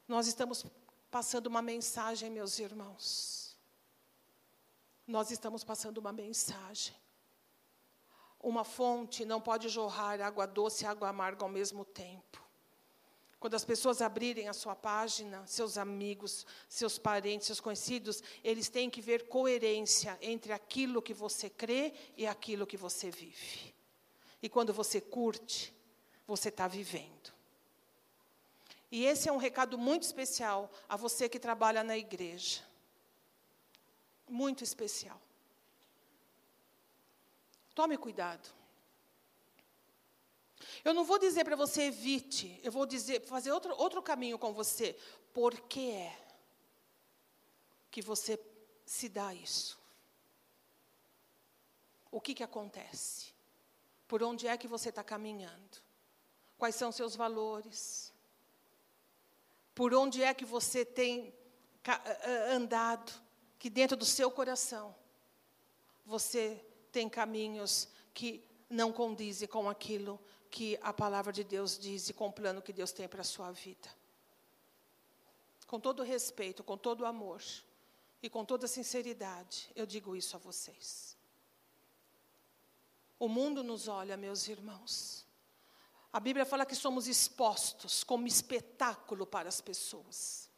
Nós 0.07 0.26
estamos 0.26 0.64
passando 1.11 1.48
uma 1.48 1.62
mensagem, 1.62 2.30
meus 2.30 2.59
irmãos. 2.59 3.43
Nós 5.07 5.30
estamos 5.30 5.62
passando 5.62 5.98
uma 5.98 6.12
mensagem. 6.12 6.94
Uma 8.40 8.64
fonte 8.64 9.24
não 9.24 9.40
pode 9.40 9.68
jorrar 9.68 10.20
água 10.20 10.46
doce 10.46 10.84
e 10.84 10.86
água 10.86 11.09
amarga 11.09 11.44
ao 11.44 11.50
mesmo 11.50 11.84
tempo. 11.84 12.42
Quando 13.38 13.55
as 13.55 13.64
pessoas 13.64 14.00
abrirem 14.00 14.48
a 14.48 14.55
sua 14.55 14.74
página, 14.74 15.46
seus 15.46 15.76
amigos, 15.76 16.46
seus 16.66 16.98
parentes, 16.98 17.46
seus 17.46 17.61
conhecidos, 17.61 18.22
eles 18.42 18.70
têm 18.70 18.88
que 18.88 19.02
ver 19.02 19.28
coerência 19.28 20.18
entre 20.22 20.52
aquilo 20.52 21.02
que 21.02 21.12
você 21.12 21.50
crê 21.50 21.92
e 22.16 22.26
aquilo 22.26 22.66
que 22.66 22.76
você 22.76 23.11
vive. 23.11 23.74
E 24.42 24.48
quando 24.48 24.72
você 24.72 24.98
curte, 24.98 25.74
você 26.26 26.48
está 26.48 26.66
vivendo. 26.66 27.34
E 28.90 29.05
esse 29.05 29.28
é 29.28 29.32
um 29.32 29.36
recado 29.36 29.76
muito 29.76 30.05
especial 30.05 30.70
a 30.88 30.96
você 30.96 31.28
que 31.28 31.38
trabalha 31.38 31.84
na 31.84 31.98
igreja. 31.98 32.62
Muito 34.29 34.64
especial. 34.64 35.20
Tome 37.75 37.99
cuidado. 37.99 38.49
Eu 40.85 40.95
não 40.95 41.05
vou 41.05 41.18
dizer 41.18 41.45
para 41.45 41.57
você 41.57 41.85
evite, 41.85 42.61
eu 42.62 42.70
vou 42.70 42.87
dizer, 42.87 43.20
fazer 43.27 43.51
outro, 43.53 43.75
outro 43.77 44.03
caminho 44.03 44.39
com 44.39 44.53
você. 44.53 44.99
Por 45.33 45.59
que 45.62 45.91
é 45.91 46.18
que 47.91 48.01
você 48.03 48.39
se 48.85 49.09
dá 49.09 49.35
isso? 49.35 49.79
O 52.11 52.20
que, 52.20 52.35
que 52.35 52.43
acontece? 52.43 53.33
Por 54.07 54.22
onde 54.22 54.47
é 54.47 54.57
que 54.57 54.68
você 54.68 54.91
está 54.91 55.03
caminhando? 55.03 55.83
Quais 56.57 56.77
são 56.77 56.93
seus 56.93 57.16
valores? 57.16 58.12
Por 59.75 59.93
onde 59.93 60.22
é 60.22 60.33
que 60.33 60.45
você 60.45 60.85
tem 60.85 61.35
andado? 62.51 63.12
Que 63.64 63.70
dentro 63.70 63.96
do 63.96 64.04
seu 64.04 64.30
coração 64.30 64.94
você 66.04 66.62
tem 66.92 67.08
caminhos 67.08 67.88
que 68.12 68.46
não 68.68 68.92
condizem 68.92 69.48
com 69.48 69.70
aquilo 69.70 70.20
que 70.50 70.78
a 70.82 70.92
palavra 70.92 71.32
de 71.32 71.42
Deus 71.42 71.78
diz 71.78 72.10
e 72.10 72.12
com 72.12 72.28
o 72.28 72.32
plano 72.32 72.60
que 72.60 72.74
Deus 72.74 72.92
tem 72.92 73.08
para 73.08 73.22
a 73.22 73.24
sua 73.24 73.50
vida. 73.52 73.88
Com 75.66 75.80
todo 75.80 76.02
respeito, 76.02 76.62
com 76.62 76.76
todo 76.76 77.06
amor 77.06 77.42
e 78.22 78.28
com 78.28 78.44
toda 78.44 78.68
sinceridade, 78.68 79.70
eu 79.74 79.86
digo 79.86 80.14
isso 80.14 80.36
a 80.36 80.38
vocês. 80.38 81.16
O 83.18 83.28
mundo 83.28 83.64
nos 83.64 83.88
olha, 83.88 84.14
meus 84.14 84.46
irmãos. 84.46 85.26
A 86.12 86.20
Bíblia 86.20 86.44
fala 86.44 86.66
que 86.66 86.76
somos 86.76 87.08
expostos 87.08 88.04
como 88.04 88.26
espetáculo 88.26 89.26
para 89.26 89.48
as 89.48 89.62
pessoas. 89.62 90.50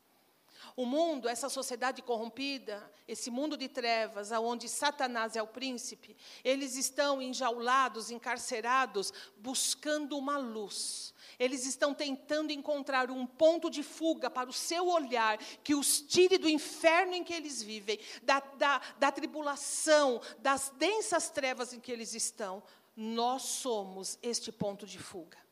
O 0.76 0.84
mundo, 0.84 1.26
essa 1.26 1.48
sociedade 1.48 2.02
corrompida, 2.02 2.92
esse 3.08 3.30
mundo 3.30 3.56
de 3.56 3.66
trevas, 3.66 4.30
aonde 4.30 4.68
Satanás 4.68 5.34
é 5.34 5.42
o 5.42 5.46
príncipe, 5.46 6.14
eles 6.44 6.76
estão 6.76 7.22
enjaulados, 7.22 8.10
encarcerados, 8.10 9.10
buscando 9.38 10.18
uma 10.18 10.36
luz. 10.36 11.14
Eles 11.38 11.64
estão 11.64 11.94
tentando 11.94 12.52
encontrar 12.52 13.10
um 13.10 13.26
ponto 13.26 13.70
de 13.70 13.82
fuga 13.82 14.28
para 14.28 14.50
o 14.50 14.52
seu 14.52 14.86
olhar, 14.88 15.38
que 15.64 15.74
os 15.74 16.02
tire 16.02 16.36
do 16.36 16.48
inferno 16.48 17.14
em 17.14 17.24
que 17.24 17.32
eles 17.32 17.62
vivem, 17.62 17.98
da, 18.22 18.40
da, 18.40 18.82
da 18.98 19.10
tribulação, 19.10 20.20
das 20.40 20.68
densas 20.76 21.30
trevas 21.30 21.72
em 21.72 21.80
que 21.80 21.90
eles 21.90 22.12
estão. 22.12 22.62
Nós 22.94 23.42
somos 23.42 24.18
este 24.22 24.52
ponto 24.52 24.86
de 24.86 24.98
fuga. 24.98 25.45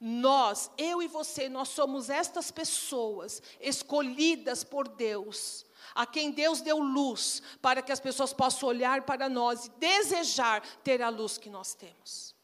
Nós, 0.00 0.70
eu 0.76 1.02
e 1.02 1.08
você, 1.08 1.48
nós 1.48 1.68
somos 1.68 2.10
estas 2.10 2.50
pessoas 2.50 3.42
escolhidas 3.60 4.62
por 4.62 4.88
Deus, 4.88 5.64
a 5.94 6.04
quem 6.04 6.30
Deus 6.30 6.60
deu 6.60 6.78
luz, 6.78 7.42
para 7.62 7.80
que 7.80 7.92
as 7.92 8.00
pessoas 8.00 8.32
possam 8.32 8.68
olhar 8.68 9.02
para 9.02 9.28
nós 9.28 9.66
e 9.66 9.70
desejar 9.70 10.60
ter 10.78 11.00
a 11.00 11.08
luz 11.08 11.38
que 11.38 11.48
nós 11.48 11.74
temos. 11.74 12.34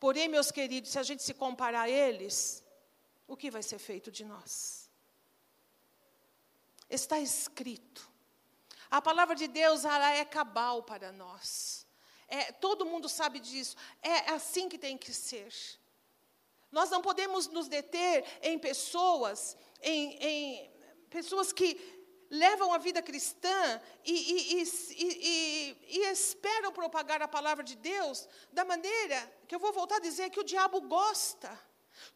Porém, 0.00 0.28
meus 0.28 0.50
queridos, 0.50 0.90
se 0.90 0.98
a 0.98 1.02
gente 1.02 1.22
se 1.22 1.34
comparar 1.34 1.82
a 1.82 1.90
eles, 1.90 2.64
o 3.26 3.36
que 3.36 3.50
vai 3.50 3.62
ser 3.62 3.78
feito 3.78 4.10
de 4.10 4.24
nós? 4.24 4.88
Está 6.88 7.20
escrito. 7.20 8.08
A 8.90 9.02
palavra 9.02 9.34
de 9.34 9.46
Deus 9.46 9.84
ela 9.84 10.12
é 10.12 10.24
cabal 10.24 10.82
para 10.82 11.12
nós. 11.12 11.86
É, 12.26 12.52
todo 12.52 12.86
mundo 12.86 13.08
sabe 13.08 13.40
disso. 13.40 13.76
É 14.02 14.30
assim 14.30 14.68
que 14.68 14.78
tem 14.78 14.96
que 14.96 15.12
ser. 15.12 15.52
Nós 16.70 16.90
não 16.90 17.00
podemos 17.00 17.48
nos 17.48 17.68
deter 17.68 18.24
em 18.42 18.58
pessoas, 18.58 19.56
em, 19.82 20.16
em 20.20 20.70
pessoas 21.08 21.52
que 21.52 21.98
levam 22.30 22.72
a 22.72 22.78
vida 22.78 23.02
cristã 23.02 23.80
e, 24.04 24.12
e, 24.12 24.62
e, 24.62 25.76
e, 25.88 26.04
esperam 26.10 26.72
propagar 26.72 27.22
a 27.22 27.28
palavra 27.28 27.64
de 27.64 27.74
Deus 27.74 28.28
da 28.52 28.64
maneira 28.64 29.32
que 29.46 29.54
eu 29.54 29.58
vou 29.58 29.72
voltar 29.72 29.96
a 29.96 30.00
dizer 30.00 30.30
que 30.30 30.40
o 30.40 30.44
diabo 30.44 30.80
gosta. 30.82 31.58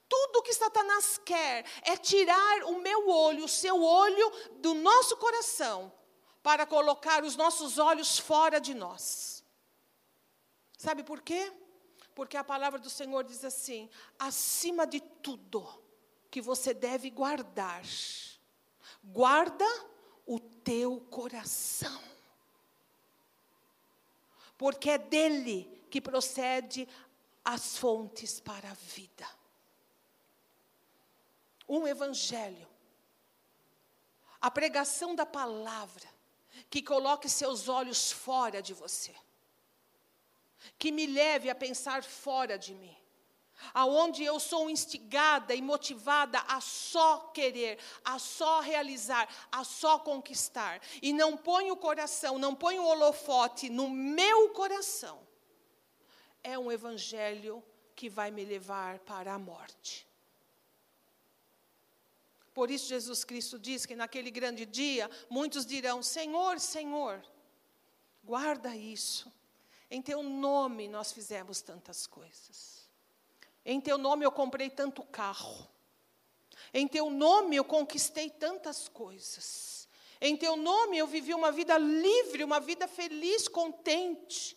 Tudo 0.08 0.42
que 0.42 0.52
Satanás 0.52 1.18
quer 1.24 1.64
é 1.82 1.96
tirar 1.96 2.64
o 2.64 2.80
meu 2.80 3.08
olho, 3.08 3.44
o 3.44 3.48
seu 3.48 3.82
olho 3.82 4.30
do 4.58 4.74
nosso 4.74 5.16
coração, 5.16 5.92
para 6.42 6.66
colocar 6.66 7.24
os 7.24 7.34
nossos 7.36 7.78
olhos 7.78 8.18
fora 8.18 8.60
de 8.60 8.74
nós. 8.74 9.42
Sabe 10.76 11.02
por 11.02 11.22
quê? 11.22 11.50
Porque 12.14 12.36
a 12.36 12.44
palavra 12.44 12.78
do 12.78 12.90
Senhor 12.90 13.24
diz 13.24 13.44
assim: 13.44 13.88
acima 14.18 14.86
de 14.86 15.00
tudo 15.00 15.66
que 16.30 16.40
você 16.40 16.72
deve 16.74 17.10
guardar, 17.10 17.82
guarda 19.04 19.66
o 20.26 20.38
teu 20.38 21.00
coração. 21.10 22.02
Porque 24.56 24.90
é 24.90 24.98
dele 24.98 25.84
que 25.90 26.00
procede 26.00 26.88
as 27.44 27.76
fontes 27.76 28.40
para 28.40 28.70
a 28.70 28.74
vida. 28.74 29.28
Um 31.68 31.86
evangelho, 31.86 32.68
a 34.40 34.50
pregação 34.50 35.14
da 35.14 35.26
palavra, 35.26 36.08
que 36.68 36.82
coloque 36.82 37.28
seus 37.28 37.68
olhos 37.68 38.12
fora 38.12 38.62
de 38.62 38.74
você, 38.74 39.14
que 40.78 40.92
me 40.92 41.06
leve 41.06 41.48
a 41.50 41.54
pensar 41.54 42.02
fora 42.02 42.58
de 42.58 42.74
mim 42.74 42.96
aonde 43.72 44.24
eu 44.24 44.40
sou 44.40 44.68
instigada 44.68 45.54
e 45.54 45.62
motivada 45.62 46.38
a 46.48 46.60
só 46.60 47.30
querer, 47.32 47.78
a 48.04 48.18
só 48.18 48.60
realizar, 48.60 49.28
a 49.50 49.64
só 49.64 49.98
conquistar, 49.98 50.80
e 51.00 51.12
não 51.12 51.36
ponho 51.36 51.74
o 51.74 51.76
coração, 51.76 52.38
não 52.38 52.54
ponho 52.54 52.82
o 52.82 52.86
holofote 52.86 53.68
no 53.68 53.88
meu 53.88 54.50
coração, 54.50 55.20
é 56.42 56.58
um 56.58 56.72
evangelho 56.72 57.62
que 57.94 58.08
vai 58.08 58.30
me 58.30 58.44
levar 58.44 58.98
para 59.00 59.32
a 59.32 59.38
morte. 59.38 60.06
Por 62.52 62.70
isso, 62.70 62.88
Jesus 62.88 63.24
Cristo 63.24 63.58
diz 63.58 63.86
que 63.86 63.96
naquele 63.96 64.30
grande 64.30 64.66
dia, 64.66 65.10
muitos 65.30 65.64
dirão: 65.64 66.02
Senhor, 66.02 66.60
Senhor, 66.60 67.24
guarda 68.22 68.76
isso. 68.76 69.32
Em 69.92 70.00
teu 70.00 70.22
nome 70.22 70.88
nós 70.88 71.12
fizemos 71.12 71.60
tantas 71.60 72.06
coisas. 72.06 72.88
Em 73.62 73.78
teu 73.78 73.98
nome 73.98 74.24
eu 74.24 74.32
comprei 74.32 74.70
tanto 74.70 75.02
carro. 75.02 75.68
Em 76.72 76.88
teu 76.88 77.10
nome 77.10 77.56
eu 77.56 77.64
conquistei 77.64 78.30
tantas 78.30 78.88
coisas. 78.88 79.86
Em 80.18 80.34
teu 80.34 80.56
nome 80.56 80.96
eu 80.96 81.06
vivi 81.06 81.34
uma 81.34 81.52
vida 81.52 81.76
livre, 81.76 82.42
uma 82.42 82.58
vida 82.58 82.88
feliz, 82.88 83.46
contente. 83.48 84.56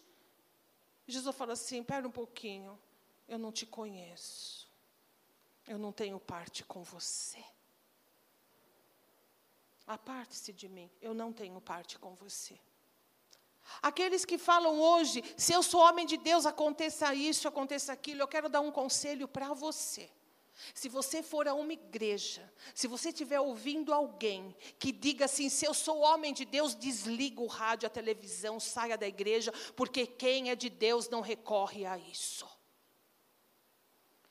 Jesus 1.06 1.36
fala 1.36 1.52
assim: 1.52 1.82
espera 1.82 2.08
um 2.08 2.12
pouquinho, 2.12 2.80
eu 3.28 3.38
não 3.38 3.52
te 3.52 3.66
conheço. 3.66 4.72
Eu 5.68 5.78
não 5.78 5.92
tenho 5.92 6.18
parte 6.18 6.64
com 6.64 6.82
você. 6.82 7.44
Aparte-se 9.86 10.54
de 10.54 10.70
mim, 10.70 10.90
eu 11.02 11.14
não 11.14 11.34
tenho 11.34 11.60
parte 11.60 12.00
com 12.00 12.16
você. 12.16 12.58
Aqueles 13.82 14.26
que 14.26 14.38
falam 14.38 14.80
hoje, 14.80 15.24
se 15.36 15.54
eu 15.54 15.64
sou 15.64 15.82
homem 15.82 16.06
de 16.06 16.18
Deus, 16.18 16.46
aconteça 16.46 17.14
isso, 17.14 17.48
aconteça 17.48 17.92
aquilo, 17.92 18.22
eu 18.22 18.28
quero 18.28 18.50
dar 18.50 18.62
um 18.62 18.72
conselho 18.72 19.28
para 19.28 19.54
você. 19.54 20.10
Se 20.74 20.88
você 20.88 21.22
for 21.22 21.48
a 21.48 21.54
uma 21.54 21.74
igreja, 21.74 22.52
se 22.74 22.88
você 22.88 23.10
estiver 23.10 23.40
ouvindo 23.40 23.94
alguém 23.94 24.56
que 24.80 24.92
diga 24.92 25.26
assim: 25.26 25.50
se 25.50 25.66
eu 25.66 25.74
sou 25.74 26.00
homem 26.00 26.34
de 26.34 26.46
Deus, 26.46 26.76
desliga 26.76 27.42
o 27.42 27.48
rádio, 27.48 27.88
a 27.88 27.90
televisão, 27.90 28.60
saia 28.60 28.98
da 28.98 29.08
igreja, 29.08 29.52
porque 29.76 30.08
quem 30.08 30.50
é 30.50 30.56
de 30.56 30.70
Deus 30.70 31.10
não 31.10 31.22
recorre 31.22 31.86
a 31.86 31.98
isso. 31.98 32.48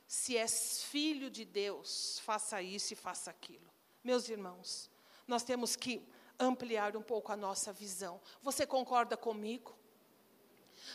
Se 0.07 0.37
és 0.37 0.82
filho 0.85 1.30
de 1.30 1.45
Deus, 1.45 2.20
faça 2.20 2.62
isso 2.62 2.93
e 2.93 2.97
faça 2.97 3.30
aquilo. 3.30 3.68
Meus 4.03 4.28
irmãos, 4.28 4.91
nós 5.26 5.43
temos 5.43 5.76
que 5.76 6.07
ampliar 6.39 6.97
um 6.97 7.03
pouco 7.03 7.32
a 7.32 7.37
nossa 7.37 7.72
visão. 7.72 8.20
Você 8.43 8.66
concorda 8.66 9.16
comigo? 9.16 9.76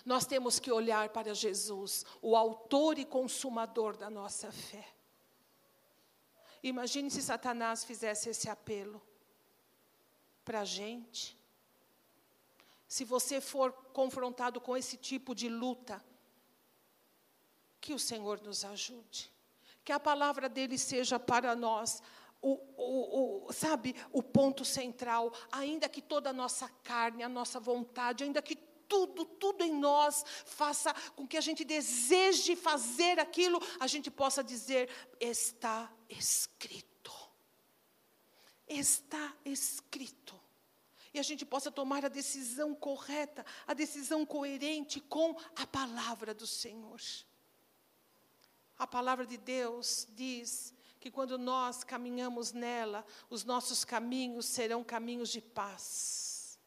Nós 0.05 0.25
temos 0.25 0.59
que 0.59 0.71
olhar 0.71 1.09
para 1.09 1.33
Jesus, 1.33 2.05
o 2.21 2.35
autor 2.35 2.99
e 2.99 3.05
consumador 3.05 3.97
da 3.97 4.09
nossa 4.09 4.51
fé. 4.51 4.87
Imagine 6.61 7.09
se 7.09 7.21
Satanás 7.21 7.83
fizesse 7.83 8.29
esse 8.29 8.49
apelo 8.49 9.01
para 10.43 10.61
a 10.61 10.65
gente. 10.65 11.37
Se 12.87 13.05
você 13.05 13.39
for 13.39 13.71
confrontado 13.93 14.59
com 14.59 14.75
esse 14.75 14.97
tipo 14.97 15.33
de 15.33 15.47
luta, 15.47 16.03
que 17.79 17.93
o 17.93 17.99
Senhor 17.99 18.41
nos 18.41 18.65
ajude. 18.65 19.31
Que 19.83 19.91
a 19.91 19.99
palavra 19.99 20.49
dele 20.49 20.77
seja 20.77 21.19
para 21.19 21.55
nós 21.55 22.01
o, 22.41 22.53
o, 22.77 23.47
o, 23.49 23.53
sabe, 23.53 23.95
o 24.11 24.23
ponto 24.23 24.63
central, 24.63 25.33
ainda 25.51 25.89
que 25.89 26.01
toda 26.01 26.29
a 26.29 26.33
nossa 26.33 26.69
carne, 26.83 27.23
a 27.23 27.29
nossa 27.29 27.59
vontade, 27.59 28.23
ainda 28.23 28.41
que 28.41 28.55
tudo, 28.55 29.23
tudo 29.23 29.63
em 29.63 29.73
nós 29.73 30.25
faça 30.45 30.93
com 31.15 31.27
que 31.27 31.37
a 31.37 31.41
gente 31.41 31.63
deseje 31.63 32.55
fazer 32.55 33.19
aquilo, 33.19 33.61
a 33.79 33.85
gente 33.85 34.09
possa 34.09 34.43
dizer: 34.43 34.89
está 35.19 35.91
escrito. 36.09 36.89
Está 38.67 39.35
escrito. 39.45 40.39
E 41.13 41.19
a 41.19 41.23
gente 41.23 41.45
possa 41.45 41.71
tomar 41.71 42.05
a 42.05 42.09
decisão 42.09 42.75
correta, 42.75 43.45
a 43.65 43.73
decisão 43.73 44.25
coerente 44.25 44.99
com 44.99 45.35
a 45.55 45.65
palavra 45.65 46.33
do 46.33 46.45
Senhor. 46.45 46.99
A 48.77 48.87
palavra 48.87 49.25
de 49.25 49.37
Deus 49.37 50.07
diz 50.11 50.73
que 50.99 51.09
quando 51.09 51.37
nós 51.37 51.83
caminhamos 51.83 52.51
nela, 52.51 53.05
os 53.29 53.43
nossos 53.43 53.85
caminhos 53.85 54.45
serão 54.45 54.83
caminhos 54.83 55.29
de 55.29 55.41
paz. 55.41 56.59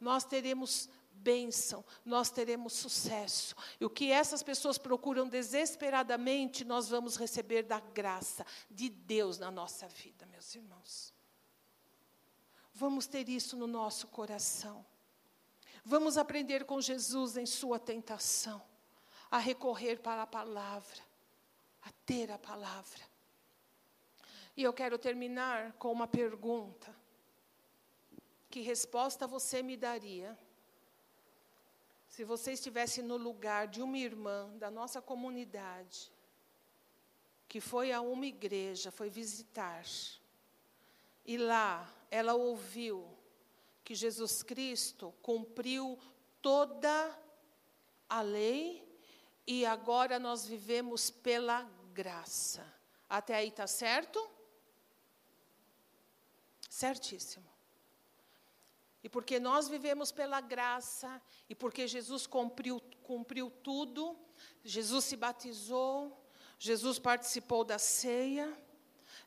Nós 0.00 0.24
teremos 0.24 0.88
bênção, 1.10 1.84
nós 2.04 2.30
teremos 2.30 2.72
sucesso. 2.72 3.54
E 3.80 3.84
o 3.84 3.90
que 3.90 4.10
essas 4.10 4.42
pessoas 4.42 4.78
procuram 4.78 5.28
desesperadamente, 5.28 6.64
nós 6.64 6.88
vamos 6.88 7.16
receber 7.16 7.64
da 7.64 7.80
graça 7.80 8.46
de 8.70 8.88
Deus 8.88 9.38
na 9.38 9.50
nossa 9.50 9.86
vida, 9.88 10.24
meus 10.26 10.54
irmãos. 10.54 11.12
Vamos 12.72 13.06
ter 13.06 13.28
isso 13.28 13.56
no 13.56 13.66
nosso 13.66 14.06
coração. 14.06 14.86
Vamos 15.84 16.16
aprender 16.16 16.64
com 16.64 16.80
Jesus 16.80 17.36
em 17.36 17.46
sua 17.46 17.78
tentação, 17.78 18.62
a 19.30 19.38
recorrer 19.38 20.00
para 20.00 20.22
a 20.22 20.26
palavra, 20.26 21.07
a 21.82 21.90
ter 22.04 22.30
a 22.30 22.38
palavra. 22.38 23.02
E 24.56 24.62
eu 24.62 24.72
quero 24.72 24.98
terminar 24.98 25.72
com 25.74 25.92
uma 25.92 26.08
pergunta. 26.08 26.94
Que 28.50 28.60
resposta 28.60 29.26
você 29.26 29.62
me 29.62 29.76
daria 29.76 30.36
se 32.08 32.24
você 32.24 32.52
estivesse 32.52 33.02
no 33.02 33.16
lugar 33.16 33.68
de 33.68 33.82
uma 33.82 33.98
irmã 33.98 34.50
da 34.56 34.70
nossa 34.70 35.00
comunidade 35.00 36.10
que 37.48 37.60
foi 37.60 37.92
a 37.92 38.00
uma 38.00 38.26
igreja, 38.26 38.90
foi 38.90 39.08
visitar, 39.08 39.84
e 41.24 41.38
lá 41.38 41.90
ela 42.10 42.34
ouviu 42.34 43.08
que 43.82 43.94
Jesus 43.94 44.42
Cristo 44.42 45.14
cumpriu 45.22 45.98
toda 46.42 47.18
a 48.08 48.20
lei 48.20 48.87
e 49.50 49.64
agora 49.64 50.18
nós 50.18 50.44
vivemos 50.44 51.08
pela 51.08 51.62
graça. 51.94 52.62
Até 53.08 53.34
aí 53.34 53.48
está 53.48 53.66
certo? 53.66 54.20
Certíssimo. 56.68 57.48
E 59.02 59.08
porque 59.08 59.40
nós 59.40 59.66
vivemos 59.66 60.12
pela 60.12 60.42
graça, 60.42 61.22
e 61.48 61.54
porque 61.54 61.88
Jesus 61.88 62.26
cumpriu, 62.26 62.78
cumpriu 63.02 63.50
tudo, 63.50 64.18
Jesus 64.62 65.06
se 65.06 65.16
batizou, 65.16 66.28
Jesus 66.58 66.98
participou 66.98 67.64
da 67.64 67.78
ceia, 67.78 68.54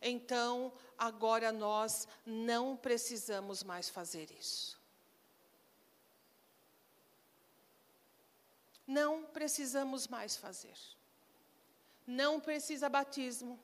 então 0.02 0.72
agora 0.98 1.52
nós 1.52 2.08
não 2.24 2.78
precisamos 2.78 3.64
mais 3.64 3.90
fazer 3.90 4.30
isso. 4.32 4.81
Não 8.98 9.24
precisamos 9.38 10.08
mais 10.08 10.36
fazer. 10.36 10.78
Não 12.06 12.40
precisa 12.40 12.90
batismo, 12.90 13.58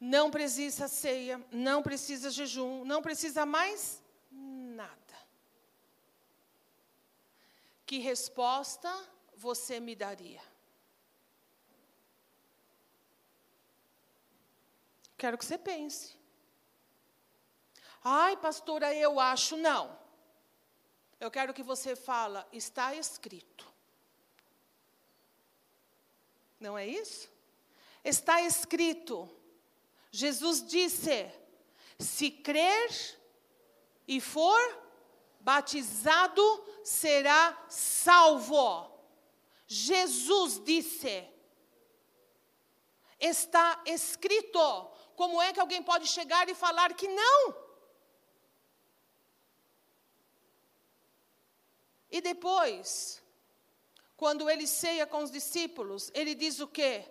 não 0.00 0.30
precisa 0.30 0.88
ceia, 0.88 1.36
não 1.52 1.82
precisa 1.82 2.30
jejum, 2.30 2.84
não 2.84 3.00
precisa 3.00 3.46
mais 3.46 4.02
nada. 4.30 5.14
Que 7.84 7.98
resposta 7.98 8.92
você 9.36 9.78
me 9.78 9.94
daria? 9.94 10.42
Quero 15.16 15.38
que 15.38 15.44
você 15.44 15.56
pense. 15.56 16.16
Ai, 18.02 18.36
pastora, 18.36 18.92
eu 18.94 19.20
acho 19.20 19.56
não. 19.56 19.96
Eu 21.20 21.30
quero 21.30 21.54
que 21.54 21.62
você 21.62 21.94
fala, 21.94 22.46
está 22.52 22.94
escrito. 22.94 23.65
Não 26.58 26.76
é 26.76 26.86
isso? 26.86 27.28
Está 28.04 28.40
escrito. 28.42 29.28
Jesus 30.10 30.66
disse: 30.66 31.30
se 31.98 32.30
crer 32.30 33.20
e 34.06 34.20
for 34.20 34.82
batizado, 35.40 36.42
será 36.82 37.66
salvo. 37.68 38.90
Jesus 39.66 40.62
disse: 40.64 41.28
está 43.20 43.82
escrito. 43.86 44.90
Como 45.14 45.40
é 45.40 45.52
que 45.52 45.60
alguém 45.60 45.82
pode 45.82 46.06
chegar 46.06 46.48
e 46.48 46.54
falar 46.54 46.92
que 46.94 47.08
não? 47.08 47.66
E 52.10 52.20
depois, 52.20 53.22
quando 54.16 54.48
ele 54.48 54.66
ceia 54.66 55.06
com 55.06 55.22
os 55.22 55.30
discípulos, 55.30 56.10
ele 56.14 56.34
diz 56.34 56.58
o 56.58 56.66
quê? 56.66 57.04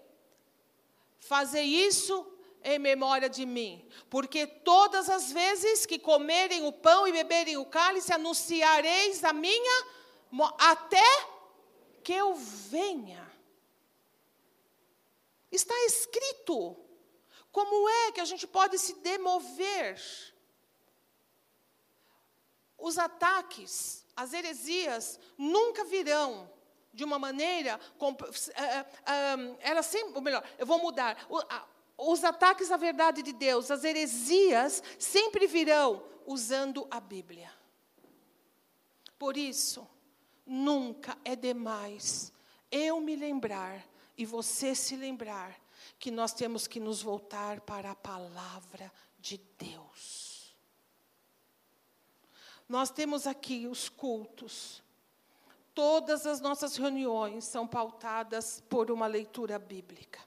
Fazer 1.20 1.62
isso 1.62 2.26
em 2.64 2.80
memória 2.80 3.30
de 3.30 3.45
mim. 3.45 3.88
Porque 4.10 4.47
todas 4.47 5.08
as 5.10 5.32
vezes 5.32 5.86
que 5.86 5.99
comerem 5.99 6.66
o 6.66 6.74
pão 6.74 7.08
e 7.08 7.12
beberem 7.12 7.58
o 7.58 7.66
cálice, 7.66 8.12
anunciareis 8.12 9.24
a 9.24 9.32
minha 9.32 9.88
até 10.58 11.06
que 12.03 12.14
eu 12.14 12.34
venha. 12.34 13.24
Está 15.51 15.76
escrito. 15.86 16.76
Como 17.51 17.88
é 17.88 18.12
que 18.12 18.20
a 18.20 18.26
gente 18.26 18.47
pode 18.47 18.78
se 18.80 18.95
demover? 18.95 20.01
Os 22.78 22.97
ataques, 22.97 24.03
as 24.16 24.34
heresias 24.34 25.20
nunca 25.38 25.86
virão 25.86 26.55
de 26.96 27.04
uma 27.04 27.20
maneira. 27.20 27.80
Ela 29.60 29.84
sempre, 29.84 30.16
ou 30.16 30.22
melhor, 30.22 30.43
eu 30.58 30.66
vou 30.66 30.80
mudar. 30.80 31.28
Os 31.98 32.24
ataques 32.24 32.72
à 32.72 32.78
verdade 32.78 33.22
de 33.22 33.34
Deus, 33.34 33.70
as 33.70 33.84
heresias, 33.84 34.82
sempre 34.98 35.46
virão 35.46 36.04
usando 36.26 36.88
a 36.89 37.00
Bíblia. 37.00 37.54
Por 39.20 39.38
isso, 39.38 39.88
nunca 40.46 41.18
é 41.24 41.36
demais 41.36 42.34
eu 42.72 43.00
me 43.00 43.16
lembrar 43.16 43.86
e 44.18 44.26
você 44.26 44.74
se 44.74 44.96
lembrar 44.96 45.56
que 46.00 46.12
nós 46.12 46.34
temos 46.34 46.68
que 46.68 46.80
nos 46.80 47.02
voltar 47.02 47.62
para 47.62 47.91
a 47.91 47.96
palavra 47.96 48.91
de 49.20 49.38
Deus. 49.58 50.56
Nós 52.68 52.89
temos 52.89 53.28
aqui 53.28 53.68
os 53.68 53.88
cultos. 53.88 54.84
Todas 55.76 56.26
as 56.26 56.39
nossas 56.39 56.78
reuniões 56.78 57.43
são 57.43 57.67
pautadas 57.67 58.63
por 58.69 58.89
uma 58.89 59.07
leitura 59.07 59.59
bíblica. 59.59 60.21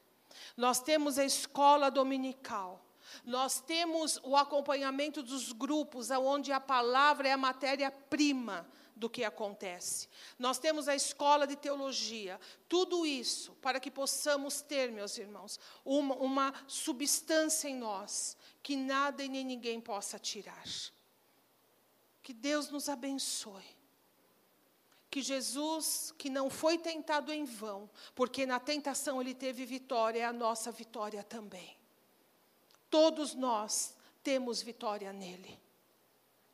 Nós 0.55 0.79
temos 0.79 1.19
a 1.19 1.25
escola 1.25 1.91
dominical. 1.91 2.85
Nós 3.25 3.59
temos 3.59 4.21
o 4.23 4.37
acompanhamento 4.37 5.23
dos 5.23 5.51
grupos, 5.53 6.11
onde 6.11 6.53
a 6.53 6.61
palavra 6.61 7.29
é 7.29 7.33
a 7.33 7.39
matéria-prima 7.39 8.69
do 8.95 9.09
que 9.09 9.25
acontece. 9.25 10.07
Nós 10.39 10.59
temos 10.59 10.87
a 10.87 10.95
escola 10.95 11.47
de 11.47 11.57
teologia. 11.57 12.39
Tudo 12.69 13.07
isso 13.07 13.55
para 13.63 13.81
que 13.81 13.91
possamos 13.91 14.61
ter, 14.61 14.93
meus 14.93 15.17
irmãos, 15.17 15.59
uma, 15.83 16.15
uma 16.17 16.55
substância 16.67 17.69
em 17.71 17.77
nós 17.77 18.37
que 18.63 18.77
nada 18.77 19.25
e 19.25 19.31
nem 19.31 19.47
ninguém 19.47 19.81
possa 19.81 20.19
tirar. 20.19 20.65
Que 22.23 22.35
Deus 22.35 22.69
nos 22.69 22.91
abençoe 22.91 23.78
que 25.11 25.23
Jesus, 25.23 26.13
que 26.19 26.29
não 26.29 26.51
foi 26.51 26.77
tentado 26.77 27.33
em 27.33 27.45
vão, 27.45 27.89
porque 28.15 28.45
na 28.45 28.61
tentação 28.61 29.21
ele 29.21 29.35
teve 29.35 29.65
vitória, 29.65 30.21
é 30.21 30.25
a 30.25 30.33
nossa 30.33 30.71
vitória 30.71 31.23
também. 31.23 31.77
Todos 32.91 33.35
nós 33.35 33.97
temos 34.23 34.61
vitória 34.61 35.13
nele. 35.13 35.59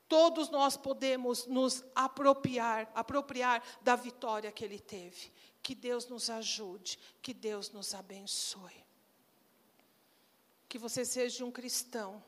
Todos 0.08 0.50
nós 0.50 0.76
podemos 0.76 1.46
nos 1.46 1.82
apropriar, 1.94 2.90
apropriar 2.94 3.62
da 3.82 3.96
vitória 3.96 4.52
que 4.52 4.64
ele 4.64 4.78
teve. 4.78 5.32
Que 5.62 5.74
Deus 5.74 6.06
nos 6.06 6.30
ajude, 6.30 6.98
que 7.20 7.34
Deus 7.34 7.70
nos 7.70 7.94
abençoe. 7.94 8.84
Que 10.68 10.78
você 10.78 11.04
seja 11.04 11.44
um 11.44 11.50
cristão, 11.50 12.22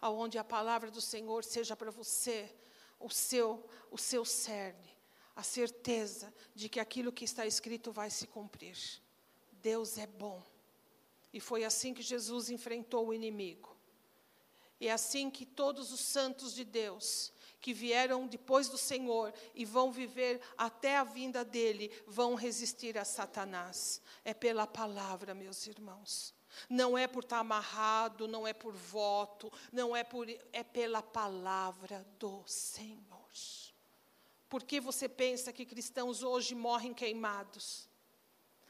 aonde 0.00 0.38
a 0.38 0.44
palavra 0.44 0.90
do 0.90 1.00
Senhor 1.00 1.44
seja 1.44 1.76
para 1.76 1.90
você 1.90 2.54
o 2.98 3.10
seu 3.10 3.66
o 3.90 3.98
seu 3.98 4.24
cerne 4.24 4.99
a 5.40 5.42
certeza 5.42 6.32
de 6.54 6.68
que 6.68 6.78
aquilo 6.78 7.10
que 7.10 7.24
está 7.24 7.46
escrito 7.46 7.90
vai 7.90 8.10
se 8.10 8.26
cumprir. 8.26 8.76
Deus 9.52 9.96
é 9.96 10.06
bom. 10.06 10.42
E 11.32 11.40
foi 11.40 11.64
assim 11.64 11.94
que 11.94 12.02
Jesus 12.02 12.50
enfrentou 12.50 13.08
o 13.08 13.14
inimigo. 13.14 13.74
E 14.78 14.86
é 14.86 14.92
assim 14.92 15.30
que 15.30 15.46
todos 15.46 15.92
os 15.92 16.00
santos 16.00 16.54
de 16.54 16.62
Deus, 16.62 17.32
que 17.58 17.72
vieram 17.72 18.26
depois 18.26 18.68
do 18.68 18.76
Senhor 18.76 19.32
e 19.54 19.64
vão 19.64 19.90
viver 19.90 20.42
até 20.58 20.98
a 20.98 21.04
vinda 21.04 21.42
dele, 21.42 21.90
vão 22.06 22.34
resistir 22.34 22.98
a 22.98 23.04
Satanás. 23.04 24.02
É 24.22 24.34
pela 24.34 24.66
palavra, 24.66 25.34
meus 25.34 25.66
irmãos. 25.66 26.34
Não 26.68 26.98
é 26.98 27.06
por 27.06 27.24
estar 27.24 27.38
amarrado, 27.38 28.28
não 28.28 28.46
é 28.46 28.52
por 28.52 28.74
voto, 28.74 29.50
não 29.72 29.96
é 29.96 30.04
por 30.04 30.28
é 30.52 30.62
pela 30.62 31.00
palavra 31.00 32.06
do 32.18 32.42
Senhor. 32.46 33.19
Por 34.50 34.64
que 34.64 34.80
você 34.80 35.08
pensa 35.08 35.52
que 35.52 35.64
cristãos 35.64 36.24
hoje 36.24 36.56
morrem 36.56 36.92
queimados? 36.92 37.88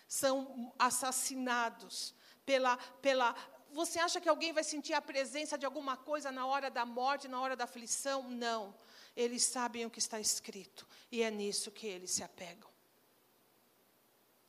São 0.07 0.75
assassinados 0.79 2.15
pela, 2.45 2.77
pela. 2.77 3.35
Você 3.73 3.99
acha 3.99 4.21
que 4.21 4.29
alguém 4.29 4.53
vai 4.53 4.63
sentir 4.63 4.93
a 4.93 5.01
presença 5.01 5.57
de 5.57 5.65
alguma 5.65 5.97
coisa 5.97 6.31
na 6.31 6.45
hora 6.45 6.71
da 6.71 6.85
morte, 6.85 7.29
na 7.29 7.41
hora 7.41 7.57
da 7.57 7.65
aflição? 7.65 8.29
Não. 8.29 8.75
Eles 9.17 9.43
sabem 9.43 9.87
o 9.87 9.91
que 9.91 9.99
está 9.99 10.21
escrito 10.21 10.87
e 11.11 11.23
é 11.23 11.31
nisso 11.31 11.71
que 11.71 11.87
eles 11.87 12.11
se 12.11 12.23
apegam. 12.23 12.69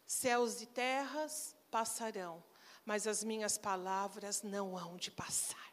Céus 0.05 0.61
e 0.61 0.65
terras 0.65 1.55
passarão, 1.71 2.43
mas 2.83 3.07
as 3.07 3.23
minhas 3.23 3.57
palavras 3.57 4.43
não 4.43 4.77
hão 4.77 4.97
de 4.97 5.09
passar. 5.09 5.71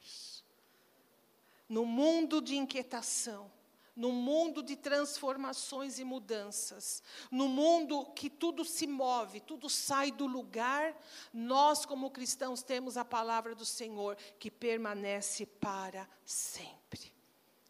No 1.68 1.84
mundo 1.84 2.40
de 2.40 2.56
inquietação, 2.56 3.50
no 3.98 4.12
mundo 4.12 4.62
de 4.62 4.76
transformações 4.76 5.98
e 5.98 6.04
mudanças, 6.04 7.02
no 7.32 7.48
mundo 7.48 8.06
que 8.12 8.30
tudo 8.30 8.64
se 8.64 8.86
move, 8.86 9.40
tudo 9.40 9.68
sai 9.68 10.12
do 10.12 10.24
lugar, 10.24 10.96
nós, 11.32 11.84
como 11.84 12.12
cristãos, 12.12 12.62
temos 12.62 12.96
a 12.96 13.04
palavra 13.04 13.56
do 13.56 13.64
Senhor 13.64 14.16
que 14.38 14.52
permanece 14.52 15.44
para 15.44 16.08
sempre. 16.24 17.12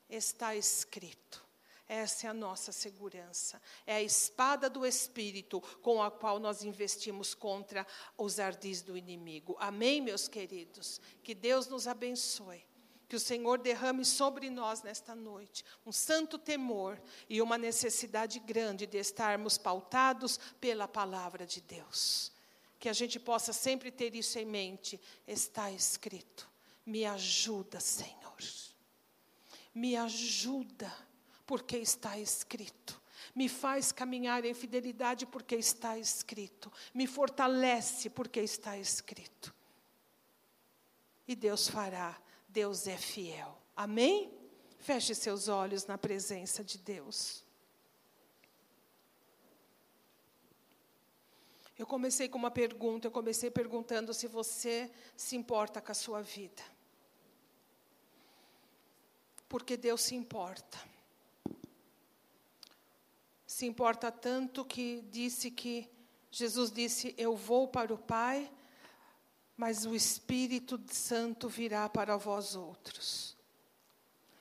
Está 0.07 0.55
escrito. 0.55 1.43
Essa 1.89 2.27
é 2.27 2.31
a 2.31 2.35
nossa 2.35 2.73
segurança. 2.73 3.59
É 3.87 3.95
a 3.95 4.03
espada 4.03 4.69
do 4.69 4.85
Espírito 4.85 5.63
com 5.81 6.03
a 6.03 6.11
qual 6.11 6.39
nós 6.39 6.63
investimos 6.63 7.35
contra 7.35 7.87
os 8.19 8.39
ardis 8.39 8.83
do 8.83 8.99
inimigo. 8.99 9.57
Amém, 9.59 10.03
meus 10.03 10.29
queridos? 10.29 11.01
Que 11.23 11.35
Deus 11.35 11.67
nos 11.69 11.89
abençoe 11.89 12.69
que 13.09 13.17
o 13.17 13.21
Senhor 13.21 13.59
derrame 13.59 14.05
sobre 14.05 14.51
nós 14.51 14.83
nesta 14.83 15.15
noite 15.15 15.65
um 15.87 15.91
santo 15.91 16.39
temor 16.39 17.01
e 17.29 17.41
uma 17.41 17.57
necessidade 17.57 18.39
grande 18.39 18.87
de 18.87 18.99
estarmos 18.99 19.57
pautados 19.57 20.39
pela 20.61 20.87
palavra 20.87 21.47
de 21.47 21.63
Deus. 21.63 22.31
Que 22.79 22.89
a 22.89 22.93
gente 22.93 23.19
possa 23.19 23.53
sempre 23.53 23.91
ter 23.91 24.15
isso 24.15 24.39
em 24.39 24.45
mente. 24.45 25.01
Está 25.27 25.71
escrito. 25.73 26.49
Me 26.85 27.07
ajuda, 27.07 27.81
Senhor. 27.81 28.37
Me 29.75 29.97
ajuda, 29.97 30.93
porque 31.47 31.79
está 31.79 32.19
escrito. 32.19 33.01
Me 33.35 33.49
faz 33.49 33.91
caminhar 33.91 34.45
em 34.45 34.55
fidelidade, 34.55 35.27
porque 35.27 35.57
está 35.57 35.99
escrito. 35.99 36.71
Me 36.95 37.07
fortalece, 37.07 38.11
porque 38.11 38.41
está 38.41 38.77
escrito. 38.77 39.55
E 41.27 41.35
Deus 41.35 41.69
fará 41.69 42.21
Deus 42.49 42.87
é 42.87 42.97
fiel. 42.97 43.57
Amém? 43.77 44.33
Feche 44.79 45.15
seus 45.15 45.49
olhos 45.49 45.87
na 45.87 45.99
presença 45.99 46.65
de 46.65 46.79
Deus. 46.79 47.45
Eu 51.79 51.87
comecei 51.87 52.29
com 52.29 52.39
uma 52.39 52.51
pergunta, 52.51 53.07
eu 53.07 53.13
comecei 53.13 53.51
perguntando 53.51 54.13
se 54.13 54.27
você 54.27 54.91
se 55.17 55.37
importa 55.37 55.81
com 55.81 55.93
a 55.93 55.95
sua 55.95 56.21
vida. 56.23 56.63
Porque 59.49 59.77
Deus 59.77 60.01
se 60.01 60.17
importa. 60.17 60.79
Se 63.47 63.65
importa 63.65 64.11
tanto 64.11 64.65
que 64.65 65.03
disse 65.11 65.51
que 65.51 65.89
Jesus 66.31 66.71
disse: 66.71 67.15
Eu 67.17 67.37
vou 67.37 67.69
para 67.69 67.95
o 67.95 67.99
Pai, 67.99 68.51
mas 69.59 69.85
o 69.85 69.93
Espírito 69.93 70.81
Santo 70.87 71.49
virá 71.49 71.89
para 71.89 72.17
vós 72.17 72.55
outros. 72.55 73.37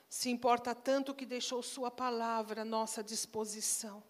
Se 0.08 0.30
importa 0.30 0.76
tanto 0.76 1.12
que 1.12 1.26
deixou 1.26 1.60
Sua 1.60 1.90
palavra 1.90 2.62
à 2.62 2.64
nossa 2.64 3.02
disposição. 3.02 4.00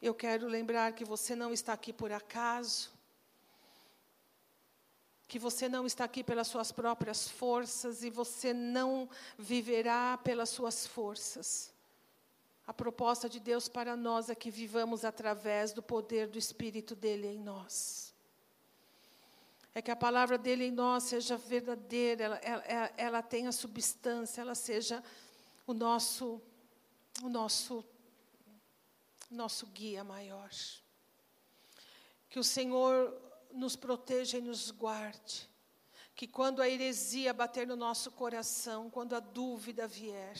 Eu 0.00 0.14
quero 0.14 0.48
lembrar 0.48 0.94
que 0.94 1.04
você 1.04 1.36
não 1.36 1.52
está 1.52 1.74
aqui 1.74 1.92
por 1.92 2.10
acaso, 2.10 2.90
que 5.28 5.38
você 5.38 5.68
não 5.68 5.84
está 5.84 6.04
aqui 6.04 6.24
pelas 6.24 6.48
suas 6.48 6.72
próprias 6.72 7.28
forças 7.28 8.02
e 8.02 8.08
você 8.08 8.54
não 8.54 9.06
viverá 9.36 10.16
pelas 10.16 10.48
suas 10.48 10.86
forças. 10.86 11.74
A 12.66 12.72
proposta 12.72 13.28
de 13.28 13.38
Deus 13.38 13.68
para 13.68 13.94
nós 13.96 14.30
é 14.30 14.34
que 14.34 14.50
vivamos 14.50 15.04
através 15.04 15.72
do 15.72 15.82
poder 15.82 16.26
do 16.26 16.38
Espírito 16.38 16.96
dele 16.96 17.26
em 17.26 17.38
nós 17.38 18.05
é 19.76 19.82
que 19.82 19.90
a 19.90 19.94
palavra 19.96 20.38
dele 20.38 20.64
em 20.64 20.70
nós 20.70 21.02
seja 21.02 21.36
verdadeira, 21.36 22.24
ela, 22.24 22.36
ela, 22.38 22.92
ela 22.96 23.22
tenha 23.22 23.52
substância, 23.52 24.40
ela 24.40 24.54
seja 24.54 25.04
o 25.66 25.74
nosso, 25.74 26.40
o 27.22 27.28
nosso, 27.28 27.84
nosso 29.30 29.66
guia 29.66 30.02
maior. 30.02 30.48
Que 32.30 32.38
o 32.38 32.42
Senhor 32.42 33.14
nos 33.52 33.76
proteja 33.76 34.38
e 34.38 34.40
nos 34.40 34.70
guarde. 34.70 35.46
que 36.14 36.26
quando 36.26 36.62
a 36.62 36.70
heresia 36.70 37.34
bater 37.34 37.66
no 37.66 37.76
nosso 37.76 38.10
coração, 38.10 38.88
quando 38.88 39.14
a 39.14 39.20
dúvida 39.20 39.86
vier, 39.86 40.38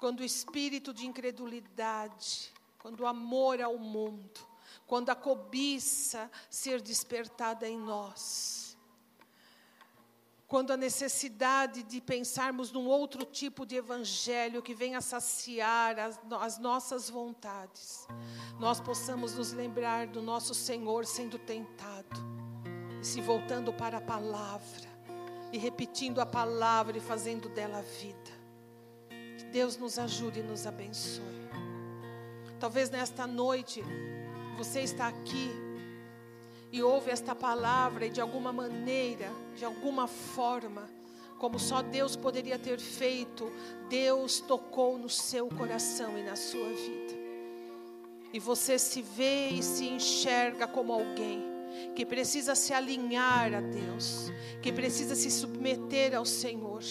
quando 0.00 0.18
o 0.18 0.24
espírito 0.24 0.92
de 0.92 1.06
incredulidade, 1.06 2.52
quando 2.80 2.98
o 2.98 3.06
amor 3.06 3.62
ao 3.62 3.78
mundo, 3.78 4.44
quando 4.86 5.10
a 5.10 5.14
cobiça 5.14 6.30
ser 6.50 6.80
despertada 6.80 7.68
em 7.68 7.78
nós, 7.78 8.64
quando 10.46 10.72
a 10.72 10.76
necessidade 10.76 11.82
de 11.82 12.00
pensarmos 12.00 12.70
num 12.70 12.86
outro 12.86 13.24
tipo 13.24 13.66
de 13.66 13.76
evangelho 13.76 14.62
que 14.62 14.74
venha 14.74 15.00
saciar 15.00 15.98
as, 15.98 16.20
as, 16.40 16.58
nossas 16.58 17.10
vontades, 17.10 18.06
nós 18.60 18.80
possamos 18.80 19.34
nos 19.34 19.52
lembrar 19.52 20.06
do 20.06 20.22
nosso 20.22 20.54
Senhor 20.54 21.06
sendo 21.06 21.38
tentado 21.38 22.20
e 23.00 23.04
se 23.04 23.20
voltando 23.20 23.72
para 23.72 23.98
a 23.98 24.00
palavra 24.00 24.94
e 25.52 25.58
repetindo 25.58 26.20
a 26.20 26.26
palavra 26.26 26.98
e 26.98 27.00
fazendo 27.00 27.48
dela 27.48 27.82
vida. 27.82 28.44
Que 29.38 29.44
Deus 29.46 29.76
nos 29.76 29.98
ajude 29.98 30.40
e 30.40 30.42
nos 30.42 30.66
abençoe. 30.66 31.48
Talvez 32.60 32.90
nesta 32.90 33.26
noite 33.26 33.82
você 34.54 34.80
está 34.80 35.08
aqui 35.08 35.50
e 36.72 36.82
ouve 36.82 37.10
esta 37.10 37.34
palavra 37.34 38.06
e 38.06 38.10
de 38.10 38.20
alguma 38.20 38.52
maneira, 38.52 39.30
de 39.56 39.64
alguma 39.64 40.06
forma, 40.06 40.88
como 41.38 41.58
só 41.58 41.82
Deus 41.82 42.16
poderia 42.16 42.58
ter 42.58 42.78
feito, 42.78 43.52
Deus 43.88 44.40
tocou 44.40 44.96
no 44.96 45.08
seu 45.08 45.48
coração 45.48 46.18
e 46.18 46.22
na 46.22 46.36
sua 46.36 46.68
vida. 46.68 47.14
E 48.32 48.38
você 48.38 48.78
se 48.78 49.02
vê 49.02 49.50
e 49.50 49.62
se 49.62 49.86
enxerga 49.86 50.66
como 50.66 50.92
alguém 50.92 51.42
que 51.94 52.04
precisa 52.06 52.54
se 52.54 52.72
alinhar 52.72 53.54
a 53.54 53.60
Deus, 53.60 54.32
que 54.62 54.72
precisa 54.72 55.14
se 55.14 55.30
submeter 55.30 56.14
ao 56.14 56.24
Senhor. 56.24 56.82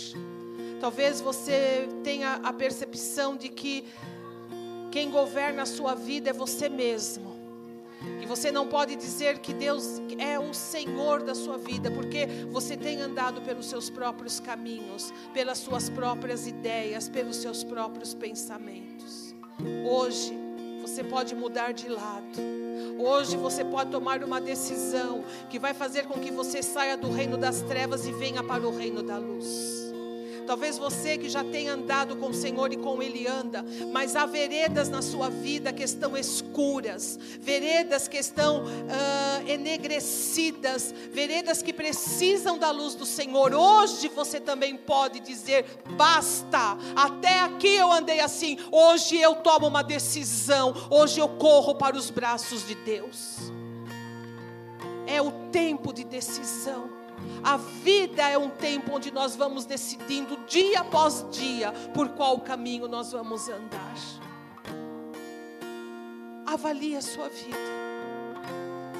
Talvez 0.80 1.20
você 1.20 1.88
tenha 2.03 2.36
a 2.43 2.53
percepção 2.53 3.36
de 3.36 3.49
que 3.49 3.86
quem 4.91 5.09
governa 5.09 5.64
a 5.64 5.66
sua 5.66 5.95
vida 5.95 6.30
é 6.30 6.34
você 6.34 6.70
mesmo. 6.70 7.32
E 8.22 8.26
você 8.26 8.51
não 8.51 8.68
pode 8.68 8.95
dizer 8.95 9.39
que 9.39 9.54
Deus 9.54 10.01
é 10.18 10.39
o 10.39 10.54
Senhor 10.54 11.24
da 11.24 11.36
sua 11.36 11.58
vida, 11.58 11.91
porque 11.91 12.28
você 12.51 12.76
tem 12.76 13.01
andado 13.01 13.41
pelos 13.41 13.68
seus 13.68 13.89
próprios 13.89 14.39
caminhos, 14.39 15.14
pelas 15.34 15.58
suas 15.58 15.89
próprias 15.89 16.47
ideias, 16.47 17.10
pelos 17.10 17.38
seus 17.38 17.64
próprios 17.64 18.14
pensamentos. 18.14 19.36
Hoje, 19.86 20.38
você 20.82 21.04
pode 21.04 21.34
mudar 21.36 21.72
de 21.72 21.88
lado. 21.88 22.39
Hoje 22.99 23.38
você 23.38 23.64
pode 23.64 23.91
tomar 23.91 24.24
uma 24.24 24.39
decisão 24.39 25.24
que 25.49 25.58
vai 25.58 25.74
fazer 25.74 26.06
com 26.06 26.20
que 26.20 26.32
você 26.32 26.62
saia 26.62 26.97
do 26.97 27.10
reino 27.12 27.38
das 27.38 27.62
trevas 27.62 28.06
e 28.06 28.12
venha 28.12 28.43
para 28.43 28.68
o 28.68 28.76
reino 28.76 29.01
da 29.01 29.18
luz. 29.18 29.82
Talvez 30.46 30.78
você 30.78 31.18
que 31.18 31.30
já 31.30 31.44
tenha 31.44 31.74
andado 31.74 32.16
com 32.18 32.28
o 32.28 32.34
Senhor 32.34 32.72
e 32.72 32.78
com 32.78 33.02
Ele 33.02 33.28
anda, 33.28 33.66
mas 33.91 34.16
há 34.16 34.26
veredas 34.26 34.89
na 34.89 35.02
sua 35.02 35.30
vida 35.30 35.72
que 35.72 35.84
estão 35.84 36.18
escuras, 36.18 37.18
veredas 37.39 38.08
que 38.08 38.18
estão 38.18 38.64
uh, 38.64 39.50
enegrecidas, 39.50 40.94
veredas 41.12 41.62
que 41.62 41.72
precisam 41.72 42.58
da 42.58 42.72
luz 42.72 42.96
do 42.96 43.06
Senhor. 43.06 43.54
Hoje 43.54 44.10
você 44.10 44.39
também 44.39 44.76
pode 44.76 45.20
dizer: 45.20 45.66
basta, 45.96 46.78
até 46.96 47.39
aqui 47.39 47.76
eu 47.76 47.91
andei 47.91 48.20
assim, 48.20 48.58
hoje 48.72 49.18
eu 49.18 49.36
tomo 49.36 49.68
uma 49.68 49.84
decisão, 49.84 50.74
hoje 50.89 51.20
eu 51.20 51.30
corro 51.30 51.76
para 51.76 51.96
os 51.96 52.10
braços 52.10 52.68
de 52.68 52.76
Deus. 52.76 53.52
É 55.08 55.22
o 55.22 55.32
tempo 55.52 55.94
de 55.94 56.04
decisão. 56.04 56.93
A 57.43 57.57
vida 57.57 58.28
é 58.28 58.38
um 58.38 58.49
tempo 58.49 58.95
onde 58.95 59.11
nós 59.11 59.36
vamos 59.36 59.65
decidindo 59.65 60.38
dia 60.47 60.80
após 60.80 61.26
dia 61.32 61.71
por 61.93 62.09
qual 62.09 62.39
caminho 62.39 62.88
nós 62.88 63.11
vamos 63.11 63.49
andar. 63.49 63.95
Avalie 66.45 66.95
a 66.95 67.01
sua 67.01 67.30
vida. 67.30 67.57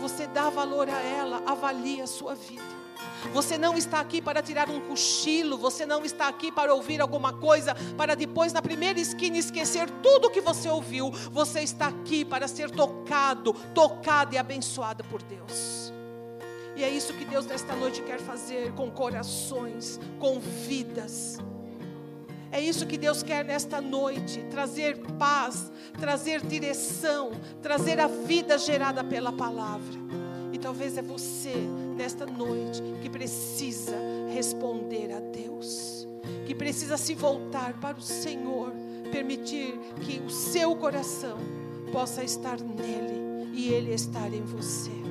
Você 0.01 0.28
dá 0.28 0.49
valor 0.49 0.89
a 0.89 0.99
ela, 0.99 1.41
avalie 1.45 2.01
a 2.01 2.07
sua 2.07 2.36
vida. 2.36 2.84
Você 3.32 3.57
não 3.57 3.78
está 3.78 3.99
aqui 3.99 4.21
para 4.21 4.41
tirar 4.41 4.69
um 4.69 4.82
cochilo, 4.82 5.57
você 5.57 5.86
não 5.86 6.03
está 6.03 6.28
aqui 6.28 6.51
para 6.51 6.74
ouvir 6.74 6.99
alguma 6.99 7.32
coisa, 7.32 7.76
para 7.97 8.15
depois, 8.15 8.51
na 8.51 8.61
primeira 8.61 8.99
esquina, 8.99 9.38
esquecer 9.38 9.89
tudo 10.01 10.30
que 10.30 10.41
você 10.41 10.67
ouviu. 10.67 11.09
Você 11.32 11.61
está 11.61 11.88
aqui 11.88 12.26
para 12.26 12.47
ser 12.47 12.69
tocado, 12.69 13.53
tocado 13.74 14.36
e 14.36 14.38
abençoado 14.38 15.03
por 15.05 15.21
Deus. 15.24 15.93
E 16.76 16.84
é 16.84 16.89
isso 16.89 17.13
que 17.13 17.26
Deus 17.26 17.45
nesta 17.45 17.76
noite 17.76 18.01
quer 18.01 18.19
fazer 18.19 18.71
com 18.74 18.89
corações, 18.89 19.99
com 20.19 20.39
vidas. 20.39 21.38
É 22.51 22.61
isso 22.61 22.86
que 22.86 22.97
Deus 22.97 23.24
quer 23.24 23.43
nesta 23.43 23.82
noite: 23.82 24.43
trazer 24.49 24.97
paz, 25.19 25.71
trazer 25.99 26.41
direção, 26.41 27.32
trazer 27.61 27.99
a 27.99 28.07
vida 28.07 28.57
gerada 28.57 29.03
pela 29.03 29.32
palavra. 29.32 30.01
E 30.51 30.59
talvez 30.59 30.97
é 30.97 31.01
você, 31.01 31.55
nesta 31.95 32.26
noite, 32.26 32.82
que 33.01 33.09
precisa 33.09 33.95
responder 34.32 35.11
a 35.11 35.19
Deus, 35.19 36.07
que 36.45 36.53
precisa 36.53 36.95
se 36.95 37.15
voltar 37.15 37.74
para 37.80 37.97
o 37.97 38.01
Senhor, 38.01 38.71
permitir 39.11 39.80
que 40.01 40.19
o 40.19 40.30
seu 40.30 40.76
coração 40.76 41.38
possa 41.91 42.24
estar 42.24 42.59
nele 42.59 43.49
e 43.51 43.69
ele 43.69 43.93
estar 43.93 44.32
em 44.32 44.43
você. 44.43 45.03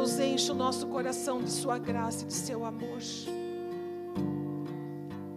Deus 0.00 0.18
enche 0.18 0.50
o 0.50 0.54
nosso 0.54 0.86
coração 0.86 1.42
de 1.42 1.50
Sua 1.50 1.76
graça 1.76 2.24
e 2.24 2.26
de 2.26 2.32
Seu 2.32 2.64
amor. 2.64 3.02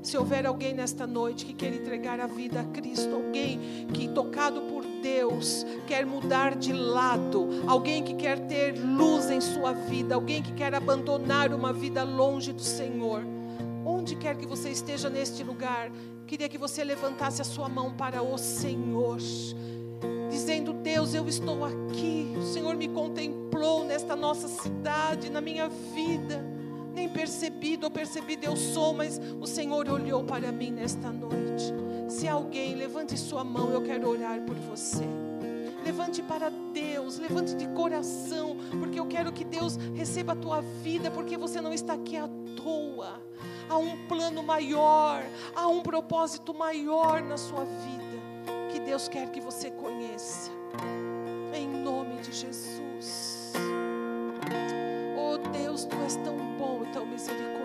Se 0.02 0.18
houver 0.18 0.46
alguém 0.46 0.74
nesta 0.74 1.06
noite 1.06 1.46
que 1.46 1.54
quer 1.54 1.74
entregar 1.74 2.18
a 2.22 2.28
vida 2.28 2.62
a 2.62 2.64
Cristo, 2.64 3.14
alguém 3.14 3.60
que, 3.94 4.08
tocado 4.08 4.62
por 4.62 4.86
Deus, 5.02 5.66
quer 5.86 6.06
mudar 6.06 6.56
de 6.56 6.72
lado, 6.72 7.50
alguém 7.68 8.06
que 8.06 8.14
quer 8.14 8.40
ter 8.48 8.80
luz 8.80 9.30
em 9.30 9.42
sua 9.42 9.74
vida, 9.74 10.16
alguém 10.16 10.42
que 10.42 10.54
quer 10.54 10.74
abandonar 10.74 11.54
uma 11.54 11.74
vida 11.74 12.06
longe 12.06 12.54
do 12.54 12.64
Senhor, 12.64 13.22
onde 13.86 14.16
quer 14.16 14.38
que 14.38 14.46
você 14.46 14.70
esteja 14.70 15.10
neste 15.10 15.44
lugar, 15.44 15.92
queria 16.26 16.48
que 16.48 16.58
você 16.58 16.86
levantasse 16.86 17.42
a 17.42 17.46
sua 17.46 17.68
mão 17.68 17.92
para 17.92 18.24
o 18.24 18.38
Senhor 18.38 19.20
dizendo: 20.30 20.74
Deus, 20.74 21.14
eu 21.14 21.28
estou 21.28 21.64
aqui. 21.66 22.34
O 22.38 22.44
Senhor 22.44 22.76
me 22.76 22.88
contemplou 22.88 23.84
nesta 23.86 24.16
nossa 24.16 24.48
cidade, 24.48 25.30
na 25.30 25.42
minha 25.42 25.70
vida. 25.70 26.44
Nem 26.94 27.10
percebido 27.10 27.86
ou 27.86 27.92
percebido 27.92 28.46
eu 28.46 28.56
sou, 28.56 28.94
mas 28.94 29.20
o 29.42 29.48
Senhor 29.48 29.90
olhou 29.90 30.24
para 30.24 30.52
mim 30.52 30.72
nesta 30.72 31.10
noite. 31.10 31.74
Se 32.08 32.28
alguém, 32.28 32.76
levante 32.76 33.18
sua 33.18 33.44
mão, 33.44 33.72
eu 33.72 33.82
quero 33.82 34.08
orar 34.08 34.42
por 34.42 34.56
você. 34.56 35.04
Levante 35.84 36.22
para 36.22 36.50
Deus, 36.50 37.18
levante 37.18 37.56
de 37.56 37.68
coração, 37.70 38.56
porque 38.80 39.00
eu 39.00 39.06
quero 39.06 39.32
que 39.34 39.44
Deus 39.44 39.76
receba 39.96 40.34
a 40.34 40.36
tua 40.36 40.62
vida, 40.62 41.10
porque 41.12 41.38
você 41.38 41.60
não 41.60 41.74
está 41.74 41.94
aqui 41.94 42.16
à 42.16 42.30
toa. 42.56 43.22
Há 43.68 43.78
um 43.78 44.08
plano 44.08 44.44
maior, 44.44 45.24
há 45.56 45.68
um 45.68 45.82
propósito 45.82 46.54
maior 46.54 47.22
na 47.22 47.38
sua 47.38 47.66
vida 47.66 48.03
que 48.74 48.80
Deus 48.80 49.08
quer 49.08 49.30
que 49.30 49.40
você 49.40 49.70
conheça. 49.70 50.50
Em 51.54 51.68
nome 51.68 52.20
de 52.22 52.32
Jesus. 52.32 53.54
Oh 55.16 55.38
Deus, 55.50 55.86
tu 55.86 55.96
és 56.04 56.16
tão 56.16 56.36
bom 56.58 56.82
e 56.84 56.92
tão 56.92 57.06
misericordioso. 57.06 57.63